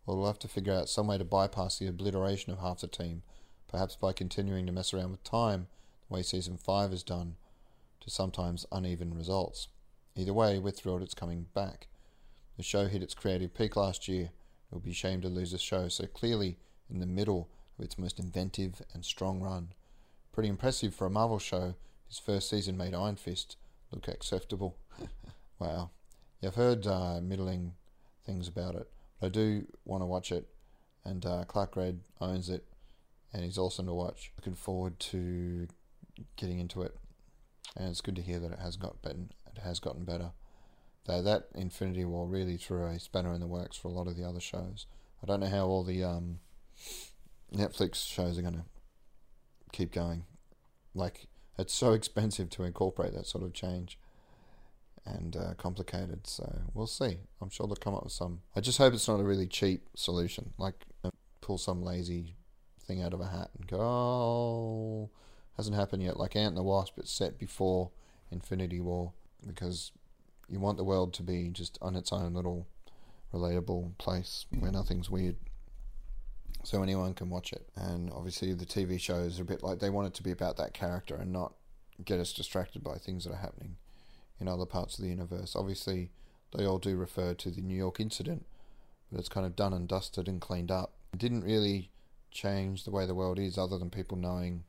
Or 0.06 0.16
we'll 0.16 0.26
have 0.26 0.38
to 0.40 0.48
figure 0.48 0.72
out 0.72 0.88
some 0.88 1.06
way 1.06 1.18
to 1.18 1.24
bypass 1.24 1.78
the 1.78 1.88
obliteration 1.88 2.52
of 2.52 2.60
half 2.60 2.80
the 2.80 2.86
team, 2.86 3.22
perhaps 3.68 3.96
by 3.96 4.12
continuing 4.12 4.66
to 4.66 4.72
mess 4.72 4.94
around 4.94 5.10
with 5.10 5.24
time, 5.24 5.66
the 6.08 6.14
way 6.14 6.22
Season 6.22 6.56
5 6.56 6.90
has 6.90 7.02
done, 7.02 7.36
to 8.00 8.10
sometimes 8.10 8.66
uneven 8.70 9.14
results. 9.14 9.68
Either 10.14 10.34
way, 10.34 10.58
we're 10.58 10.70
thrilled 10.70 11.02
it's 11.02 11.14
coming 11.14 11.46
back. 11.54 11.88
The 12.56 12.62
show 12.62 12.86
hit 12.86 13.02
its 13.02 13.14
creative 13.14 13.54
peak 13.54 13.74
last 13.74 14.06
year. 14.06 14.30
It 14.70 14.74
would 14.74 14.84
be 14.84 14.90
a 14.90 14.94
shame 14.94 15.20
to 15.22 15.28
lose 15.28 15.52
a 15.52 15.58
show 15.58 15.88
so 15.88 16.06
clearly 16.06 16.58
in 16.90 17.00
the 17.00 17.06
middle 17.06 17.48
of 17.78 17.84
its 17.84 17.98
most 17.98 18.18
inventive 18.18 18.82
and 18.92 19.04
strong 19.04 19.40
run. 19.40 19.68
Pretty 20.32 20.48
impressive 20.48 20.94
for 20.94 21.06
a 21.06 21.10
Marvel 21.10 21.38
show. 21.38 21.74
His 22.08 22.18
first 22.18 22.50
season 22.50 22.76
made 22.76 22.94
Iron 22.94 23.16
Fist 23.16 23.56
look 23.90 24.08
acceptable. 24.08 24.76
wow. 25.58 25.90
Yeah, 26.40 26.48
I've 26.48 26.54
heard 26.56 26.86
uh, 26.86 27.20
middling 27.22 27.74
things 28.24 28.48
about 28.48 28.74
it. 28.74 28.88
But 29.20 29.26
I 29.26 29.30
do 29.30 29.66
want 29.84 30.02
to 30.02 30.06
watch 30.06 30.32
it, 30.32 30.46
and 31.04 31.24
uh, 31.24 31.44
Clark 31.44 31.72
Gregg 31.72 31.98
owns 32.20 32.50
it, 32.50 32.64
and 33.32 33.44
he's 33.44 33.58
awesome 33.58 33.86
to 33.86 33.94
watch. 33.94 34.32
Looking 34.36 34.54
forward 34.54 34.98
to 35.00 35.68
getting 36.36 36.58
into 36.58 36.82
it, 36.82 36.96
and 37.76 37.88
it's 37.88 38.00
good 38.00 38.16
to 38.16 38.22
hear 38.22 38.40
that 38.40 38.52
it 38.52 38.58
has 38.58 38.76
got 38.76 39.00
better. 39.02 39.16
It 39.54 39.62
has 39.62 39.80
gotten 39.80 40.04
better. 40.04 40.32
That 41.06 41.48
Infinity 41.54 42.04
War 42.04 42.26
really 42.26 42.56
threw 42.56 42.86
a 42.86 42.98
spanner 42.98 43.34
in 43.34 43.40
the 43.40 43.46
works 43.46 43.76
for 43.76 43.88
a 43.88 43.92
lot 43.92 44.06
of 44.06 44.16
the 44.16 44.24
other 44.24 44.40
shows. 44.40 44.86
I 45.22 45.26
don't 45.26 45.40
know 45.40 45.48
how 45.48 45.66
all 45.66 45.84
the 45.84 46.02
um, 46.02 46.40
Netflix 47.54 48.06
shows 48.06 48.38
are 48.38 48.42
going 48.42 48.54
to 48.54 48.64
keep 49.72 49.92
going. 49.92 50.24
Like 50.94 51.28
it's 51.58 51.74
so 51.74 51.92
expensive 51.92 52.50
to 52.50 52.64
incorporate 52.64 53.14
that 53.14 53.26
sort 53.26 53.44
of 53.44 53.52
change 53.52 53.98
and 55.06 55.36
uh, 55.36 55.54
complicated. 55.54 56.26
So 56.26 56.62
we'll 56.72 56.86
see. 56.86 57.18
I'm 57.40 57.50
sure 57.50 57.66
they'll 57.66 57.76
come 57.76 57.94
up 57.94 58.04
with 58.04 58.12
some. 58.12 58.40
I 58.56 58.60
just 58.60 58.78
hope 58.78 58.94
it's 58.94 59.08
not 59.08 59.20
a 59.20 59.24
really 59.24 59.46
cheap 59.46 59.88
solution, 59.94 60.52
like 60.58 60.86
uh, 61.04 61.10
pull 61.40 61.58
some 61.58 61.82
lazy 61.82 62.36
thing 62.80 63.02
out 63.02 63.12
of 63.12 63.20
a 63.20 63.26
hat 63.26 63.50
and 63.58 63.66
go, 63.66 63.78
oh, 63.80 65.10
hasn't 65.56 65.76
happened 65.76 66.02
yet. 66.02 66.18
Like 66.18 66.36
Ant 66.36 66.48
and 66.48 66.56
the 66.56 66.62
Wasp, 66.62 66.98
it's 66.98 67.12
set 67.12 67.38
before 67.38 67.90
Infinity 68.30 68.80
War 68.80 69.12
because 69.46 69.92
you 70.48 70.60
want 70.60 70.76
the 70.76 70.84
world 70.84 71.14
to 71.14 71.22
be 71.22 71.48
just 71.50 71.78
on 71.80 71.96
its 71.96 72.12
own 72.12 72.34
little 72.34 72.66
relatable 73.32 73.96
place 73.98 74.46
where 74.58 74.72
nothing's 74.72 75.10
weird. 75.10 75.36
So 76.62 76.82
anyone 76.82 77.14
can 77.14 77.28
watch 77.28 77.52
it. 77.52 77.68
And 77.76 78.10
obviously, 78.12 78.54
the 78.54 78.64
TV 78.64 78.98
shows 78.98 79.38
are 79.38 79.42
a 79.42 79.46
bit 79.46 79.62
like 79.62 79.80
they 79.80 79.90
want 79.90 80.06
it 80.06 80.14
to 80.14 80.22
be 80.22 80.30
about 80.30 80.56
that 80.56 80.72
character 80.72 81.14
and 81.14 81.32
not 81.32 81.54
get 82.04 82.20
us 82.20 82.32
distracted 82.32 82.82
by 82.82 82.96
things 82.96 83.24
that 83.24 83.32
are 83.32 83.36
happening 83.36 83.76
in 84.40 84.48
other 84.48 84.66
parts 84.66 84.98
of 84.98 85.04
the 85.04 85.10
universe. 85.10 85.54
Obviously, 85.54 86.10
they 86.56 86.64
all 86.64 86.78
do 86.78 86.96
refer 86.96 87.34
to 87.34 87.50
the 87.50 87.60
New 87.60 87.76
York 87.76 88.00
incident, 88.00 88.46
but 89.10 89.18
it's 89.18 89.28
kind 89.28 89.46
of 89.46 89.56
done 89.56 89.72
and 89.72 89.88
dusted 89.88 90.26
and 90.26 90.40
cleaned 90.40 90.70
up. 90.70 90.94
It 91.12 91.18
didn't 91.18 91.44
really 91.44 91.90
change 92.30 92.84
the 92.84 92.90
way 92.90 93.06
the 93.06 93.14
world 93.14 93.38
is, 93.38 93.58
other 93.58 93.78
than 93.78 93.90
people 93.90 94.16
knowing 94.16 94.64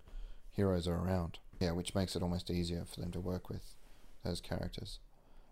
heroes 0.52 0.88
are 0.88 0.96
around. 0.96 1.40
Yeah, 1.60 1.72
which 1.72 1.96
makes 1.96 2.16
it 2.16 2.22
almost 2.22 2.52
easier 2.52 2.84
for 2.86 3.00
them 3.00 3.12
to 3.12 3.20
work 3.20 3.50
with 3.50 3.74
those 4.24 4.42
characters. 4.42 5.00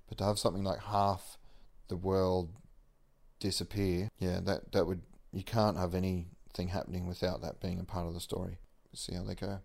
But 0.08 0.18
to 0.20 0.24
have 0.26 0.40
something 0.40 0.64
like 0.64 0.80
half 0.80 1.38
the 1.88 1.98
world 1.98 2.50
disappear, 3.40 4.10
yeah, 4.20 4.40
that 4.42 4.72
that 4.72 4.86
would 4.86 5.02
you 5.32 5.44
can't 5.44 5.78
have 5.78 5.96
anything 5.96 6.70
happening 6.70 7.08
without 7.08 7.42
that 7.42 7.60
being 7.60 7.80
a 7.80 7.84
part 7.84 8.08
of 8.08 8.14
the 8.14 8.20
story. 8.20 8.60
see 8.94 9.16
how 9.16 9.24
they 9.24 9.36
go. 9.36 9.60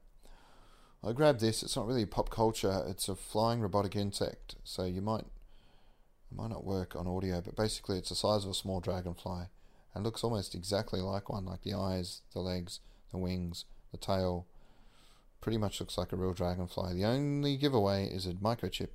I 1.04 1.12
grabbed 1.12 1.40
this. 1.40 1.62
It's 1.62 1.76
not 1.76 1.86
really 1.86 2.06
pop 2.06 2.30
culture. 2.30 2.84
It's 2.88 3.08
a 3.08 3.14
flying 3.14 3.60
robotic 3.60 3.94
insect. 3.94 4.56
So 4.64 4.84
you 4.84 5.00
might 5.00 5.26
it 6.30 6.36
might 6.36 6.50
not 6.50 6.64
work 6.64 6.96
on 6.96 7.06
audio, 7.06 7.40
but 7.40 7.56
basically 7.56 7.98
it's 7.98 8.10
the 8.10 8.14
size 8.14 8.44
of 8.44 8.50
a 8.50 8.54
small 8.54 8.80
dragonfly 8.80 9.44
and 9.94 10.04
looks 10.04 10.22
almost 10.22 10.54
exactly 10.54 11.00
like 11.00 11.28
one, 11.28 11.46
like 11.46 11.62
the 11.62 11.74
eyes, 11.74 12.22
the 12.32 12.40
legs, 12.40 12.80
the 13.10 13.18
wings, 13.18 13.64
the 13.90 13.96
tail. 13.96 14.46
Pretty 15.40 15.58
much 15.58 15.80
looks 15.80 15.96
like 15.96 16.12
a 16.12 16.16
real 16.16 16.34
dragonfly. 16.34 16.94
The 16.94 17.04
only 17.04 17.56
giveaway 17.56 18.06
is 18.06 18.26
a 18.26 18.34
microchip 18.34 18.88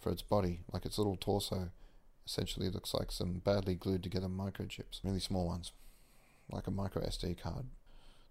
for 0.00 0.10
its 0.10 0.22
body, 0.22 0.60
like 0.72 0.84
its 0.86 0.98
little 0.98 1.16
torso. 1.16 1.70
Essentially 2.26 2.70
looks 2.70 2.94
like 2.94 3.12
some 3.12 3.34
badly 3.44 3.74
glued 3.74 4.02
together 4.02 4.28
microchips, 4.28 5.00
really 5.04 5.20
small 5.20 5.46
ones, 5.46 5.72
like 6.50 6.66
a 6.66 6.70
micro 6.70 7.02
SD 7.02 7.40
card. 7.40 7.66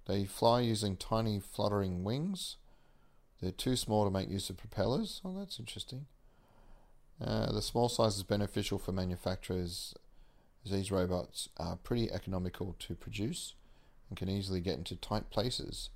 They 0.07 0.25
fly 0.25 0.61
using 0.61 0.97
tiny 0.97 1.39
fluttering 1.39 2.03
wings. 2.03 2.57
They're 3.39 3.51
too 3.51 3.75
small 3.75 4.03
to 4.05 4.11
make 4.11 4.29
use 4.29 4.49
of 4.49 4.57
propellers. 4.57 5.21
Oh, 5.23 5.37
that's 5.37 5.59
interesting. 5.59 6.07
Uh, 7.21 7.51
the 7.51 7.61
small 7.61 7.87
size 7.87 8.17
is 8.17 8.23
beneficial 8.23 8.79
for 8.79 8.91
manufacturers 8.91 9.93
as 10.65 10.71
these 10.71 10.91
robots 10.91 11.49
are 11.57 11.75
pretty 11.75 12.11
economical 12.11 12.75
to 12.79 12.95
produce 12.95 13.53
and 14.09 14.17
can 14.17 14.29
easily 14.29 14.59
get 14.59 14.77
into 14.77 14.95
tight 14.95 15.29
places 15.29 15.89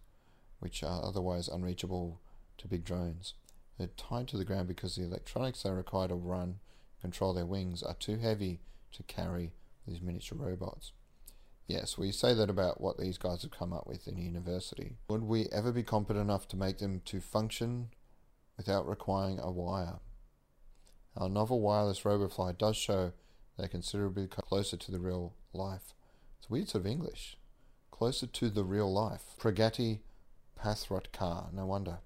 which 0.59 0.83
are 0.83 1.03
otherwise 1.03 1.47
unreachable 1.47 2.19
to 2.57 2.67
big 2.67 2.83
drones. 2.83 3.33
They're 3.77 3.87
tied 3.95 4.27
to 4.29 4.37
the 4.37 4.45
ground 4.45 4.67
because 4.67 4.95
the 4.95 5.03
electronics 5.03 5.63
they 5.63 5.69
require 5.69 6.07
to 6.07 6.15
run 6.15 6.59
control 7.01 7.33
their 7.33 7.45
wings 7.45 7.83
are 7.83 7.93
too 7.93 8.17
heavy 8.17 8.59
to 8.93 9.03
carry 9.03 9.51
these 9.87 10.01
miniature 10.01 10.37
robots. 10.37 10.91
Yes, 11.67 11.97
we 11.97 12.11
say 12.11 12.33
that 12.33 12.49
about 12.49 12.79
what 12.79 12.97
these 12.97 13.17
guys 13.17 13.41
have 13.41 13.51
come 13.51 13.73
up 13.73 13.85
with 13.85 14.07
in 14.07 14.17
university. 14.17 14.95
Would 15.09 15.23
we 15.23 15.47
ever 15.51 15.71
be 15.71 15.83
competent 15.83 16.23
enough 16.23 16.47
to 16.49 16.57
make 16.57 16.77
them 16.77 17.01
to 17.05 17.19
function 17.19 17.89
without 18.55 18.87
requiring 18.87 19.39
a 19.39 19.51
wire? 19.51 19.99
Our 21.15 21.29
novel 21.29 21.59
wireless 21.59 22.01
RoboFly 22.01 22.57
does 22.57 22.77
show 22.77 23.11
they're 23.57 23.67
considerably 23.67 24.27
closer 24.27 24.77
to 24.77 24.91
the 24.91 24.99
real 24.99 25.33
life. 25.51 25.93
It's 26.37 26.49
weird 26.49 26.69
sort 26.69 26.85
of 26.85 26.91
English. 26.91 27.37
Closer 27.91 28.27
to 28.27 28.49
the 28.49 28.63
real 28.63 28.91
life. 28.91 29.23
Pragati 29.39 29.99
Pathratkar, 30.57 31.51
no 31.53 31.65
wonder. 31.65 31.97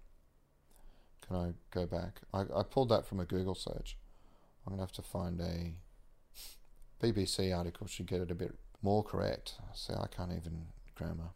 Can 1.31 1.39
I 1.39 1.53
go 1.73 1.85
back? 1.85 2.19
I, 2.33 2.41
I 2.41 2.63
pulled 2.63 2.89
that 2.89 3.05
from 3.05 3.21
a 3.21 3.25
Google 3.25 3.55
search. 3.55 3.95
I'm 4.65 4.71
going 4.71 4.79
to 4.79 4.83
have 4.83 4.91
to 4.93 5.01
find 5.01 5.39
a 5.39 5.75
BBC 7.01 7.57
article, 7.57 7.87
should 7.87 8.07
get 8.07 8.19
it 8.19 8.31
a 8.31 8.35
bit 8.35 8.53
More 8.81 9.01
correct. 9.01 9.55
See, 9.73 9.93
I 9.93 10.07
can't 10.07 10.33
even 10.33 10.65
grammar. 10.93 11.29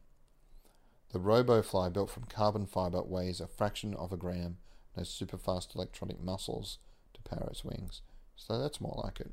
The 1.14 1.20
RoboFly, 1.20 1.94
built 1.94 2.10
from 2.10 2.26
carbon 2.26 2.66
fiber, 2.66 3.02
weighs 3.04 3.40
a 3.40 3.48
fraction 3.48 3.94
of 3.94 4.12
a 4.12 4.18
gram 4.18 4.58
and 4.96 4.98
has 4.98 5.08
super 5.08 5.38
fast 5.38 5.76
electronic 5.76 6.22
muscles 6.22 6.80
to 7.14 7.22
power 7.22 7.48
its 7.50 7.64
wings. 7.64 8.02
So 8.36 8.60
that's 8.60 8.82
more 8.82 9.02
like 9.02 9.22
it. 9.22 9.32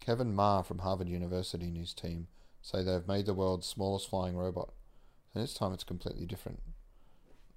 Kevin 0.00 0.34
Ma 0.34 0.60
from 0.60 0.80
Harvard 0.80 1.08
University 1.08 1.64
and 1.64 1.78
his 1.78 1.94
team 1.94 2.26
say 2.60 2.82
they 2.82 2.92
have 2.92 3.08
made 3.08 3.24
the 3.24 3.32
world's 3.32 3.66
smallest 3.66 4.10
flying 4.10 4.36
robot. 4.36 4.74
And 5.34 5.42
this 5.42 5.54
time 5.54 5.72
it's 5.72 5.82
completely 5.82 6.26
different. 6.26 6.60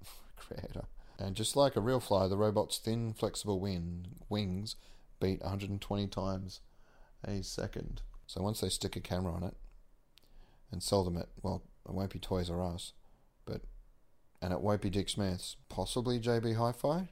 Creator. 0.36 0.86
And 1.18 1.34
just 1.34 1.56
like 1.56 1.76
a 1.76 1.80
real 1.80 2.00
fly, 2.00 2.28
the 2.28 2.36
robot's 2.36 2.78
thin, 2.78 3.14
flexible 3.14 3.58
wing, 3.58 4.06
wings 4.28 4.76
beat 5.20 5.40
120 5.40 6.06
times 6.08 6.60
a 7.26 7.42
second. 7.42 8.02
So 8.26 8.42
once 8.42 8.60
they 8.60 8.68
stick 8.68 8.96
a 8.96 9.00
camera 9.00 9.32
on 9.32 9.42
it 9.42 9.54
and 10.70 10.82
sell 10.82 11.04
them 11.04 11.16
at, 11.16 11.28
well, 11.42 11.62
it 11.88 11.94
won't 11.94 12.12
be 12.12 12.18
Toys 12.18 12.50
R 12.50 12.62
Us, 12.62 12.92
but, 13.46 13.62
and 14.42 14.52
it 14.52 14.60
won't 14.60 14.82
be 14.82 14.90
Dick 14.90 15.08
Smith's, 15.08 15.56
possibly 15.68 16.20
JB 16.20 16.56
Hi 16.56 16.72
Fi. 16.72 17.08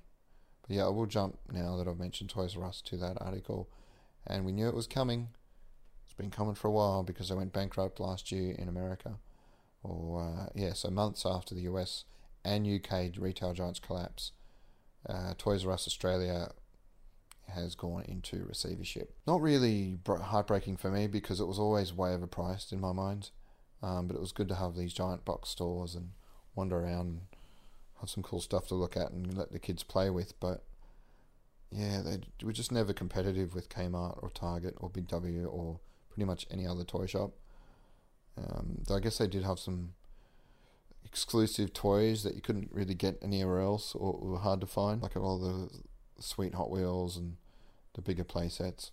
But 0.67 0.77
yeah, 0.77 0.87
I 0.87 0.91
will 0.91 1.07
jump 1.07 1.39
now 1.51 1.77
that 1.77 1.89
I've 1.89 1.99
mentioned 1.99 2.31
Toys 2.31 2.57
R 2.57 2.65
Us 2.65 2.83
to 2.83 2.97
that 2.99 3.17
article. 3.21 3.69
And 4.27 4.45
we 4.45 4.53
knew 4.53 4.69
it 4.69 4.75
was 4.75 4.87
coming. 4.87 5.29
It's 6.05 6.15
been 6.15 6.31
coming 6.31 6.55
for 6.55 6.69
a 6.69 6.73
while 6.73 7.03
because 7.03 7.29
they 7.29 7.35
went 7.35 7.53
bankrupt 7.53 8.01
last 8.01 8.33
year 8.33 8.55
in 8.59 8.69
America. 8.69 9.15
Or, 9.83 10.23
uh, 10.23 10.47
yeah, 10.55 10.73
so 10.73 10.91
months 10.91 11.25
after 11.27 11.55
the 11.55 11.63
US 11.63 12.05
and 12.45 12.67
UK 12.67 13.11
retail 13.19 13.53
giants 13.53 13.81
collapse, 13.81 14.33
uh, 15.09 15.35
Toys 15.39 15.65
R 15.65 15.73
Us 15.73 15.87
Australia 15.87 16.51
has 17.49 17.75
gone 17.75 18.05
into 18.09 18.45
receivership. 18.45 19.15
Not 19.27 19.41
really 19.41 19.99
heartbreaking 20.07 20.77
for 20.77 20.91
me 20.91 21.07
because 21.07 21.41
it 21.41 21.47
was 21.47 21.59
always 21.59 21.93
way 21.93 22.11
overpriced 22.11 22.73
in 22.73 22.81
my 22.81 22.93
mind. 22.93 23.31
Um, 23.83 24.07
but 24.07 24.17
it 24.17 24.21
was 24.21 24.33
good 24.33 24.49
to 24.49 24.55
have 24.55 24.75
these 24.77 24.95
giant 24.95 25.25
box 25.27 25.51
stores 25.51 25.95
and 25.95 26.13
wander 26.55 26.79
around 26.79 27.01
and 27.01 27.21
have 28.01 28.09
some 28.09 28.23
cool 28.23 28.41
stuff 28.41 28.67
to 28.69 28.75
look 28.75 28.97
at 28.97 29.11
and 29.11 29.37
let 29.37 29.53
the 29.53 29.59
kids 29.59 29.83
play 29.83 30.09
with. 30.09 30.39
But 30.41 30.65
yeah, 31.71 32.01
they 32.03 32.21
were 32.43 32.53
just 32.53 32.73
never 32.73 32.95
competitive 32.95 33.55
with 33.55 33.69
Kmart 33.69 34.23
or 34.23 34.31
Target 34.31 34.75
or 34.79 34.89
Big 34.89 35.09
W 35.09 35.45
or 35.45 35.81
pretty 36.09 36.25
much 36.25 36.47
any 36.51 36.67
other 36.67 36.85
toy 36.85 37.07
shop. 37.07 37.33
Um, 38.39 38.79
though 38.87 38.97
I 38.97 39.01
guess 39.01 39.19
they 39.19 39.27
did 39.27 39.45
have 39.45 39.59
some 39.59 39.93
exclusive 41.05 41.73
toys 41.73 42.23
that 42.23 42.35
you 42.35 42.41
couldn't 42.41 42.71
really 42.73 42.95
get 42.95 43.19
anywhere 43.23 43.61
else 43.61 43.95
or 43.95 44.19
were 44.21 44.39
hard 44.39 44.61
to 44.61 44.67
find, 44.67 45.03
like 45.03 45.17
all 45.17 45.39
the 45.39 45.71
sweet 46.21 46.55
Hot 46.55 46.71
Wheels 46.71 47.17
and 47.17 47.37
the 47.95 48.03
bigger 48.03 48.25
play 48.25 48.49
sets, 48.49 48.91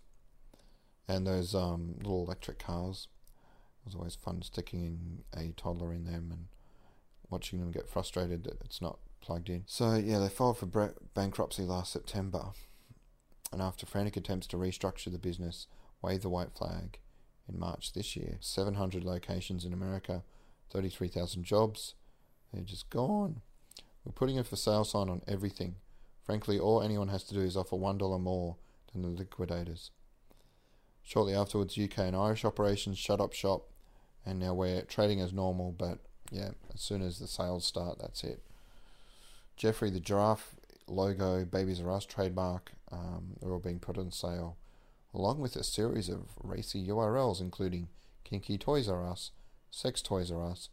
and 1.07 1.25
those 1.25 1.55
um, 1.55 1.95
little 1.97 2.23
electric 2.23 2.59
cars. 2.59 3.07
It 3.81 3.87
was 3.87 3.95
always 3.95 4.15
fun 4.15 4.43
sticking 4.43 5.23
a 5.35 5.53
toddler 5.57 5.91
in 5.91 6.05
them 6.05 6.29
and 6.31 6.47
watching 7.31 7.59
them 7.59 7.71
get 7.71 7.89
frustrated 7.89 8.43
that 8.43 8.61
it's 8.63 8.81
not 8.81 8.99
plugged 9.21 9.49
in. 9.49 9.63
So 9.65 9.95
yeah, 9.95 10.19
they 10.19 10.29
filed 10.29 10.59
for 10.59 10.93
bankruptcy 11.15 11.63
last 11.63 11.91
September, 11.91 12.51
and 13.51 13.61
after 13.61 13.85
frantic 13.85 14.17
attempts 14.17 14.47
to 14.47 14.57
restructure 14.57 15.11
the 15.11 15.17
business, 15.17 15.67
waved 16.01 16.23
the 16.23 16.29
white 16.29 16.53
flag 16.55 16.99
in 17.51 17.59
March 17.59 17.93
this 17.93 18.15
year. 18.15 18.37
700 18.39 19.03
locations 19.03 19.65
in 19.65 19.73
America, 19.73 20.23
33,000 20.71 21.43
jobs. 21.43 21.95
They're 22.53 22.63
just 22.63 22.89
gone. 22.89 23.41
We're 24.03 24.11
putting 24.11 24.39
a 24.39 24.43
for 24.43 24.55
sale 24.55 24.83
sign 24.83 25.09
on 25.09 25.21
everything. 25.27 25.75
Frankly, 26.23 26.59
all 26.59 26.81
anyone 26.81 27.09
has 27.09 27.23
to 27.25 27.33
do 27.33 27.41
is 27.41 27.57
offer 27.57 27.75
$1 27.75 28.19
more 28.19 28.57
than 28.91 29.01
the 29.01 29.07
liquidators. 29.07 29.91
Shortly 31.03 31.33
afterwards, 31.33 31.77
UK 31.77 31.99
and 31.99 32.15
Irish 32.15 32.45
operations 32.45 32.97
shut 32.97 33.19
up 33.19 33.33
shop, 33.33 33.69
and 34.25 34.39
now 34.39 34.53
we're 34.53 34.83
trading 34.83 35.19
as 35.19 35.33
normal, 35.33 35.71
but 35.71 35.99
yeah, 36.31 36.51
as 36.73 36.81
soon 36.81 37.01
as 37.01 37.19
the 37.19 37.27
sales 37.27 37.65
start, 37.65 37.99
that's 37.99 38.23
it. 38.23 38.41
Geoffrey 39.57 39.89
the 39.89 39.99
giraffe 39.99 40.55
logo, 40.87 41.45
Babies 41.45 41.81
R 41.81 41.91
Us 41.91 42.05
trademark, 42.05 42.71
um, 42.91 43.37
are 43.43 43.51
all 43.51 43.59
being 43.59 43.79
put 43.79 43.97
on 43.97 44.11
sale, 44.11 44.57
along 45.13 45.39
with 45.39 45.55
a 45.55 45.63
series 45.63 46.09
of 46.09 46.29
racy 46.43 46.85
URLs, 46.87 47.41
including 47.41 47.89
Kinky 48.23 48.57
Toys 48.57 48.87
R 48.87 49.05
Us, 49.05 49.31
Sex 49.69 50.01
Toys 50.01 50.31
R 50.31 50.45
Us, 50.45 50.69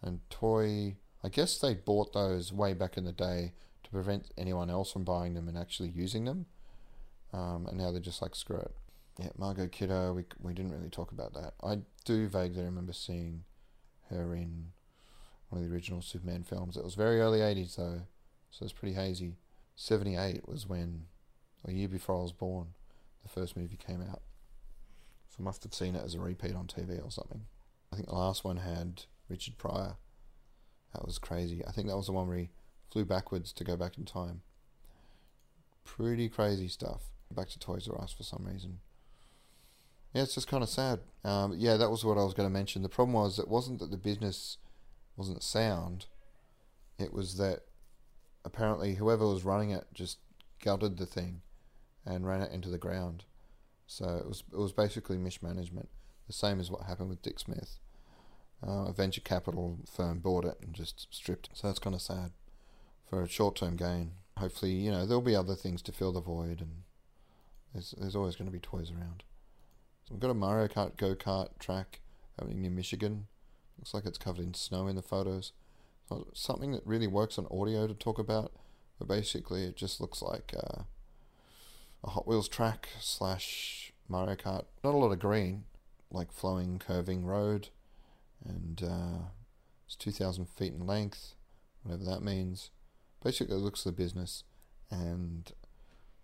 and 0.00 0.20
Toy. 0.30 0.96
I 1.24 1.28
guess 1.28 1.58
they 1.58 1.74
bought 1.74 2.12
those 2.12 2.52
way 2.52 2.74
back 2.74 2.96
in 2.96 3.04
the 3.04 3.12
day 3.12 3.52
to 3.84 3.90
prevent 3.90 4.30
anyone 4.36 4.70
else 4.70 4.92
from 4.92 5.04
buying 5.04 5.34
them 5.34 5.48
and 5.48 5.56
actually 5.56 5.90
using 5.90 6.24
them. 6.24 6.46
Um, 7.32 7.66
and 7.68 7.78
now 7.78 7.90
they're 7.90 8.00
just 8.00 8.22
like, 8.22 8.34
screw 8.34 8.58
it. 8.58 8.74
Yeah, 9.18 9.28
Margot 9.38 9.68
Kidder, 9.68 10.12
we, 10.12 10.24
we 10.40 10.52
didn't 10.54 10.72
really 10.72 10.90
talk 10.90 11.12
about 11.12 11.34
that. 11.34 11.54
I 11.62 11.80
do 12.04 12.28
vaguely 12.28 12.64
remember 12.64 12.92
seeing 12.92 13.44
her 14.10 14.34
in 14.34 14.72
one 15.48 15.62
of 15.62 15.68
the 15.68 15.74
original 15.74 16.02
Superman 16.02 16.42
films. 16.42 16.76
It 16.76 16.84
was 16.84 16.94
very 16.94 17.20
early 17.20 17.40
80s 17.40 17.76
though, 17.76 18.02
so 18.50 18.64
it's 18.64 18.72
pretty 18.72 18.94
hazy. 18.94 19.36
78 19.76 20.48
was 20.48 20.66
when, 20.66 21.04
a 21.66 21.72
year 21.72 21.88
before 21.88 22.18
I 22.18 22.22
was 22.22 22.32
born, 22.32 22.68
the 23.22 23.28
first 23.28 23.56
movie 23.56 23.76
came 23.76 24.02
out. 24.02 24.22
So 25.28 25.36
I 25.40 25.42
must 25.42 25.62
have 25.62 25.74
seen 25.74 25.94
it 25.94 26.04
as 26.04 26.14
a 26.14 26.20
repeat 26.20 26.54
on 26.54 26.66
TV 26.66 27.02
or 27.02 27.10
something. 27.10 27.42
I 27.92 27.96
think 27.96 28.08
the 28.08 28.14
last 28.14 28.44
one 28.44 28.58
had 28.58 29.04
Richard 29.28 29.58
Pryor. 29.58 29.96
That 30.94 31.06
was 31.06 31.18
crazy. 31.18 31.62
I 31.66 31.72
think 31.72 31.88
that 31.88 31.96
was 31.96 32.06
the 32.06 32.12
one 32.12 32.28
where 32.28 32.38
he 32.38 32.50
flew 32.90 33.04
backwards 33.04 33.52
to 33.54 33.64
go 33.64 33.76
back 33.76 33.96
in 33.98 34.04
time. 34.04 34.42
Pretty 35.84 36.28
crazy 36.28 36.68
stuff. 36.68 37.02
Back 37.30 37.48
to 37.50 37.58
Toys 37.58 37.88
R 37.88 38.00
Us 38.00 38.12
for 38.12 38.22
some 38.22 38.44
reason. 38.46 38.78
Yeah, 40.12 40.22
it's 40.22 40.34
just 40.34 40.48
kind 40.48 40.62
of 40.62 40.68
sad. 40.68 41.00
Um, 41.24 41.54
yeah, 41.56 41.76
that 41.78 41.90
was 41.90 42.04
what 42.04 42.18
I 42.18 42.24
was 42.24 42.34
going 42.34 42.48
to 42.48 42.52
mention. 42.52 42.82
The 42.82 42.88
problem 42.88 43.14
was 43.14 43.38
it 43.38 43.48
wasn't 43.48 43.78
that 43.78 43.90
the 43.90 43.96
business 43.96 44.58
wasn't 45.16 45.42
sound. 45.42 46.06
It 46.98 47.12
was 47.12 47.38
that 47.38 47.60
apparently 48.44 48.96
whoever 48.96 49.26
was 49.26 49.44
running 49.44 49.70
it 49.70 49.84
just 49.94 50.18
gutted 50.62 50.98
the 50.98 51.06
thing 51.06 51.40
and 52.04 52.26
ran 52.26 52.42
it 52.42 52.52
into 52.52 52.68
the 52.68 52.78
ground. 52.78 53.24
So 53.86 54.04
it 54.16 54.26
was 54.26 54.44
it 54.52 54.58
was 54.58 54.72
basically 54.72 55.16
mismanagement. 55.16 55.88
The 56.26 56.32
same 56.32 56.60
as 56.60 56.70
what 56.70 56.84
happened 56.84 57.08
with 57.08 57.22
Dick 57.22 57.38
Smith. 57.38 57.78
Uh, 58.66 58.86
a 58.86 58.92
venture 58.92 59.20
capital 59.20 59.78
firm 59.90 60.20
bought 60.20 60.44
it 60.44 60.56
and 60.62 60.72
just 60.72 61.08
stripped. 61.10 61.48
It. 61.50 61.58
So 61.58 61.66
that's 61.66 61.80
kind 61.80 61.94
of 61.94 62.02
sad 62.02 62.30
for 63.08 63.22
a 63.22 63.28
short 63.28 63.56
term 63.56 63.76
gain. 63.76 64.12
Hopefully, 64.38 64.72
you 64.72 64.90
know, 64.90 65.04
there'll 65.04 65.20
be 65.20 65.36
other 65.36 65.54
things 65.54 65.82
to 65.82 65.92
fill 65.92 66.12
the 66.12 66.20
void, 66.20 66.60
and 66.60 66.82
there's 67.72 67.94
there's 67.98 68.16
always 68.16 68.36
going 68.36 68.46
to 68.46 68.52
be 68.52 68.60
toys 68.60 68.90
around. 68.90 69.24
So 70.04 70.14
we've 70.14 70.20
got 70.20 70.30
a 70.30 70.34
Mario 70.34 70.68
Kart 70.68 70.96
go 70.96 71.14
kart 71.14 71.58
track 71.58 72.00
happening 72.38 72.64
in 72.64 72.74
Michigan. 72.74 73.26
Looks 73.78 73.94
like 73.94 74.06
it's 74.06 74.18
covered 74.18 74.44
in 74.44 74.54
snow 74.54 74.86
in 74.86 74.96
the 74.96 75.02
photos. 75.02 75.52
So 76.08 76.28
something 76.34 76.72
that 76.72 76.86
really 76.86 77.06
works 77.06 77.38
on 77.38 77.46
audio 77.50 77.86
to 77.86 77.94
talk 77.94 78.18
about, 78.18 78.52
but 78.98 79.08
basically 79.08 79.64
it 79.64 79.76
just 79.76 80.00
looks 80.00 80.22
like 80.22 80.54
uh, 80.56 80.82
a 82.04 82.10
Hot 82.10 82.26
Wheels 82.26 82.48
track 82.48 82.88
slash 83.00 83.92
Mario 84.08 84.36
Kart. 84.36 84.64
Not 84.84 84.94
a 84.94 84.98
lot 84.98 85.12
of 85.12 85.18
green, 85.18 85.64
like 86.10 86.32
flowing, 86.32 86.78
curving 86.78 87.24
road, 87.24 87.68
and 88.44 88.82
uh, 88.82 89.24
it's 89.86 89.96
2,000 89.96 90.46
feet 90.48 90.72
in 90.72 90.86
length, 90.86 91.34
whatever 91.82 92.04
that 92.04 92.22
means. 92.22 92.70
Basically, 93.22 93.54
it 93.54 93.60
looks 93.60 93.84
the 93.84 93.92
business, 93.92 94.44
and 94.90 95.52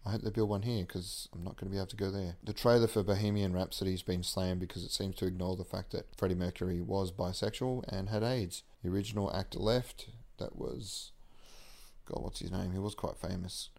I 0.04 0.12
hope 0.12 0.22
they 0.22 0.30
build 0.30 0.48
one 0.48 0.62
here 0.62 0.84
because 0.84 1.28
I'm 1.34 1.44
not 1.44 1.56
going 1.56 1.68
to 1.68 1.72
be 1.72 1.76
able 1.76 1.88
to 1.88 1.96
go 1.96 2.10
there. 2.10 2.36
The 2.42 2.52
trailer 2.52 2.86
for 2.86 3.02
Bohemian 3.02 3.52
Rhapsody 3.52 3.90
has 3.90 4.02
been 4.02 4.22
slammed 4.22 4.60
because 4.60 4.84
it 4.84 4.90
seems 4.90 5.16
to 5.16 5.26
ignore 5.26 5.56
the 5.56 5.64
fact 5.64 5.92
that 5.92 6.16
Freddie 6.16 6.34
Mercury 6.34 6.80
was 6.80 7.12
bisexual 7.12 7.84
and 7.88 8.08
had 8.08 8.22
AIDS. 8.22 8.62
The 8.82 8.90
original 8.90 9.34
actor 9.34 9.58
left. 9.58 10.08
That 10.38 10.56
was, 10.56 11.12
God, 12.06 12.22
what's 12.22 12.40
his 12.40 12.52
name? 12.52 12.72
He 12.72 12.78
was 12.78 12.94
quite 12.94 13.18
famous. 13.18 13.70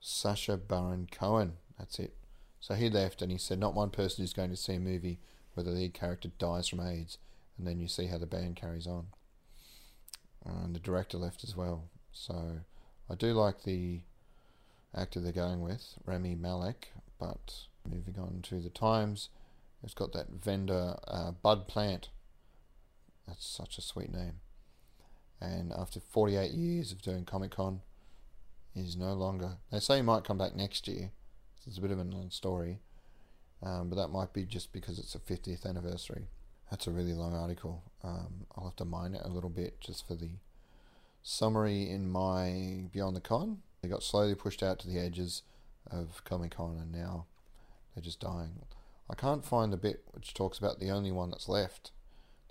Sacha 0.00 0.56
Baron 0.56 1.08
Cohen. 1.10 1.54
That's 1.78 1.98
it. 1.98 2.14
So 2.60 2.74
he 2.74 2.90
left 2.90 3.22
and 3.22 3.32
he 3.32 3.38
said, 3.38 3.58
Not 3.58 3.74
one 3.74 3.90
person 3.90 4.22
is 4.22 4.34
going 4.34 4.50
to 4.50 4.56
see 4.56 4.74
a 4.74 4.80
movie 4.80 5.18
where 5.54 5.64
the 5.64 5.70
lead 5.70 5.94
character 5.94 6.30
dies 6.38 6.68
from 6.68 6.80
AIDS. 6.80 7.16
And 7.60 7.68
then 7.68 7.78
you 7.78 7.88
see 7.88 8.06
how 8.06 8.16
the 8.16 8.24
band 8.24 8.56
carries 8.56 8.86
on. 8.86 9.08
And 10.46 10.74
the 10.74 10.80
director 10.80 11.18
left 11.18 11.44
as 11.44 11.54
well. 11.54 11.90
So 12.10 12.60
I 13.10 13.14
do 13.14 13.34
like 13.34 13.64
the 13.64 14.00
actor 14.96 15.20
they're 15.20 15.30
going 15.30 15.60
with, 15.60 15.98
Rami 16.06 16.34
Malek. 16.34 16.88
But 17.18 17.66
moving 17.86 18.18
on 18.18 18.40
to 18.44 18.62
the 18.62 18.70
Times, 18.70 19.28
it's 19.82 19.92
got 19.92 20.14
that 20.14 20.30
vendor, 20.30 20.96
uh, 21.06 21.32
Bud 21.32 21.68
Plant. 21.68 22.08
That's 23.28 23.46
such 23.46 23.76
a 23.76 23.82
sweet 23.82 24.10
name. 24.10 24.40
And 25.38 25.70
after 25.70 26.00
48 26.00 26.52
years 26.52 26.92
of 26.92 27.02
doing 27.02 27.26
Comic 27.26 27.50
Con, 27.50 27.82
he's 28.72 28.96
no 28.96 29.12
longer. 29.12 29.58
They 29.70 29.80
say 29.80 29.96
he 29.96 30.02
might 30.02 30.24
come 30.24 30.38
back 30.38 30.56
next 30.56 30.88
year. 30.88 31.10
It's 31.66 31.76
a 31.76 31.82
bit 31.82 31.90
of 31.90 31.98
a 31.98 32.04
non 32.04 32.30
story. 32.30 32.80
Um, 33.62 33.90
but 33.90 33.96
that 33.96 34.08
might 34.08 34.32
be 34.32 34.46
just 34.46 34.72
because 34.72 34.98
it's 34.98 35.14
a 35.14 35.18
50th 35.18 35.66
anniversary. 35.66 36.28
That's 36.70 36.86
a 36.86 36.92
really 36.92 37.14
long 37.14 37.34
article. 37.34 37.82
Um, 38.04 38.46
I'll 38.56 38.64
have 38.64 38.76
to 38.76 38.84
mine 38.84 39.14
it 39.14 39.22
a 39.24 39.28
little 39.28 39.50
bit 39.50 39.80
just 39.80 40.06
for 40.06 40.14
the 40.14 40.30
summary 41.22 41.90
in 41.90 42.08
my 42.08 42.84
Beyond 42.92 43.16
the 43.16 43.20
Con. 43.20 43.58
They 43.82 43.88
got 43.88 44.02
slowly 44.02 44.34
pushed 44.34 44.62
out 44.62 44.78
to 44.80 44.88
the 44.88 44.98
edges 44.98 45.42
of 45.90 46.22
Comic 46.24 46.52
Con 46.52 46.78
and 46.80 46.92
now 46.92 47.26
they're 47.94 48.02
just 48.02 48.20
dying. 48.20 48.60
I 49.10 49.14
can't 49.14 49.44
find 49.44 49.72
the 49.72 49.76
bit 49.76 50.04
which 50.12 50.34
talks 50.34 50.58
about 50.58 50.78
the 50.78 50.90
only 50.90 51.10
one 51.10 51.30
that's 51.30 51.48
left. 51.48 51.90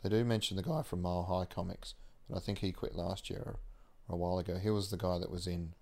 They 0.03 0.09
do 0.09 0.25
mention 0.25 0.57
the 0.57 0.63
guy 0.63 0.81
from 0.81 1.01
Mile 1.01 1.23
High 1.23 1.45
Comics, 1.45 1.93
but 2.29 2.37
I 2.37 2.39
think 2.39 2.59
he 2.59 2.71
quit 2.71 2.95
last 2.95 3.29
year 3.29 3.41
or, 3.45 3.59
a 4.09 4.17
while 4.17 4.39
ago. 4.39 4.57
He 4.57 4.69
was 4.69 4.89
the 4.89 4.97
guy 4.97 5.17
that 5.19 5.31
was 5.31 5.47
in 5.47 5.73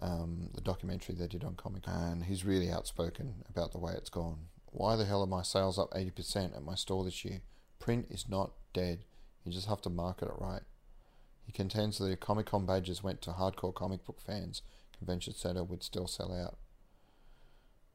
um, 0.00 0.50
the 0.54 0.60
documentary 0.60 1.14
they 1.14 1.26
did 1.26 1.44
on 1.44 1.54
Comic, 1.54 1.84
Con, 1.84 2.12
and 2.12 2.24
he's 2.24 2.44
really 2.44 2.70
outspoken 2.70 3.44
about 3.48 3.72
the 3.72 3.78
way 3.78 3.92
it's 3.96 4.10
gone. 4.10 4.46
Why 4.66 4.96
the 4.96 5.04
hell 5.04 5.22
are 5.22 5.26
my 5.26 5.42
sales 5.42 5.78
up 5.78 5.90
80% 5.92 6.56
at 6.56 6.64
my 6.64 6.74
store 6.74 7.04
this 7.04 7.24
year? 7.24 7.40
Print 7.78 8.06
is 8.10 8.28
not 8.28 8.52
dead. 8.72 9.04
You 9.44 9.52
just 9.52 9.68
have 9.68 9.82
to 9.82 9.90
market 9.90 10.28
it 10.28 10.34
right. 10.38 10.62
He 11.44 11.52
contends 11.52 11.98
that 11.98 12.06
the 12.06 12.16
Comic 12.16 12.46
Con 12.46 12.64
badges 12.66 13.02
went 13.02 13.20
to 13.22 13.30
hardcore 13.30 13.74
comic 13.74 14.04
book 14.04 14.20
fans. 14.20 14.62
Convention 14.96 15.34
Center 15.34 15.62
would 15.62 15.82
still 15.82 16.06
sell 16.06 16.32
out. 16.32 16.56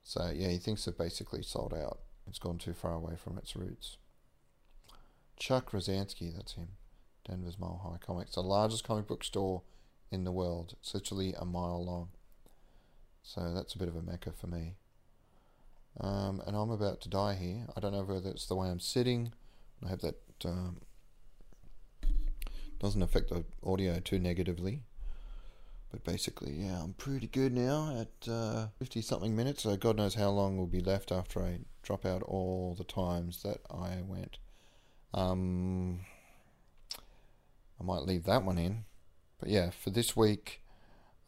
So 0.04 0.32
yeah, 0.34 0.50
he 0.50 0.58
thinks 0.58 0.88
it 0.88 0.98
basically 0.98 1.42
sold 1.42 1.74
out. 1.74 2.00
It's 2.28 2.40
gone 2.40 2.58
too 2.58 2.74
far 2.74 2.94
away 2.94 3.16
from 3.16 3.38
its 3.38 3.56
roots. 3.56 3.98
Chuck 5.38 5.72
Rozanski, 5.72 6.36
that's 6.36 6.54
him. 6.54 6.70
Denver's 7.28 7.60
Mile 7.60 7.82
High 7.84 8.06
Comics, 8.06 8.36
the 8.36 8.42
largest 8.42 8.84
comic 8.84 9.08
book 9.08 9.24
store 9.24 9.62
in 10.12 10.24
the 10.24 10.32
world. 10.32 10.76
It's 10.80 10.94
literally 10.94 11.34
a 11.34 11.46
mile 11.46 11.84
long. 11.84 12.10
So 13.24 13.54
that's 13.54 13.74
a 13.74 13.80
bit 13.80 13.88
of 13.88 13.96
a 13.96 14.02
mecca 14.02 14.32
for 14.32 14.48
me. 14.48 14.76
Um, 16.00 16.42
and 16.46 16.56
I'm 16.56 16.72
about 16.72 17.02
to 17.02 17.10
die 17.10 17.36
here. 17.36 17.68
I 17.76 17.80
don't 17.80 17.94
know 17.94 18.04
whether 18.04 18.30
it's 18.30 18.46
the 18.46 18.56
way 18.56 18.70
I'm 18.70 18.80
sitting. 18.80 19.34
I 19.84 19.90
hope 19.90 20.02
that 20.02 20.16
um, 20.46 20.82
doesn't 22.80 23.02
affect 23.02 23.30
the 23.30 23.46
audio 23.64 24.00
too 24.00 24.20
negatively. 24.20 24.84
But 25.92 26.04
basically, 26.04 26.52
yeah, 26.52 26.82
I'm 26.84 26.94
pretty 26.94 27.28
good 27.28 27.52
now 27.52 28.00
at 28.00 28.26
50 28.78 29.00
uh, 29.00 29.02
something 29.02 29.36
minutes, 29.36 29.64
so 29.64 29.76
God 29.76 29.98
knows 29.98 30.14
how 30.14 30.30
long 30.30 30.58
will 30.58 30.68
be 30.68 30.82
left 30.82 31.12
after 31.12 31.42
I 31.42 31.62
drop 31.82 32.06
out 32.06 32.22
all 32.24 32.76
the 32.78 32.84
times 32.84 33.42
that 33.42 33.62
I 33.72 34.02
went. 34.06 34.38
Um, 35.16 36.02
I 37.80 37.84
might 37.84 38.04
leave 38.04 38.26
that 38.26 38.44
one 38.44 38.60
in. 38.60 38.86
But 39.40 39.50
yeah, 39.50 39.72
for 39.72 39.90
this 39.90 40.16
week, 40.16 40.62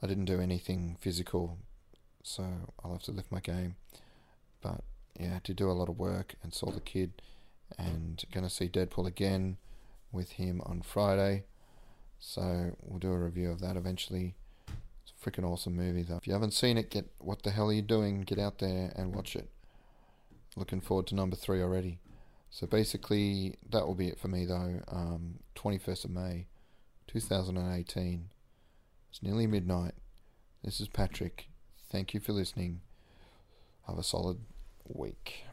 I 0.04 0.08
didn't 0.08 0.26
do 0.26 0.40
anything 0.40 0.98
physical, 1.00 1.58
so 2.22 2.44
I'll 2.84 2.94
have 2.94 3.04
to 3.04 3.12
lift 3.12 3.32
my 3.32 3.40
game. 3.40 3.76
But 4.62 4.82
yeah, 5.20 5.38
I 5.38 5.42
did 5.44 5.56
do 5.56 5.72
a 5.72 5.74
lot 5.74 5.90
of 5.90 5.98
work 5.98 6.36
and 6.44 6.54
saw 6.54 6.70
the 6.70 6.82
kid, 6.82 7.22
and 7.78 8.24
gonna 8.32 8.50
see 8.50 8.68
Deadpool 8.68 9.08
again 9.08 9.58
with 10.12 10.32
him 10.32 10.62
on 10.66 10.82
Friday. 10.82 11.46
So 12.20 12.76
we'll 12.82 13.00
do 13.00 13.12
a 13.12 13.18
review 13.18 13.52
of 13.52 13.62
that 13.62 13.76
eventually. 13.76 14.36
It's 14.68 15.12
a 15.12 15.30
freaking 15.30 15.44
awesome 15.44 15.76
movie, 15.76 16.04
though. 16.04 16.18
If 16.18 16.28
you 16.28 16.34
haven't 16.34 16.54
seen 16.54 16.78
it, 16.78 16.92
get 16.92 17.10
what 17.20 17.44
the 17.44 17.52
hell 17.52 17.70
are 17.70 17.74
you 17.74 17.82
doing? 17.82 18.22
Get 18.22 18.40
out 18.40 18.60
there 18.60 18.94
and 18.96 19.16
watch 19.16 19.36
it. 19.36 19.50
Looking 20.56 20.82
forward 20.82 21.08
to 21.08 21.16
number 21.16 21.36
three 21.36 21.62
already. 21.62 22.00
So 22.52 22.68
basically, 22.68 23.56
that 23.70 23.88
will 23.88 23.96
be 23.96 24.10
it 24.10 24.20
for 24.20 24.28
me, 24.28 24.46
though. 24.46 24.82
Um, 24.90 25.40
21st 25.56 26.06
of 26.06 26.12
May, 26.12 26.48
2018. 27.08 28.30
It's 29.10 29.24
nearly 29.24 29.48
midnight. 29.48 29.94
This 30.64 30.82
is 30.82 30.90
Patrick. 30.90 31.48
Thank 31.90 32.14
you 32.14 32.20
for 32.20 32.34
listening. 32.34 32.82
Have 33.88 33.98
a 33.98 34.04
solid 34.04 34.38
week. 34.88 35.46